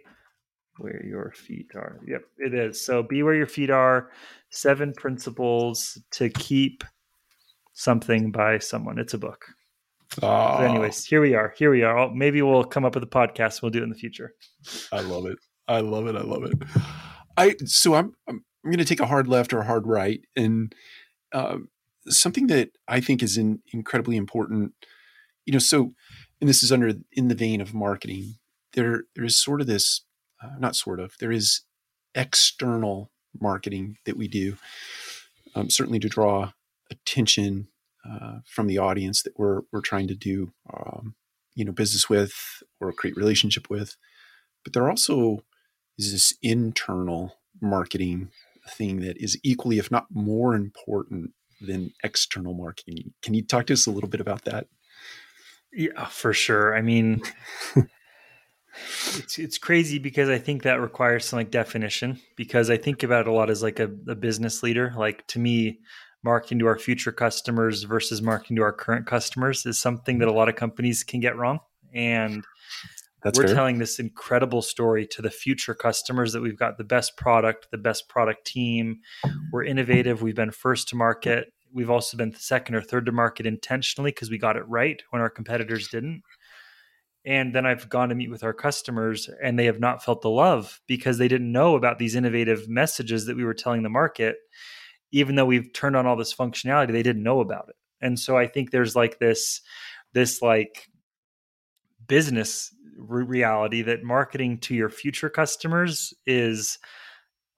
where 0.79 1.05
your 1.05 1.33
feet 1.33 1.71
are. 1.75 1.99
Yep, 2.07 2.23
it 2.39 2.55
is. 2.55 2.85
So 2.85 3.03
be 3.03 3.23
where 3.23 3.35
your 3.35 3.47
feet 3.47 3.71
are. 3.71 4.11
Seven 4.51 4.93
principles 4.93 5.99
to 6.13 6.29
keep 6.29 6.85
something 7.73 8.31
by 8.31 8.59
someone. 8.59 8.99
It's 8.99 9.15
a 9.15 9.19
book. 9.19 9.47
Oh. 10.23 10.57
anyways, 10.59 11.05
here 11.05 11.21
we 11.21 11.35
are. 11.35 11.55
Here 11.57 11.71
we 11.71 11.83
are. 11.83 12.11
Maybe 12.13 12.43
we'll 12.43 12.65
come 12.65 12.85
up 12.85 12.95
with 12.95 13.05
a 13.05 13.09
podcast. 13.09 13.63
We'll 13.63 13.71
do 13.71 13.81
it 13.81 13.85
in 13.85 13.91
the 13.91 13.95
future. 13.95 14.35
I 14.93 15.01
love 15.01 15.27
it. 15.27 15.39
I 15.67 15.81
love 15.81 16.07
it. 16.07 16.17
I 16.17 16.23
love 16.23 16.45
it. 16.45 16.55
I 17.37 17.55
so 17.65 17.95
I'm 17.95 18.15
I'm, 18.27 18.45
I'm 18.65 18.71
going 18.71 18.79
to 18.79 18.85
take 18.85 19.01
a 19.01 19.07
hard 19.07 19.29
left 19.29 19.53
or 19.53 19.61
a 19.61 19.65
hard 19.65 19.87
right, 19.87 20.21
and 20.35 20.75
um, 21.33 21.69
something 22.09 22.47
that 22.49 22.71
I 22.89 23.01
think 23.01 23.23
is 23.23 23.37
in, 23.37 23.61
incredibly 23.73 24.17
important. 24.17 24.73
You 25.45 25.53
know, 25.53 25.59
so 25.59 25.93
and 26.41 26.49
this 26.49 26.63
is 26.63 26.73
under 26.73 26.93
in 27.13 27.29
the 27.29 27.35
vein 27.35 27.61
of 27.61 27.75
marketing. 27.75 28.37
There 28.73 29.05
there 29.15 29.25
is 29.25 29.37
sort 29.37 29.61
of 29.61 29.67
this, 29.67 30.03
uh, 30.43 30.59
not 30.59 30.75
sort 30.75 31.01
of. 31.01 31.15
There 31.21 31.33
is 31.33 31.63
external 32.15 33.11
marketing 33.41 33.99
that 34.05 34.17
we 34.17 34.27
do, 34.27 34.57
um, 35.55 35.71
certainly 35.71 35.99
to 36.01 36.09
draw 36.09 36.53
attention 36.91 37.69
uh, 38.09 38.39
from 38.47 38.67
the 38.67 38.79
audience 38.79 39.23
that 39.23 39.39
we're 39.39 39.63
we're 39.73 39.81
trying 39.81 40.09
to 40.09 40.15
do 40.15 40.53
um, 40.73 41.15
you 41.55 41.65
know 41.65 41.73
business 41.73 42.09
with 42.09 42.63
or 42.81 42.93
create 42.93 43.17
relationship 43.17 43.69
with. 43.71 43.97
But 44.65 44.73
there 44.73 44.89
also 44.89 45.45
is 45.99 46.13
this 46.13 46.35
internal 46.43 47.39
marketing 47.61 48.31
thing 48.69 49.01
that 49.01 49.17
is 49.17 49.39
equally 49.43 49.79
if 49.79 49.91
not 49.91 50.07
more 50.11 50.55
important 50.55 51.33
than 51.61 51.93
external 52.05 52.55
marketing. 52.55 53.15
Can 53.23 53.35
you 53.35 53.43
talk 53.43 53.67
to 53.67 53.73
us 53.73 53.87
a 53.87 53.91
little 53.91 54.09
bit 54.09 54.21
about 54.21 54.45
that? 54.45 54.69
Yeah 55.73 56.07
for 56.07 56.33
sure. 56.33 56.77
I 56.77 56.83
mean 56.83 57.23
it's 59.17 59.39
it's 59.39 59.59
crazy 59.59 59.99
because 59.99 60.29
I 60.29 60.39
think 60.39 60.63
that 60.63 60.81
requires 60.81 61.25
some 61.25 61.39
like 61.39 61.51
definition 61.51 62.21
because 62.37 62.71
I 62.71 62.77
think 62.77 63.03
about 63.03 63.23
it 63.23 63.29
a 63.29 63.33
lot 63.33 63.51
as 63.51 63.63
like 63.63 63.81
a, 63.81 63.91
a 64.07 64.15
business 64.15 64.63
leader. 64.63 64.95
Like 64.97 65.27
to 65.29 65.39
me, 65.39 65.81
marketing 66.23 66.59
to 66.59 66.67
our 66.67 66.79
future 66.79 67.13
customers 67.13 67.85
versus 67.85 68.21
marketing 68.21 68.57
to 68.57 68.63
our 68.63 68.73
current 68.73 69.07
customers 69.07 69.65
is 69.67 69.79
something 69.79 70.19
that 70.19 70.29
a 70.29 70.33
lot 70.33 70.49
of 70.49 70.57
companies 70.57 71.05
can 71.05 71.21
get 71.21 71.37
wrong. 71.37 71.61
And 71.95 72.45
That's 73.23 73.39
we're 73.39 73.47
fair. 73.47 73.55
telling 73.55 73.79
this 73.79 73.99
incredible 73.99 74.63
story 74.63 75.07
to 75.09 75.23
the 75.23 75.31
future 75.31 75.75
customers 75.75 76.33
that 76.33 76.43
we've 76.43 76.59
got 76.59 76.77
the 76.77 76.85
best 76.85 77.17
product, 77.17 77.69
the 77.71 77.79
best 77.79 78.09
product 78.09 78.47
team. 78.47 79.01
We're 79.53 79.65
innovative. 79.65 80.23
We've 80.23 80.35
been 80.35 80.51
first 80.51 80.89
to 80.89 80.97
market. 80.97 81.53
We've 81.73 81.91
also 81.91 82.17
been 82.17 82.35
second 82.35 82.75
or 82.75 82.83
third 82.83 83.07
to 83.07 83.13
market 83.13 83.47
intentionally 83.47 84.11
because 84.11 84.31
we 84.31 84.39
got 84.39 84.57
it 84.57 84.67
right 84.69 85.03
when 85.11 85.23
our 85.23 85.31
competitors 85.31 85.89
didn't. 85.89 86.23
And 87.25 87.55
then 87.55 87.67
I've 87.67 87.89
gone 87.89 88.09
to 88.09 88.15
meet 88.15 88.31
with 88.31 88.43
our 88.43 88.55
customers 88.55 89.29
and 89.43 89.59
they 89.59 89.67
have 89.67 89.81
not 89.81 90.03
felt 90.03 90.23
the 90.23 90.31
love 90.31 90.81
because 90.87 91.19
they 91.19 91.29
didn't 91.29 91.53
know 91.53 91.75
about 91.75 91.99
these 91.99 92.15
innovative 92.15 92.69
messages 92.69 93.27
that 93.27 93.37
we 93.37 93.45
were 93.45 93.55
telling 93.55 93.83
the 93.83 93.91
market 93.91 94.37
even 95.11 95.35
though 95.35 95.47
we've 95.47 95.73
turned 95.73 95.97
on 95.97 96.07
all 96.07 96.17
this 96.17 96.35
functionality, 96.35 96.93
they 96.93 97.03
didn't 97.03 97.23
know 97.23 97.41
about 97.41 97.69
it. 97.69 97.77
And 98.01 98.19
so 98.19 98.37
I 98.37 98.47
think 98.47 98.71
there's 98.71 98.95
like 98.95 99.19
this, 99.19 99.61
this 100.13 100.43
like 100.43 100.89
business 102.07 102.75
re- 102.97 103.25
reality 103.25 103.83
that 103.83 104.05
marketing 104.05 104.59
to 104.59 104.75
your 104.75 104.89
future 104.89 105.29
customers 105.29 106.15
is 106.27 106.79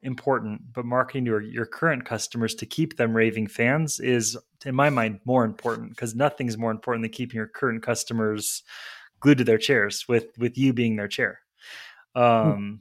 important, 0.02 0.62
but 0.72 0.84
marketing 0.84 1.24
to 1.26 1.30
your, 1.30 1.40
your 1.42 1.66
current 1.66 2.04
customers 2.04 2.54
to 2.54 2.66
keep 2.66 2.96
them 2.96 3.14
raving 3.14 3.46
fans 3.46 4.00
is, 4.00 4.36
in 4.64 4.74
my 4.74 4.90
mind, 4.90 5.20
more 5.24 5.44
important 5.44 5.90
because 5.90 6.14
nothing's 6.14 6.56
more 6.56 6.70
important 6.70 7.02
than 7.02 7.12
keeping 7.12 7.36
your 7.36 7.48
current 7.48 7.82
customers 7.82 8.62
glued 9.20 9.38
to 9.38 9.44
their 9.44 9.58
chairs 9.58 10.06
with 10.08 10.36
with 10.38 10.56
you 10.56 10.72
being 10.72 10.96
their 10.96 11.08
chair. 11.08 11.40
Hmm. 12.14 12.22
Um, 12.22 12.80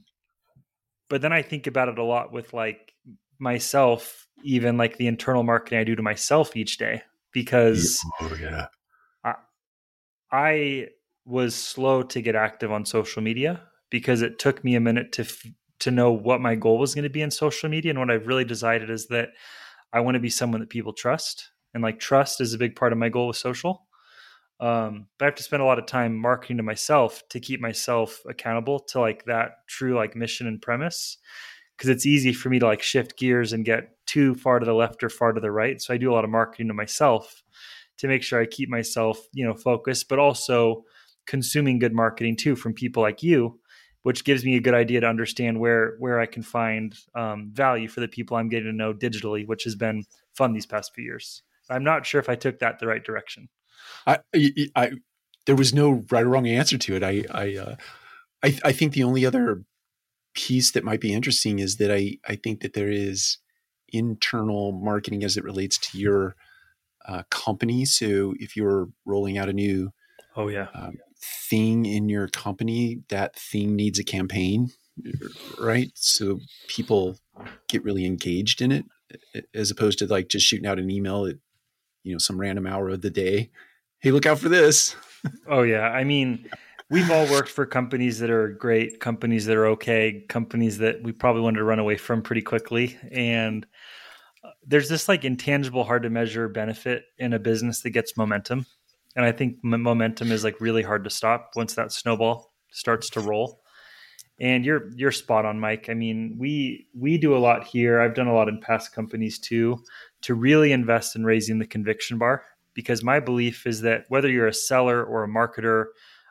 but 1.08 1.20
then 1.20 1.32
I 1.32 1.42
think 1.42 1.66
about 1.66 1.88
it 1.88 1.98
a 1.98 2.04
lot 2.04 2.32
with 2.32 2.52
like 2.54 2.94
myself, 3.40 4.26
even 4.44 4.76
like 4.76 4.96
the 4.96 5.06
internal 5.06 5.42
marketing 5.42 5.78
I 5.78 5.84
do 5.84 5.96
to 5.96 6.02
myself 6.02 6.56
each 6.56 6.78
day 6.78 7.02
because 7.32 8.04
oh, 8.20 8.36
yeah. 8.40 8.66
I, 9.24 9.34
I 10.30 10.88
was 11.24 11.54
slow 11.54 12.02
to 12.02 12.20
get 12.20 12.34
active 12.34 12.72
on 12.72 12.84
social 12.84 13.22
media 13.22 13.62
because 13.90 14.22
it 14.22 14.38
took 14.38 14.64
me 14.64 14.74
a 14.74 14.80
minute 14.80 15.12
to 15.12 15.26
to 15.80 15.90
know 15.90 16.12
what 16.12 16.42
my 16.42 16.54
goal 16.54 16.78
was 16.78 16.94
going 16.94 17.04
to 17.04 17.10
be 17.10 17.22
in 17.22 17.30
social 17.30 17.68
media 17.70 17.90
and 17.90 17.98
what 17.98 18.10
I've 18.10 18.26
really 18.26 18.44
decided 18.44 18.90
is 18.90 19.06
that 19.06 19.30
I 19.94 20.00
want 20.00 20.14
to 20.14 20.20
be 20.20 20.28
someone 20.28 20.60
that 20.60 20.68
people 20.68 20.92
trust 20.92 21.50
and 21.72 21.82
like 21.82 21.98
trust 21.98 22.40
is 22.40 22.52
a 22.52 22.58
big 22.58 22.76
part 22.76 22.92
of 22.92 22.98
my 22.98 23.08
goal 23.08 23.28
with 23.28 23.36
social. 23.36 23.86
Um, 24.60 25.06
but 25.18 25.24
I 25.24 25.28
have 25.28 25.36
to 25.36 25.42
spend 25.42 25.62
a 25.62 25.64
lot 25.64 25.78
of 25.78 25.86
time 25.86 26.14
marketing 26.14 26.58
to 26.58 26.62
myself 26.62 27.22
to 27.30 27.40
keep 27.40 27.60
myself 27.60 28.20
accountable 28.28 28.78
to 28.90 29.00
like 29.00 29.24
that 29.24 29.66
true 29.66 29.94
like 29.94 30.14
mission 30.14 30.46
and 30.46 30.60
premise 30.60 31.16
because 31.80 31.88
it's 31.88 32.04
easy 32.04 32.34
for 32.34 32.50
me 32.50 32.58
to 32.58 32.66
like 32.66 32.82
shift 32.82 33.16
gears 33.16 33.54
and 33.54 33.64
get 33.64 33.96
too 34.04 34.34
far 34.34 34.58
to 34.58 34.66
the 34.66 34.74
left 34.74 35.02
or 35.02 35.08
far 35.08 35.32
to 35.32 35.40
the 35.40 35.50
right. 35.50 35.80
So 35.80 35.94
I 35.94 35.96
do 35.96 36.12
a 36.12 36.14
lot 36.14 36.24
of 36.24 36.30
marketing 36.30 36.68
to 36.68 36.74
myself 36.74 37.42
to 37.96 38.06
make 38.06 38.22
sure 38.22 38.38
I 38.38 38.44
keep 38.44 38.68
myself, 38.68 39.18
you 39.32 39.46
know, 39.46 39.54
focused, 39.54 40.06
but 40.10 40.18
also 40.18 40.84
consuming 41.26 41.78
good 41.78 41.94
marketing 41.94 42.36
too 42.36 42.54
from 42.54 42.74
people 42.74 43.02
like 43.02 43.22
you, 43.22 43.60
which 44.02 44.24
gives 44.24 44.44
me 44.44 44.56
a 44.56 44.60
good 44.60 44.74
idea 44.74 45.00
to 45.00 45.06
understand 45.06 45.58
where 45.58 45.96
where 45.98 46.20
I 46.20 46.26
can 46.26 46.42
find 46.42 46.94
um, 47.14 47.48
value 47.50 47.88
for 47.88 48.00
the 48.00 48.08
people 48.08 48.36
I'm 48.36 48.50
getting 48.50 48.70
to 48.70 48.76
know 48.76 48.92
digitally, 48.92 49.46
which 49.46 49.64
has 49.64 49.74
been 49.74 50.04
fun 50.34 50.52
these 50.52 50.66
past 50.66 50.92
few 50.94 51.04
years. 51.04 51.42
I'm 51.70 51.84
not 51.84 52.04
sure 52.04 52.20
if 52.20 52.28
I 52.28 52.34
took 52.34 52.58
that 52.58 52.78
the 52.78 52.88
right 52.88 53.02
direction. 53.02 53.48
I, 54.06 54.18
I, 54.76 54.90
there 55.46 55.56
was 55.56 55.72
no 55.72 56.04
right 56.10 56.24
or 56.24 56.28
wrong 56.28 56.46
answer 56.46 56.76
to 56.76 56.96
it. 56.96 57.02
I, 57.02 57.24
I, 57.30 57.56
uh, 57.56 57.76
I, 58.42 58.58
I 58.66 58.72
think 58.72 58.92
the 58.92 59.04
only 59.04 59.24
other 59.24 59.62
piece 60.34 60.72
that 60.72 60.84
might 60.84 61.00
be 61.00 61.12
interesting 61.12 61.58
is 61.58 61.76
that 61.76 61.92
I, 61.92 62.18
I 62.26 62.36
think 62.36 62.60
that 62.60 62.74
there 62.74 62.90
is 62.90 63.38
internal 63.88 64.72
marketing 64.72 65.24
as 65.24 65.36
it 65.36 65.44
relates 65.44 65.78
to 65.78 65.98
your 65.98 66.36
uh, 67.06 67.22
company. 67.30 67.84
So 67.84 68.34
if 68.38 68.56
you're 68.56 68.88
rolling 69.04 69.38
out 69.38 69.48
a 69.48 69.52
new, 69.52 69.92
oh 70.36 70.48
yeah, 70.48 70.68
um, 70.74 70.98
thing 71.48 71.86
in 71.86 72.08
your 72.08 72.28
company, 72.28 73.02
that 73.08 73.36
thing 73.36 73.74
needs 73.74 73.98
a 73.98 74.04
campaign, 74.04 74.70
right? 75.60 75.90
So 75.94 76.40
people 76.68 77.16
get 77.68 77.84
really 77.84 78.06
engaged 78.06 78.62
in 78.62 78.70
it, 78.70 78.84
as 79.54 79.70
opposed 79.70 79.98
to 80.00 80.06
like 80.06 80.28
just 80.28 80.46
shooting 80.46 80.66
out 80.66 80.78
an 80.78 80.90
email 80.90 81.26
at 81.26 81.36
you 82.04 82.12
know 82.12 82.18
some 82.18 82.40
random 82.40 82.66
hour 82.66 82.90
of 82.90 83.02
the 83.02 83.10
day 83.10 83.50
hey, 84.00 84.10
look 84.10 84.26
out 84.26 84.38
for 84.38 84.48
this. 84.48 84.96
oh 85.46 85.62
yeah, 85.62 85.88
I 85.88 86.04
mean, 86.04 86.48
we've 86.90 87.10
all 87.10 87.30
worked 87.30 87.48
for 87.48 87.64
companies 87.64 88.18
that 88.18 88.30
are 88.30 88.48
great, 88.48 89.00
companies 89.00 89.46
that 89.46 89.56
are 89.56 89.66
okay, 89.66 90.24
companies 90.28 90.78
that 90.78 91.02
we 91.02 91.12
probably 91.12 91.42
wanted 91.42 91.58
to 91.58 91.64
run 91.64 91.78
away 91.78 91.96
from 91.96 92.22
pretty 92.22 92.42
quickly, 92.42 92.98
and 93.10 93.66
uh, 94.44 94.50
there's 94.66 94.88
this 94.88 95.08
like 95.08 95.24
intangible, 95.24 95.84
hard 95.84 96.02
to 96.02 96.10
measure 96.10 96.48
benefit 96.48 97.04
in 97.18 97.32
a 97.32 97.38
business 97.38 97.80
that 97.82 97.90
gets 97.90 98.16
momentum, 98.16 98.66
and 99.16 99.24
I 99.24 99.32
think 99.32 99.56
momentum 99.62 100.32
is 100.32 100.44
like 100.44 100.60
really 100.60 100.82
hard 100.82 101.04
to 101.04 101.10
stop 101.10 101.52
once 101.56 101.74
that 101.74 101.92
snowball 101.92 102.52
starts 102.72 103.08
to 103.10 103.20
roll. 103.20 103.60
And 104.38 104.64
you're 104.64 104.90
you're 104.96 105.12
spot 105.12 105.44
on, 105.44 105.60
Mike. 105.60 105.90
I 105.90 105.94
mean, 105.94 106.36
we 106.38 106.86
we 106.94 107.18
do 107.18 107.36
a 107.36 107.38
lot 107.38 107.66
here. 107.66 108.00
I've 108.00 108.14
done 108.14 108.26
a 108.26 108.34
lot 108.34 108.48
in 108.48 108.58
past 108.58 108.94
companies 108.94 109.38
too, 109.38 109.78
to 110.22 110.34
really 110.34 110.72
invest 110.72 111.14
in 111.14 111.24
raising 111.24 111.58
the 111.58 111.66
conviction 111.66 112.16
bar 112.16 112.44
because 112.72 113.04
my 113.04 113.20
belief 113.20 113.66
is 113.66 113.82
that 113.82 114.04
whether 114.08 114.30
you're 114.30 114.46
a 114.46 114.54
seller 114.54 115.04
or 115.04 115.24
a 115.24 115.28
marketer, 115.28 115.86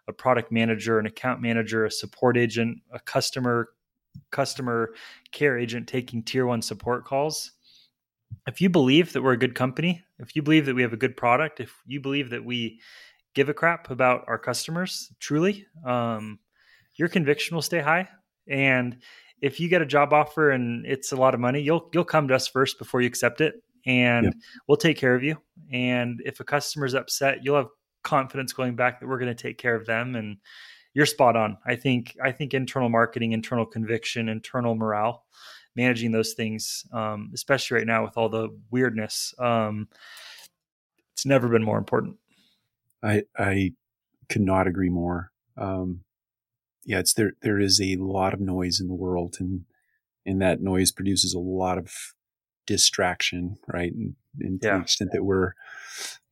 a 0.10 0.14
product 0.14 0.52
manager, 0.52 1.00
an 1.00 1.06
account 1.06 1.42
manager, 1.42 1.86
a 1.86 1.92
support 1.92 2.36
agent, 2.36 2.80
a 2.92 3.00
customer 3.00 3.70
customer 4.32 4.94
care 5.32 5.58
agent 5.58 5.88
taking 5.88 6.24
tier 6.24 6.46
1 6.46 6.62
support 6.64 7.06
calls, 7.06 7.52
if 8.48 8.62
you 8.62 8.70
believe 8.70 9.14
that 9.14 9.22
we're 9.22 9.34
a 9.34 9.38
good 9.38 9.56
company, 9.56 10.04
if 10.20 10.36
you 10.36 10.42
believe 10.42 10.66
that 10.66 10.76
we 10.76 10.82
have 10.82 10.94
a 10.94 10.98
good 10.98 11.16
product, 11.16 11.60
if 11.60 11.74
you 11.86 12.02
believe 12.02 12.30
that 12.32 12.44
we 12.44 12.80
give 13.34 13.50
a 13.50 13.54
crap 13.54 13.90
about 13.90 14.26
our 14.28 14.38
customers 14.38 15.12
truly, 15.20 15.66
um, 15.86 16.40
your 16.96 17.08
conviction 17.08 17.56
will 17.56 17.62
stay 17.62 17.80
high. 17.80 18.08
And 18.48 18.98
if 19.42 19.60
you 19.60 19.70
get 19.70 19.82
a 19.82 19.86
job 19.86 20.12
offer 20.12 20.52
and 20.52 20.86
it's 20.86 21.12
a 21.12 21.16
lot 21.16 21.34
of 21.34 21.40
money, 21.40 21.62
you'll 21.62 21.90
you'll 21.94 22.04
come 22.04 22.28
to 22.28 22.36
us 22.36 22.48
first 22.48 22.78
before 22.78 23.02
you 23.02 23.08
accept 23.08 23.42
it 23.42 23.64
and 23.86 24.26
yep. 24.26 24.34
we'll 24.68 24.78
take 24.78 24.98
care 24.98 25.16
of 25.16 25.24
you. 25.24 25.38
And 25.72 26.22
if 26.26 26.40
a 26.40 26.44
customer's 26.44 26.94
upset, 26.94 27.44
you'll 27.44 27.56
have 27.56 27.68
confidence 28.04 28.54
going 28.54 28.76
back 28.76 29.00
that 29.00 29.08
we're 29.08 29.20
going 29.20 29.36
to 29.36 29.44
take 29.44 29.58
care 29.58 29.76
of 29.76 29.86
them. 29.86 30.16
And 30.16 30.38
you're 30.94 31.06
spot 31.06 31.36
on. 31.36 31.58
I 31.66 31.76
think 31.76 32.18
I 32.22 32.32
think 32.32 32.54
internal 32.54 32.90
marketing, 32.90 33.32
internal 33.32 33.66
conviction, 33.66 34.30
internal 34.30 34.76
morale, 34.76 35.26
managing 35.76 36.12
those 36.12 36.34
things, 36.34 36.86
um, 36.92 37.32
especially 37.34 37.78
right 37.78 37.88
now 37.88 38.04
with 38.04 38.18
all 38.18 38.30
the 38.30 38.50
weirdness, 38.72 39.34
um, 39.40 39.88
it's 41.14 41.26
never 41.26 41.48
been 41.48 41.64
more 41.64 41.78
important. 41.78 42.18
I 43.04 43.24
I 43.38 43.74
could 44.30 44.42
not 44.42 44.68
agree 44.68 44.90
more. 44.90 45.32
Um, 45.58 46.02
yeah, 46.86 47.00
it's 47.00 47.14
there. 47.14 47.34
There 47.42 47.60
is 47.60 47.80
a 47.82 47.96
lot 47.98 48.34
of 48.34 48.40
noise 48.40 48.80
in 48.80 48.88
the 48.88 48.94
world, 48.94 49.38
and 49.40 49.66
and 50.26 50.42
that 50.42 50.62
noise 50.62 50.92
produces 50.92 51.34
a 51.34 51.40
lot 51.40 51.78
of 51.78 51.94
distraction, 52.66 53.58
right? 53.68 53.94
And, 53.94 54.16
and 54.40 54.62
to 54.62 54.68
yeah. 54.68 54.76
the 54.78 54.82
extent 54.84 55.12
that 55.14 55.24
we're 55.24 55.54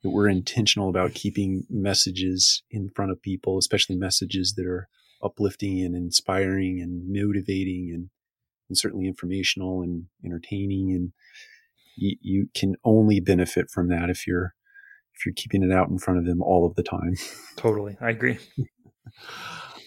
that 0.03 0.09
we're 0.09 0.29
intentional 0.29 0.89
about 0.89 1.13
keeping 1.13 1.63
messages 1.69 2.63
in 2.69 2.89
front 2.95 3.11
of 3.11 3.21
people, 3.21 3.57
especially 3.57 3.95
messages 3.95 4.53
that 4.55 4.65
are 4.65 4.87
uplifting 5.23 5.81
and 5.83 5.95
inspiring 5.95 6.79
and 6.81 7.03
motivating 7.07 7.91
and, 7.93 8.09
and 8.69 8.77
certainly 8.77 9.07
informational 9.07 9.81
and 9.81 10.05
entertaining 10.23 10.91
and 10.91 11.11
you, 11.97 12.15
you 12.21 12.49
can 12.53 12.75
only 12.83 13.19
benefit 13.19 13.69
from 13.69 13.89
that 13.89 14.09
if 14.09 14.27
you're 14.27 14.53
if 15.15 15.25
you're 15.25 15.33
keeping 15.35 15.63
it 15.63 15.71
out 15.71 15.89
in 15.89 15.97
front 15.97 16.19
of 16.19 16.25
them 16.25 16.43
all 16.43 16.65
of 16.65 16.75
the 16.75 16.83
time. 16.83 17.15
Totally. 17.55 17.97
I 17.99 18.11
agree. 18.11 18.37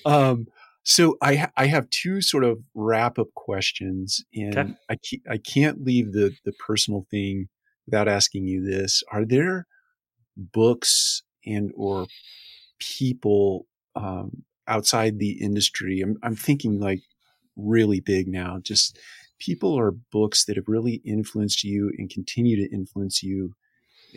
um 0.04 0.46
so 0.82 1.16
I 1.22 1.48
I 1.56 1.66
have 1.66 1.88
two 1.90 2.20
sort 2.20 2.42
of 2.42 2.58
wrap 2.74 3.18
up 3.18 3.28
questions, 3.34 4.24
and 4.34 4.58
okay. 4.58 4.74
I 4.88 4.96
can't, 4.96 5.22
I 5.30 5.38
can't 5.38 5.84
leave 5.84 6.12
the 6.12 6.34
the 6.44 6.52
personal 6.52 7.06
thing 7.10 7.48
without 7.86 8.08
asking 8.08 8.46
you 8.46 8.64
this: 8.64 9.02
Are 9.12 9.24
there 9.24 9.66
books 10.40 11.22
and 11.46 11.72
or 11.76 12.06
people 12.78 13.66
um, 13.94 14.42
outside 14.66 15.18
the 15.18 15.42
industry? 15.42 16.00
I'm 16.00 16.16
I'm 16.22 16.36
thinking 16.36 16.80
like 16.80 17.00
really 17.56 18.00
big 18.00 18.28
now. 18.28 18.58
Just 18.62 18.98
people 19.38 19.72
or 19.72 19.92
books 20.12 20.44
that 20.44 20.56
have 20.56 20.68
really 20.68 21.00
influenced 21.04 21.64
you 21.64 21.92
and 21.98 22.10
continue 22.10 22.56
to 22.56 22.74
influence 22.74 23.22
you 23.22 23.54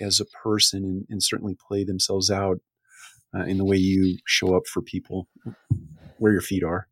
as 0.02 0.20
a 0.20 0.26
person, 0.26 0.84
and, 0.84 1.06
and 1.10 1.22
certainly 1.22 1.56
play 1.68 1.84
themselves 1.84 2.32
out 2.32 2.60
uh, 3.36 3.44
in 3.44 3.58
the 3.58 3.66
way 3.66 3.78
you 3.78 4.18
show 4.26 4.56
up 4.56 4.64
for 4.66 4.82
people 4.82 5.28
where 6.24 6.32
your 6.32 6.42
feet 6.42 6.64
are? 6.64 6.88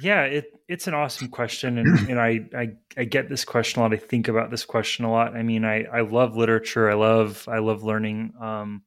yeah, 0.00 0.24
it, 0.24 0.46
it's 0.66 0.88
an 0.88 0.94
awesome 0.94 1.28
question, 1.28 1.78
and, 1.78 2.08
and 2.10 2.20
I, 2.20 2.40
I, 2.52 2.68
I 2.96 3.04
get 3.04 3.28
this 3.28 3.44
question 3.44 3.80
a 3.80 3.84
lot. 3.84 3.94
I 3.94 3.98
think 3.98 4.26
about 4.26 4.50
this 4.50 4.64
question 4.64 5.04
a 5.04 5.12
lot. 5.12 5.36
I 5.36 5.44
mean, 5.44 5.64
I 5.64 5.84
I 5.84 6.00
love 6.00 6.36
literature. 6.36 6.90
I 6.90 6.94
love 6.94 7.46
I 7.48 7.58
love 7.58 7.84
learning. 7.84 8.32
Um, 8.40 8.82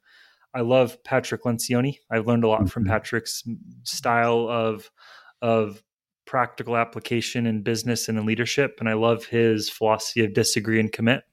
I 0.54 0.60
love 0.60 1.02
Patrick 1.06 1.44
Lencioni. 1.44 2.00
I've 2.12 2.28
learned 2.28 2.44
a 2.44 2.50
lot 2.50 2.70
from 2.70 2.84
mm-hmm. 2.84 2.92
Patrick's 2.92 3.44
style 3.84 4.50
of 4.50 4.92
of 5.42 5.82
practical 6.26 6.76
application 6.76 7.46
in 7.46 7.62
business 7.62 8.10
and 8.10 8.18
in 8.18 8.26
leadership, 8.26 8.76
and 8.82 8.90
I 8.90 8.94
love 8.94 9.24
his 9.24 9.70
philosophy 9.70 10.26
of 10.26 10.34
disagree 10.34 10.82
and 10.82 10.92
commit. 10.92 11.24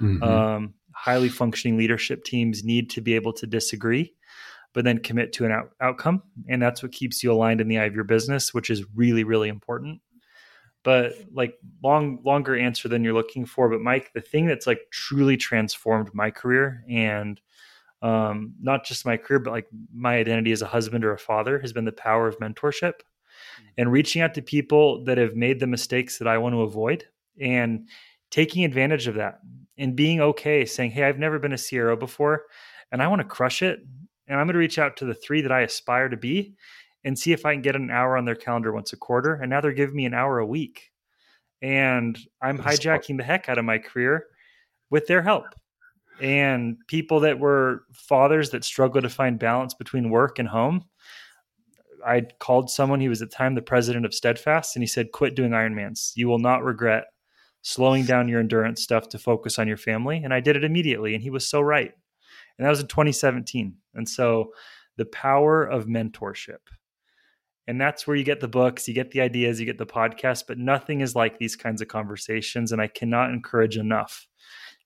Mm-hmm. 0.00 0.24
Um, 0.24 0.74
highly 0.92 1.28
functioning 1.28 1.78
leadership 1.78 2.24
teams 2.24 2.64
need 2.64 2.90
to 2.90 3.00
be 3.00 3.14
able 3.14 3.32
to 3.34 3.46
disagree 3.46 4.12
but 4.72 4.84
then 4.84 4.98
commit 4.98 5.32
to 5.34 5.44
an 5.44 5.52
out- 5.52 5.72
outcome. 5.80 6.22
And 6.48 6.62
that's 6.62 6.82
what 6.82 6.92
keeps 6.92 7.22
you 7.22 7.32
aligned 7.32 7.60
in 7.60 7.68
the 7.68 7.78
eye 7.78 7.84
of 7.84 7.94
your 7.94 8.04
business, 8.04 8.54
which 8.54 8.70
is 8.70 8.84
really, 8.94 9.24
really 9.24 9.48
important. 9.48 10.00
But 10.82 11.14
like 11.32 11.54
long, 11.82 12.20
longer 12.24 12.56
answer 12.56 12.88
than 12.88 13.04
you're 13.04 13.12
looking 13.14 13.44
for. 13.44 13.68
But 13.68 13.80
Mike, 13.80 14.12
the 14.14 14.20
thing 14.20 14.46
that's 14.46 14.66
like 14.66 14.80
truly 14.90 15.36
transformed 15.36 16.10
my 16.14 16.30
career 16.30 16.84
and 16.88 17.40
um, 18.02 18.54
not 18.60 18.84
just 18.84 19.04
my 19.04 19.16
career, 19.18 19.40
but 19.40 19.50
like 19.50 19.66
my 19.92 20.16
identity 20.16 20.52
as 20.52 20.62
a 20.62 20.66
husband 20.66 21.04
or 21.04 21.12
a 21.12 21.18
father 21.18 21.58
has 21.58 21.72
been 21.72 21.84
the 21.84 21.92
power 21.92 22.28
of 22.28 22.38
mentorship 22.38 22.94
and 23.76 23.92
reaching 23.92 24.22
out 24.22 24.32
to 24.34 24.42
people 24.42 25.04
that 25.04 25.18
have 25.18 25.36
made 25.36 25.60
the 25.60 25.66
mistakes 25.66 26.18
that 26.18 26.28
I 26.28 26.38
want 26.38 26.54
to 26.54 26.62
avoid 26.62 27.04
and 27.40 27.88
taking 28.30 28.64
advantage 28.64 29.06
of 29.06 29.16
that 29.16 29.40
and 29.76 29.96
being 29.96 30.20
okay 30.20 30.64
saying, 30.64 30.92
Hey, 30.92 31.04
I've 31.04 31.18
never 31.18 31.38
been 31.38 31.52
a 31.52 31.58
CRO 31.58 31.96
before 31.96 32.44
and 32.90 33.02
I 33.02 33.08
want 33.08 33.20
to 33.20 33.28
crush 33.28 33.62
it 33.62 33.80
and 34.30 34.40
I'm 34.40 34.46
going 34.46 34.54
to 34.54 34.60
reach 34.60 34.78
out 34.78 34.96
to 34.98 35.04
the 35.04 35.12
three 35.14 35.42
that 35.42 35.52
I 35.52 35.60
aspire 35.62 36.08
to 36.08 36.16
be 36.16 36.54
and 37.04 37.18
see 37.18 37.32
if 37.32 37.44
I 37.44 37.52
can 37.52 37.62
get 37.62 37.76
an 37.76 37.90
hour 37.90 38.16
on 38.16 38.24
their 38.24 38.34
calendar 38.36 38.72
once 38.72 38.92
a 38.92 38.96
quarter. 38.96 39.34
And 39.34 39.50
now 39.50 39.60
they're 39.60 39.72
giving 39.72 39.96
me 39.96 40.06
an 40.06 40.14
hour 40.14 40.38
a 40.38 40.46
week. 40.46 40.90
and 41.62 42.18
I'm 42.40 42.58
hijacking 42.58 43.18
the 43.18 43.24
heck 43.24 43.48
out 43.48 43.58
of 43.58 43.64
my 43.64 43.78
career 43.78 44.26
with 44.90 45.06
their 45.06 45.22
help. 45.22 45.46
And 46.20 46.76
people 46.86 47.20
that 47.20 47.38
were 47.38 47.84
fathers 47.92 48.50
that 48.50 48.64
struggled 48.64 49.04
to 49.04 49.10
find 49.10 49.38
balance 49.38 49.74
between 49.74 50.10
work 50.10 50.38
and 50.38 50.48
home. 50.48 50.84
I 52.06 52.22
called 52.38 52.70
someone, 52.70 53.00
he 53.00 53.08
was 53.08 53.20
at 53.22 53.30
the 53.30 53.36
time 53.36 53.54
the 53.54 53.62
president 53.62 54.06
of 54.06 54.14
Steadfast, 54.14 54.74
and 54.74 54.82
he 54.82 54.86
said, 54.86 55.12
Quit 55.12 55.34
doing 55.34 55.50
Ironmans. 55.50 56.12
You 56.14 56.28
will 56.28 56.38
not 56.38 56.64
regret 56.64 57.04
slowing 57.62 58.04
down 58.04 58.28
your 58.28 58.40
endurance 58.40 58.82
stuff 58.82 59.08
to 59.10 59.18
focus 59.18 59.58
on 59.58 59.68
your 59.68 59.76
family. 59.76 60.22
And 60.24 60.32
I 60.32 60.40
did 60.40 60.56
it 60.56 60.64
immediately. 60.64 61.14
And 61.14 61.22
he 61.22 61.30
was 61.30 61.46
so 61.46 61.60
right. 61.60 61.92
And 62.60 62.66
that 62.66 62.70
was 62.70 62.80
in 62.80 62.88
2017. 62.88 63.74
And 63.94 64.06
so 64.06 64.52
the 64.98 65.06
power 65.06 65.64
of 65.64 65.86
mentorship. 65.86 66.58
And 67.66 67.80
that's 67.80 68.06
where 68.06 68.16
you 68.16 68.22
get 68.22 68.40
the 68.40 68.48
books, 68.48 68.86
you 68.86 68.92
get 68.92 69.12
the 69.12 69.22
ideas, 69.22 69.58
you 69.58 69.64
get 69.64 69.78
the 69.78 69.86
podcast, 69.86 70.44
but 70.46 70.58
nothing 70.58 71.00
is 71.00 71.16
like 71.16 71.38
these 71.38 71.56
kinds 71.56 71.80
of 71.80 71.88
conversations. 71.88 72.70
And 72.70 72.82
I 72.82 72.86
cannot 72.86 73.30
encourage 73.30 73.78
enough 73.78 74.26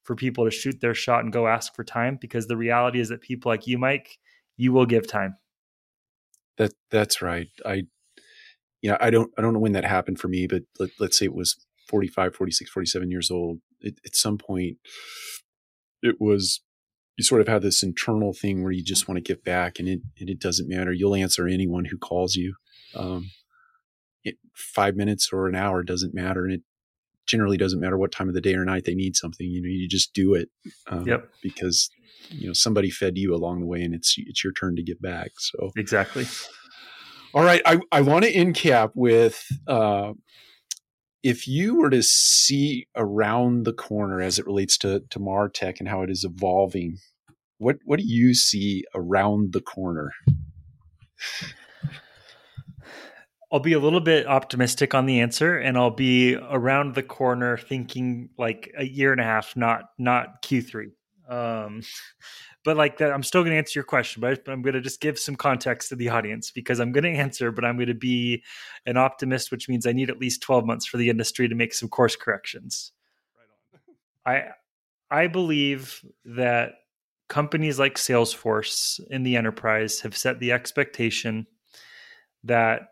for 0.05 0.15
people 0.15 0.45
to 0.45 0.53
shoot 0.53 0.81
their 0.81 0.95
shot 0.95 1.25
and 1.25 1.33
go 1.33 1.49
ask 1.49 1.75
for 1.75 1.83
time 1.83 2.17
because 2.21 2.47
the 2.47 2.57
reality 2.57 3.01
is 3.01 3.09
that 3.09 3.23
people 3.23 3.51
like 3.51 3.67
you, 3.67 3.77
Mike, 3.77 4.19
you 4.57 4.73
will 4.73 4.87
give 4.87 5.09
time. 5.09 5.37
That 6.57 6.75
that's 6.93 7.21
right. 7.21 7.49
I 7.67 7.87
yeah, 8.83 8.99
I 9.01 9.11
don't 9.11 9.33
I 9.37 9.43
don't 9.43 9.53
know 9.53 9.59
when 9.59 9.73
that 9.73 9.85
happened 9.85 10.21
for 10.21 10.29
me, 10.29 10.47
but 10.47 10.63
let, 10.79 10.91
us 11.01 11.19
say 11.19 11.25
it 11.25 11.35
was 11.35 11.57
45, 11.89 12.37
46, 12.37 12.71
47 12.71 13.11
years 13.11 13.33
old. 13.33 13.59
It, 13.81 13.99
at 14.07 14.15
some 14.15 14.39
point 14.39 14.77
it 16.05 16.21
was 16.21 16.61
you 17.17 17.25
sort 17.25 17.41
of 17.41 17.49
have 17.49 17.63
this 17.63 17.83
internal 17.83 18.33
thing 18.33 18.63
where 18.63 18.73
you 18.73 18.83
just 18.83 19.07
want 19.07 19.17
to 19.17 19.23
give 19.23 19.45
back 19.45 19.79
and 19.79 19.89
it, 19.89 20.01
and 20.19 20.29
it 20.29 20.41
doesn't 20.41 20.69
matter. 20.69 20.93
You'll 20.93 21.15
answer 21.15 21.47
anyone 21.47 21.85
who 21.85 21.97
calls 21.97 22.35
you. 22.35 22.55
Um, 22.95 23.31
it, 24.25 24.37
five 24.55 24.97
minutes 24.97 25.31
or 25.33 25.47
an 25.47 25.55
hour 25.55 25.83
doesn't 25.83 26.15
matter. 26.15 26.45
And 26.45 26.55
it 26.55 26.63
generally 27.27 27.57
doesn't 27.57 27.81
matter 27.81 27.97
what 27.97 28.11
time 28.11 28.29
of 28.29 28.35
the 28.35 28.41
day 28.41 28.55
or 28.55 28.65
night 28.65 28.85
they 28.85 28.95
need 28.95 29.15
something. 29.15 29.47
You 29.47 29.63
know, 29.63 29.69
you 29.69 29.89
just 29.89 30.13
do 30.13 30.35
it. 30.35 30.49
Um, 30.89 31.07
yep. 31.07 31.29
Because, 31.43 31.89
you 32.31 32.49
know, 32.49 32.53
somebody 32.53 32.91
fed 32.91 33.17
you 33.17 33.35
along 33.35 33.61
the 33.61 33.67
way 33.67 33.83
and 33.83 33.95
it's, 33.95 34.17
it's 34.19 34.43
your 34.43 34.53
turn 34.53 34.75
to 34.77 34.83
give 34.83 35.01
back. 35.01 35.33
So 35.39 35.71
exactly. 35.77 36.27
All 37.33 37.45
right. 37.45 37.63
I, 37.65 37.81
I 37.93 38.01
want 38.01 38.25
to 38.25 38.31
end 38.31 38.57
cap 38.57 38.91
with, 38.95 39.47
uh, 39.67 40.15
if 41.25 41.49
you 41.49 41.75
were 41.77 41.89
to 41.89 42.03
see 42.03 42.87
around 42.95 43.65
the 43.65 43.73
corner 43.73 44.21
as 44.21 44.39
it 44.39 44.47
relates 44.47 44.77
to, 44.79 45.01
to 45.09 45.19
Martech 45.19 45.81
and 45.81 45.89
how 45.89 46.03
it 46.03 46.11
is 46.11 46.23
evolving, 46.23 46.99
what, 47.57 47.77
what 47.87 47.99
do 47.99 48.05
you 48.07 48.35
see 48.35 48.85
around 48.95 49.55
the 49.55 49.63
corner? 49.63 50.11
I'll 53.51 53.61
be 53.61 53.73
a 53.73 53.79
little 53.79 54.01
bit 54.01 54.27
optimistic 54.27 54.95
on 54.95 55.07
the 55.07 55.21
answer 55.21 55.57
and 55.57 55.79
I'll 55.79 55.91
be 55.91 56.35
around 56.37 56.95
the 56.95 57.03
corner 57.03 57.57
thinking 57.57 58.29
like 58.37 58.71
a 58.77 58.85
year 58.85 59.13
and 59.13 59.21
a 59.21 59.25
half, 59.25 59.57
not 59.57 59.85
not 59.97 60.43
Q3. 60.43 60.89
Um, 61.29 61.83
but 62.65 62.77
like 62.77 62.99
that, 62.99 63.13
I'm 63.13 63.23
still 63.23 63.43
going 63.43 63.53
to 63.53 63.59
answer 63.59 63.79
your 63.79 63.85
question, 63.85 64.21
but 64.21 64.41
I'm 64.47 64.63
going 64.63 64.75
to 64.75 64.81
just 64.81 65.01
give 65.01 65.19
some 65.19 65.37
context 65.37 65.91
to 65.91 65.97
the 65.97 66.09
audience 66.09 66.51
because 66.51 66.81
I'm 66.81 66.93
going 66.93 67.05
to 67.13 67.19
answer, 67.19 67.51
but 67.51 67.65
I'm 67.65 67.77
going 67.77 67.89
to 67.89 67.95
be 67.95 68.43
an 68.87 68.97
optimist, 68.97 69.51
which 69.51 69.69
means 69.69 69.87
I 69.87 69.93
need 69.93 70.11
at 70.11 70.19
least 70.19 70.43
12 70.43 70.65
months 70.65 70.87
for 70.87 70.97
the 70.97 71.11
industry 71.11 71.49
to 71.49 71.55
make 71.55 71.75
some 71.75 71.89
course 71.89 72.17
corrections. 72.17 72.93
Right 74.27 74.35
I 75.11 75.23
I 75.23 75.27
believe 75.27 76.05
that 76.25 76.73
companies 77.29 77.79
like 77.79 77.97
Salesforce 77.97 79.01
in 79.11 79.23
the 79.23 79.37
enterprise 79.37 80.01
have 80.01 80.17
set 80.17 80.41
the 80.41 80.53
expectation 80.53 81.47
that 82.43 82.89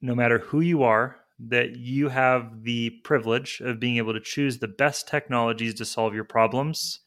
no 0.00 0.14
matter 0.14 0.38
who 0.38 0.60
you 0.60 0.82
are, 0.82 1.16
that 1.38 1.76
you 1.76 2.08
have 2.08 2.62
the 2.62 2.90
privilege 3.04 3.60
of 3.60 3.80
being 3.80 3.96
able 3.98 4.12
to 4.12 4.20
choose 4.20 4.58
the 4.58 4.68
best 4.68 5.08
technologies 5.08 5.74
to 5.74 5.84
solve 5.84 6.14
your 6.14 6.24
problems 6.24 7.00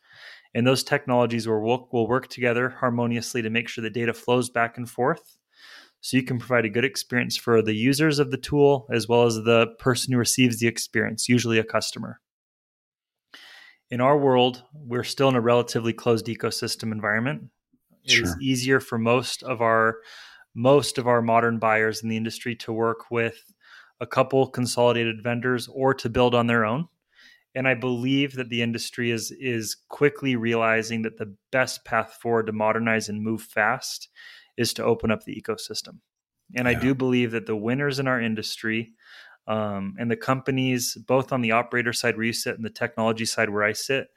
and 0.53 0.65
those 0.65 0.83
technologies 0.83 1.47
will 1.47 1.61
work, 1.61 1.93
will 1.93 2.07
work 2.07 2.27
together 2.27 2.69
harmoniously 2.69 3.41
to 3.41 3.49
make 3.49 3.67
sure 3.67 3.81
the 3.81 3.89
data 3.89 4.13
flows 4.13 4.49
back 4.49 4.77
and 4.77 4.89
forth. 4.89 5.37
So 6.01 6.17
you 6.17 6.23
can 6.23 6.39
provide 6.39 6.65
a 6.65 6.69
good 6.69 6.85
experience 6.85 7.35
for 7.35 7.61
the 7.61 7.73
users 7.73 8.19
of 8.19 8.31
the 8.31 8.37
tool 8.37 8.87
as 8.91 9.07
well 9.07 9.23
as 9.23 9.35
the 9.35 9.67
person 9.79 10.13
who 10.13 10.19
receives 10.19 10.59
the 10.59 10.67
experience, 10.67 11.27
usually 11.27 11.59
a 11.59 11.63
customer. 11.63 12.21
In 13.91 14.01
our 14.01 14.17
world, 14.17 14.63
we're 14.73 15.03
still 15.03 15.29
in 15.29 15.35
a 15.35 15.41
relatively 15.41 15.93
closed 15.93 16.27
ecosystem 16.27 16.91
environment. 16.91 17.49
It 18.05 18.11
sure. 18.11 18.25
is 18.25 18.35
easier 18.39 18.79
for 18.79 18.97
most 18.97 19.43
of 19.43 19.61
our 19.61 19.97
most 20.55 20.97
of 20.97 21.07
our 21.07 21.21
modern 21.21 21.59
buyers 21.59 22.01
in 22.01 22.09
the 22.09 22.17
industry 22.17 22.55
to 22.55 22.73
work 22.73 23.11
with 23.11 23.53
a 24.01 24.07
couple 24.07 24.47
consolidated 24.47 25.21
vendors 25.21 25.67
or 25.67 25.93
to 25.93 26.09
build 26.09 26.33
on 26.33 26.47
their 26.47 26.65
own 26.65 26.87
and 27.55 27.67
I 27.67 27.73
believe 27.73 28.35
that 28.35 28.49
the 28.49 28.61
industry 28.61 29.11
is 29.11 29.31
is 29.31 29.75
quickly 29.89 30.35
realizing 30.35 31.01
that 31.03 31.17
the 31.17 31.35
best 31.51 31.83
path 31.85 32.17
forward 32.21 32.47
to 32.47 32.53
modernize 32.53 33.09
and 33.09 33.23
move 33.23 33.41
fast 33.41 34.09
is 34.57 34.73
to 34.73 34.83
open 34.83 35.11
up 35.11 35.23
the 35.23 35.41
ecosystem. 35.41 35.99
And 36.55 36.67
yeah. 36.67 36.77
I 36.77 36.81
do 36.81 36.93
believe 36.93 37.31
that 37.31 37.45
the 37.45 37.55
winners 37.55 37.99
in 37.99 38.07
our 38.07 38.21
industry 38.21 38.93
um, 39.47 39.95
and 39.97 40.11
the 40.11 40.15
companies, 40.15 40.95
both 41.07 41.31
on 41.31 41.41
the 41.41 41.51
operator 41.53 41.93
side 41.93 42.17
where 42.17 42.25
you 42.25 42.33
sit 42.33 42.55
and 42.55 42.65
the 42.65 42.69
technology 42.69 43.25
side 43.25 43.49
where 43.49 43.63
I 43.63 43.73
sit, 43.73 44.07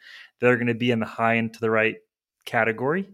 that 0.40 0.50
are 0.50 0.56
going 0.56 0.66
to 0.66 0.74
be 0.74 0.90
in 0.90 1.00
the 1.00 1.06
high 1.06 1.34
and 1.34 1.52
to 1.52 1.60
the 1.60 1.70
right 1.70 1.96
category, 2.44 3.08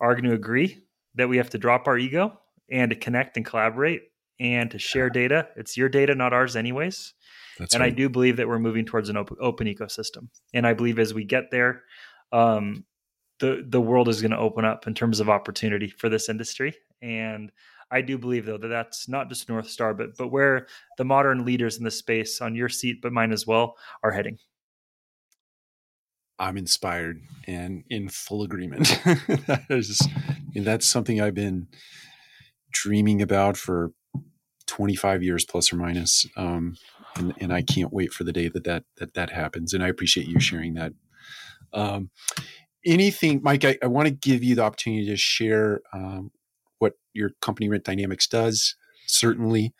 are 0.00 0.14
going 0.14 0.24
to 0.24 0.34
agree 0.34 0.84
that 1.14 1.28
we 1.28 1.36
have 1.36 1.50
to 1.50 1.58
drop 1.58 1.86
our 1.86 1.96
ego 1.96 2.38
and 2.70 2.90
to 2.90 2.96
connect 2.96 3.36
and 3.36 3.46
collaborate 3.46 4.02
and 4.40 4.70
to 4.70 4.78
share 4.78 5.08
data. 5.08 5.48
It's 5.56 5.76
your 5.76 5.88
data, 5.88 6.14
not 6.14 6.32
ours, 6.32 6.56
anyways. 6.56 7.14
That's 7.62 7.74
and 7.74 7.80
right. 7.80 7.92
I 7.92 7.94
do 7.94 8.08
believe 8.08 8.38
that 8.38 8.48
we're 8.48 8.58
moving 8.58 8.84
towards 8.84 9.08
an 9.08 9.16
open, 9.16 9.36
open 9.40 9.68
ecosystem. 9.68 10.26
And 10.52 10.66
I 10.66 10.74
believe 10.74 10.98
as 10.98 11.14
we 11.14 11.24
get 11.24 11.52
there, 11.52 11.84
um, 12.32 12.84
the 13.38 13.64
the 13.64 13.80
world 13.80 14.08
is 14.08 14.20
going 14.20 14.32
to 14.32 14.38
open 14.38 14.64
up 14.64 14.88
in 14.88 14.94
terms 14.94 15.20
of 15.20 15.30
opportunity 15.30 15.86
for 15.86 16.08
this 16.08 16.28
industry. 16.28 16.74
And 17.00 17.52
I 17.88 18.00
do 18.00 18.18
believe 18.18 18.46
though 18.46 18.58
that 18.58 18.66
that's 18.66 19.08
not 19.08 19.28
just 19.28 19.48
North 19.48 19.70
Star, 19.70 19.94
but 19.94 20.16
but 20.16 20.32
where 20.32 20.66
the 20.98 21.04
modern 21.04 21.44
leaders 21.44 21.78
in 21.78 21.84
the 21.84 21.90
space 21.92 22.40
on 22.40 22.56
your 22.56 22.68
seat, 22.68 23.00
but 23.00 23.12
mine 23.12 23.30
as 23.30 23.46
well, 23.46 23.76
are 24.02 24.10
heading. 24.10 24.38
I'm 26.40 26.56
inspired 26.56 27.20
and 27.46 27.84
in 27.88 28.08
full 28.08 28.42
agreement. 28.42 28.88
that 29.04 29.66
is, 29.70 30.08
that's 30.56 30.88
something 30.88 31.20
I've 31.20 31.34
been 31.34 31.68
dreaming 32.72 33.22
about 33.22 33.56
for 33.56 33.92
25 34.66 35.22
years 35.22 35.44
plus 35.44 35.72
or 35.72 35.76
minus. 35.76 36.26
Um, 36.36 36.74
and, 37.16 37.34
and 37.38 37.52
I 37.52 37.62
can't 37.62 37.92
wait 37.92 38.12
for 38.12 38.24
the 38.24 38.32
day 38.32 38.48
that 38.48 38.64
that 38.64 38.84
that, 38.98 39.14
that 39.14 39.30
happens. 39.30 39.72
And 39.72 39.82
I 39.82 39.88
appreciate 39.88 40.26
you 40.26 40.40
sharing 40.40 40.74
that. 40.74 40.92
Um, 41.72 42.10
anything, 42.84 43.40
Mike? 43.42 43.64
I, 43.64 43.78
I 43.82 43.86
want 43.86 44.08
to 44.08 44.14
give 44.14 44.42
you 44.42 44.54
the 44.54 44.62
opportunity 44.62 45.06
to 45.06 45.16
share 45.16 45.80
um, 45.92 46.30
what 46.78 46.94
your 47.12 47.30
company 47.40 47.68
Rent 47.68 47.84
Dynamics 47.84 48.26
does. 48.26 48.76
Certainly, 49.06 49.74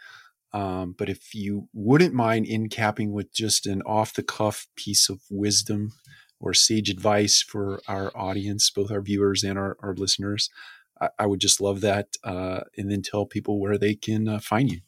um, 0.52 0.94
but 0.96 1.08
if 1.08 1.34
you 1.34 1.68
wouldn't 1.72 2.14
mind 2.14 2.46
in 2.46 2.68
capping 2.68 3.12
with 3.12 3.32
just 3.32 3.66
an 3.66 3.82
off 3.82 4.14
the 4.14 4.22
cuff 4.22 4.66
piece 4.76 5.08
of 5.08 5.20
wisdom 5.30 5.92
or 6.38 6.52
sage 6.52 6.90
advice 6.90 7.42
for 7.42 7.80
our 7.88 8.14
audience, 8.16 8.68
both 8.70 8.90
our 8.90 9.00
viewers 9.00 9.42
and 9.42 9.58
our, 9.58 9.76
our 9.80 9.94
listeners, 9.94 10.50
I, 11.00 11.08
I, 11.20 11.26
would 11.26 11.40
just 11.40 11.60
love 11.60 11.80
that. 11.82 12.08
Uh, 12.22 12.60
and 12.76 12.90
then 12.90 13.00
tell 13.00 13.24
people 13.24 13.60
where 13.60 13.78
they 13.78 13.94
can 13.94 14.28
uh, 14.28 14.40
find 14.40 14.70
you. 14.70 14.80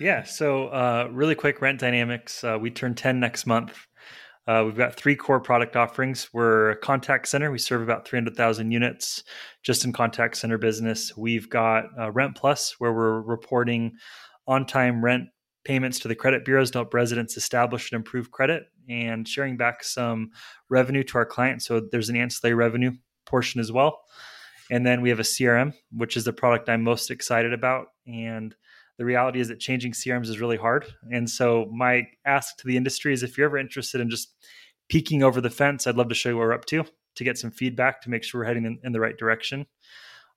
Yeah. 0.00 0.24
So, 0.24 0.68
uh, 0.68 1.08
really 1.10 1.34
quick, 1.34 1.60
Rent 1.60 1.80
Dynamics. 1.80 2.42
Uh, 2.42 2.58
we 2.60 2.70
turn 2.70 2.94
10 2.94 3.20
next 3.20 3.46
month. 3.46 3.86
Uh, 4.48 4.62
we've 4.66 4.76
got 4.76 4.94
three 4.94 5.14
core 5.14 5.38
product 5.38 5.76
offerings. 5.76 6.28
We're 6.32 6.70
a 6.70 6.76
contact 6.76 7.28
center. 7.28 7.52
We 7.52 7.58
serve 7.58 7.82
about 7.82 8.08
300,000 8.08 8.72
units 8.72 9.22
just 9.62 9.84
in 9.84 9.92
contact 9.92 10.36
center 10.36 10.58
business. 10.58 11.16
We've 11.16 11.48
got 11.48 11.84
uh, 11.98 12.10
Rent 12.10 12.36
Plus, 12.36 12.74
where 12.78 12.92
we're 12.92 13.20
reporting 13.20 13.92
on 14.48 14.66
time 14.66 15.04
rent 15.04 15.28
payments 15.64 16.00
to 16.00 16.08
the 16.08 16.16
credit 16.16 16.44
bureaus 16.44 16.72
to 16.72 16.78
help 16.78 16.92
residents 16.92 17.36
establish 17.36 17.92
and 17.92 17.96
improve 17.96 18.32
credit 18.32 18.64
and 18.88 19.28
sharing 19.28 19.56
back 19.56 19.84
some 19.84 20.30
revenue 20.68 21.04
to 21.04 21.18
our 21.18 21.26
clients. 21.26 21.66
So, 21.66 21.80
there's 21.92 22.08
an 22.08 22.16
ancillary 22.16 22.54
revenue 22.54 22.92
portion 23.26 23.60
as 23.60 23.70
well. 23.70 24.00
And 24.72 24.84
then 24.84 25.02
we 25.02 25.10
have 25.10 25.20
a 25.20 25.24
CRM, 25.24 25.74
which 25.92 26.16
is 26.16 26.24
the 26.24 26.32
product 26.32 26.68
I'm 26.68 26.82
most 26.82 27.10
excited 27.10 27.52
about. 27.52 27.88
And 28.06 28.56
the 28.98 29.04
reality 29.04 29.40
is 29.40 29.48
that 29.48 29.60
changing 29.60 29.92
CRMs 29.92 30.28
is 30.28 30.40
really 30.40 30.56
hard. 30.56 30.86
And 31.10 31.28
so 31.28 31.68
my 31.72 32.06
ask 32.24 32.56
to 32.58 32.66
the 32.66 32.76
industry 32.76 33.12
is 33.12 33.22
if 33.22 33.36
you're 33.36 33.46
ever 33.46 33.58
interested 33.58 34.00
in 34.00 34.10
just 34.10 34.34
peeking 34.88 35.22
over 35.22 35.40
the 35.40 35.50
fence, 35.50 35.86
I'd 35.86 35.96
love 35.96 36.08
to 36.08 36.14
show 36.14 36.30
you 36.30 36.36
what 36.36 36.42
we're 36.42 36.52
up 36.52 36.66
to 36.66 36.84
to 37.16 37.24
get 37.24 37.38
some 37.38 37.50
feedback 37.50 38.00
to 38.02 38.10
make 38.10 38.24
sure 38.24 38.40
we're 38.40 38.46
heading 38.46 38.64
in, 38.64 38.78
in 38.84 38.92
the 38.92 39.00
right 39.00 39.16
direction. 39.16 39.66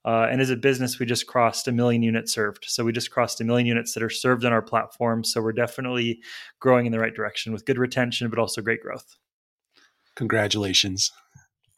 Uh, 0.03 0.27
and 0.29 0.39
as 0.39 0.51
a 0.51 0.55
business, 0.55 0.99
we 0.99 1.05
just 1.05 1.25
crossed 1.25 1.67
a 1.67 1.71
million 1.71 2.03
units 2.03 2.31
served. 2.31 2.65
So 2.67 2.83
we 2.83 2.91
just 2.91 3.09
crossed 3.09 3.41
a 3.41 3.43
million 3.43 3.65
units 3.65 3.93
that 3.93 4.03
are 4.03 4.09
served 4.09 4.45
on 4.45 4.53
our 4.53 4.61
platform. 4.61 5.23
So 5.23 5.41
we're 5.41 5.51
definitely 5.51 6.19
growing 6.59 6.85
in 6.85 6.91
the 6.91 6.99
right 6.99 7.13
direction 7.13 7.53
with 7.53 7.65
good 7.65 7.79
retention, 7.79 8.29
but 8.29 8.37
also 8.37 8.61
great 8.61 8.81
growth. 8.81 9.15
Congratulations. 10.15 11.11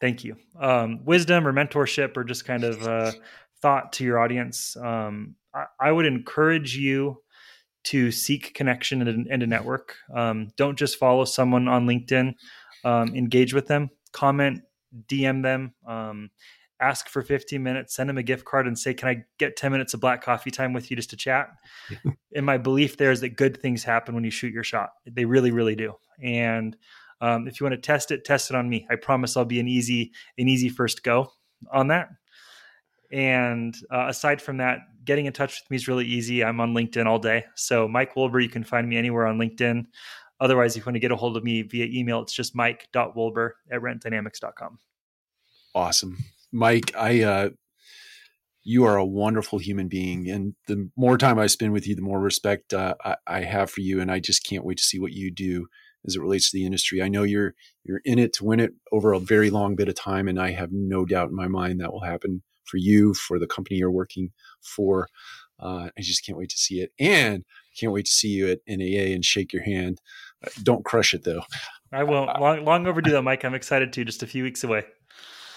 Thank 0.00 0.24
you. 0.24 0.36
Um, 0.60 1.04
wisdom 1.04 1.46
or 1.46 1.52
mentorship 1.54 2.16
or 2.16 2.24
just 2.24 2.44
kind 2.44 2.64
of 2.64 2.86
uh, 2.86 3.12
thought 3.62 3.94
to 3.94 4.04
your 4.04 4.18
audience. 4.18 4.76
Um, 4.76 5.34
I, 5.54 5.64
I 5.80 5.92
would 5.92 6.06
encourage 6.06 6.76
you 6.76 7.22
to 7.84 8.10
seek 8.10 8.54
connection 8.54 9.06
and, 9.06 9.26
and 9.28 9.42
a 9.42 9.46
network. 9.46 9.94
Um, 10.14 10.48
don't 10.56 10.78
just 10.78 10.98
follow 10.98 11.24
someone 11.24 11.68
on 11.68 11.86
LinkedIn. 11.86 12.34
Um, 12.84 13.14
engage 13.14 13.54
with 13.54 13.66
them, 13.66 13.90
comment, 14.12 14.62
DM 15.08 15.42
them, 15.42 15.74
um, 15.86 16.30
ask 16.80 17.08
for 17.08 17.22
15 17.22 17.62
minutes, 17.62 17.96
send 17.96 18.08
them 18.08 18.18
a 18.18 18.22
gift 18.22 18.44
card, 18.44 18.66
and 18.66 18.78
say, 18.78 18.94
"Can 18.94 19.08
I 19.08 19.24
get 19.38 19.56
10 19.56 19.72
minutes 19.72 19.94
of 19.94 20.00
black 20.00 20.22
coffee 20.22 20.50
time 20.50 20.72
with 20.72 20.90
you 20.90 20.96
just 20.96 21.10
to 21.10 21.16
chat?" 21.16 21.48
and 22.34 22.46
my 22.46 22.56
belief 22.56 22.96
there 22.96 23.10
is 23.10 23.20
that 23.22 23.36
good 23.36 23.60
things 23.60 23.82
happen 23.82 24.14
when 24.14 24.24
you 24.24 24.30
shoot 24.30 24.52
your 24.52 24.64
shot. 24.64 24.90
They 25.06 25.24
really, 25.24 25.50
really 25.50 25.74
do. 25.74 25.94
And 26.22 26.76
um, 27.20 27.48
if 27.48 27.58
you 27.58 27.64
want 27.64 27.74
to 27.74 27.80
test 27.80 28.10
it, 28.10 28.24
test 28.24 28.50
it 28.50 28.56
on 28.56 28.68
me. 28.68 28.86
I 28.90 28.96
promise 28.96 29.36
I'll 29.36 29.44
be 29.44 29.60
an 29.60 29.68
easy, 29.68 30.12
an 30.36 30.48
easy 30.48 30.68
first 30.68 31.02
go 31.02 31.32
on 31.72 31.88
that. 31.88 32.10
And 33.10 33.74
uh, 33.90 34.06
aside 34.08 34.42
from 34.42 34.58
that, 34.58 34.80
getting 35.04 35.26
in 35.26 35.32
touch 35.32 35.62
with 35.62 35.70
me 35.70 35.76
is 35.76 35.88
really 35.88 36.04
easy. 36.04 36.44
I'm 36.44 36.60
on 36.60 36.74
LinkedIn 36.74 37.06
all 37.06 37.18
day. 37.18 37.44
So 37.54 37.88
Mike 37.88 38.14
Wolber, 38.14 38.42
you 38.42 38.48
can 38.48 38.64
find 38.64 38.88
me 38.88 38.96
anywhere 38.96 39.26
on 39.26 39.38
LinkedIn. 39.38 39.86
Otherwise, 40.40 40.76
if 40.76 40.82
you 40.82 40.86
want 40.86 40.96
to 40.96 41.00
get 41.00 41.10
a 41.10 41.16
hold 41.16 41.36
of 41.36 41.42
me 41.42 41.62
via 41.62 41.86
email, 41.86 42.20
it's 42.20 42.32
just 42.32 42.54
mike.wolber 42.54 43.50
at 43.72 43.80
rentdynamics.com. 43.80 44.78
Awesome. 45.74 46.18
Mike, 46.52 46.92
I 46.96 47.22
uh, 47.22 47.48
you 48.62 48.84
are 48.84 48.96
a 48.96 49.04
wonderful 49.04 49.58
human 49.58 49.88
being, 49.88 50.28
and 50.28 50.54
the 50.66 50.90
more 50.96 51.18
time 51.18 51.38
I 51.38 51.46
spend 51.46 51.72
with 51.72 51.86
you, 51.86 51.94
the 51.94 52.02
more 52.02 52.20
respect 52.20 52.72
uh, 52.72 52.94
I, 53.04 53.16
I, 53.26 53.40
have 53.42 53.70
for 53.70 53.80
you, 53.80 54.00
and 54.00 54.10
I 54.10 54.20
just 54.20 54.44
can't 54.44 54.64
wait 54.64 54.78
to 54.78 54.84
see 54.84 54.98
what 54.98 55.12
you 55.12 55.30
do 55.30 55.66
as 56.06 56.16
it 56.16 56.20
relates 56.20 56.50
to 56.50 56.56
the 56.56 56.66
industry. 56.66 57.02
I 57.02 57.08
know 57.08 57.22
you're 57.24 57.54
you're 57.84 58.00
in 58.04 58.18
it 58.18 58.32
to 58.34 58.44
win 58.44 58.60
it 58.60 58.72
over 58.92 59.12
a 59.12 59.20
very 59.20 59.50
long 59.50 59.74
bit 59.74 59.88
of 59.88 59.94
time, 59.94 60.28
and 60.28 60.40
I 60.40 60.52
have 60.52 60.70
no 60.70 61.04
doubt 61.04 61.30
in 61.30 61.34
my 61.34 61.48
mind 61.48 61.80
that 61.80 61.92
will 61.92 62.04
happen 62.04 62.42
for 62.68 62.76
you, 62.76 63.14
for 63.14 63.38
the 63.38 63.46
company 63.46 63.76
you're 63.76 63.90
working 63.90 64.30
for. 64.60 65.08
Uh, 65.60 65.88
I 65.96 66.00
just 66.00 66.24
can't 66.24 66.38
wait 66.38 66.50
to 66.50 66.58
see 66.58 66.80
it, 66.80 66.92
and 67.00 67.44
can't 67.78 67.92
wait 67.92 68.06
to 68.06 68.12
see 68.12 68.28
you 68.28 68.48
at 68.48 68.60
NAA 68.68 69.12
and 69.14 69.24
shake 69.24 69.52
your 69.52 69.62
hand. 69.62 70.00
Uh, 70.44 70.50
don't 70.62 70.84
crush 70.84 71.14
it 71.14 71.24
though. 71.24 71.42
I 71.92 72.04
won't. 72.04 72.38
Long, 72.40 72.64
long 72.64 72.86
overdue 72.86 73.10
though, 73.10 73.22
Mike. 73.22 73.44
I'm 73.44 73.54
excited 73.54 73.92
to. 73.94 74.04
Just 74.04 74.22
a 74.22 74.26
few 74.26 74.44
weeks 74.44 74.62
away. 74.62 74.84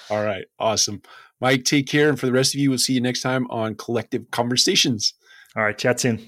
All 0.09 0.23
right. 0.23 0.45
Awesome. 0.59 1.01
Mike, 1.39 1.63
take 1.63 1.87
care. 1.87 2.09
And 2.09 2.19
for 2.19 2.25
the 2.25 2.31
rest 2.31 2.53
of 2.53 2.59
you, 2.59 2.69
we'll 2.69 2.79
see 2.79 2.93
you 2.93 3.01
next 3.01 3.21
time 3.21 3.47
on 3.49 3.75
Collective 3.75 4.29
Conversations. 4.31 5.13
All 5.55 5.63
right. 5.63 5.77
Chat 5.77 5.99
soon. 5.99 6.27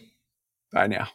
Bye 0.71 0.87
now. 0.87 1.07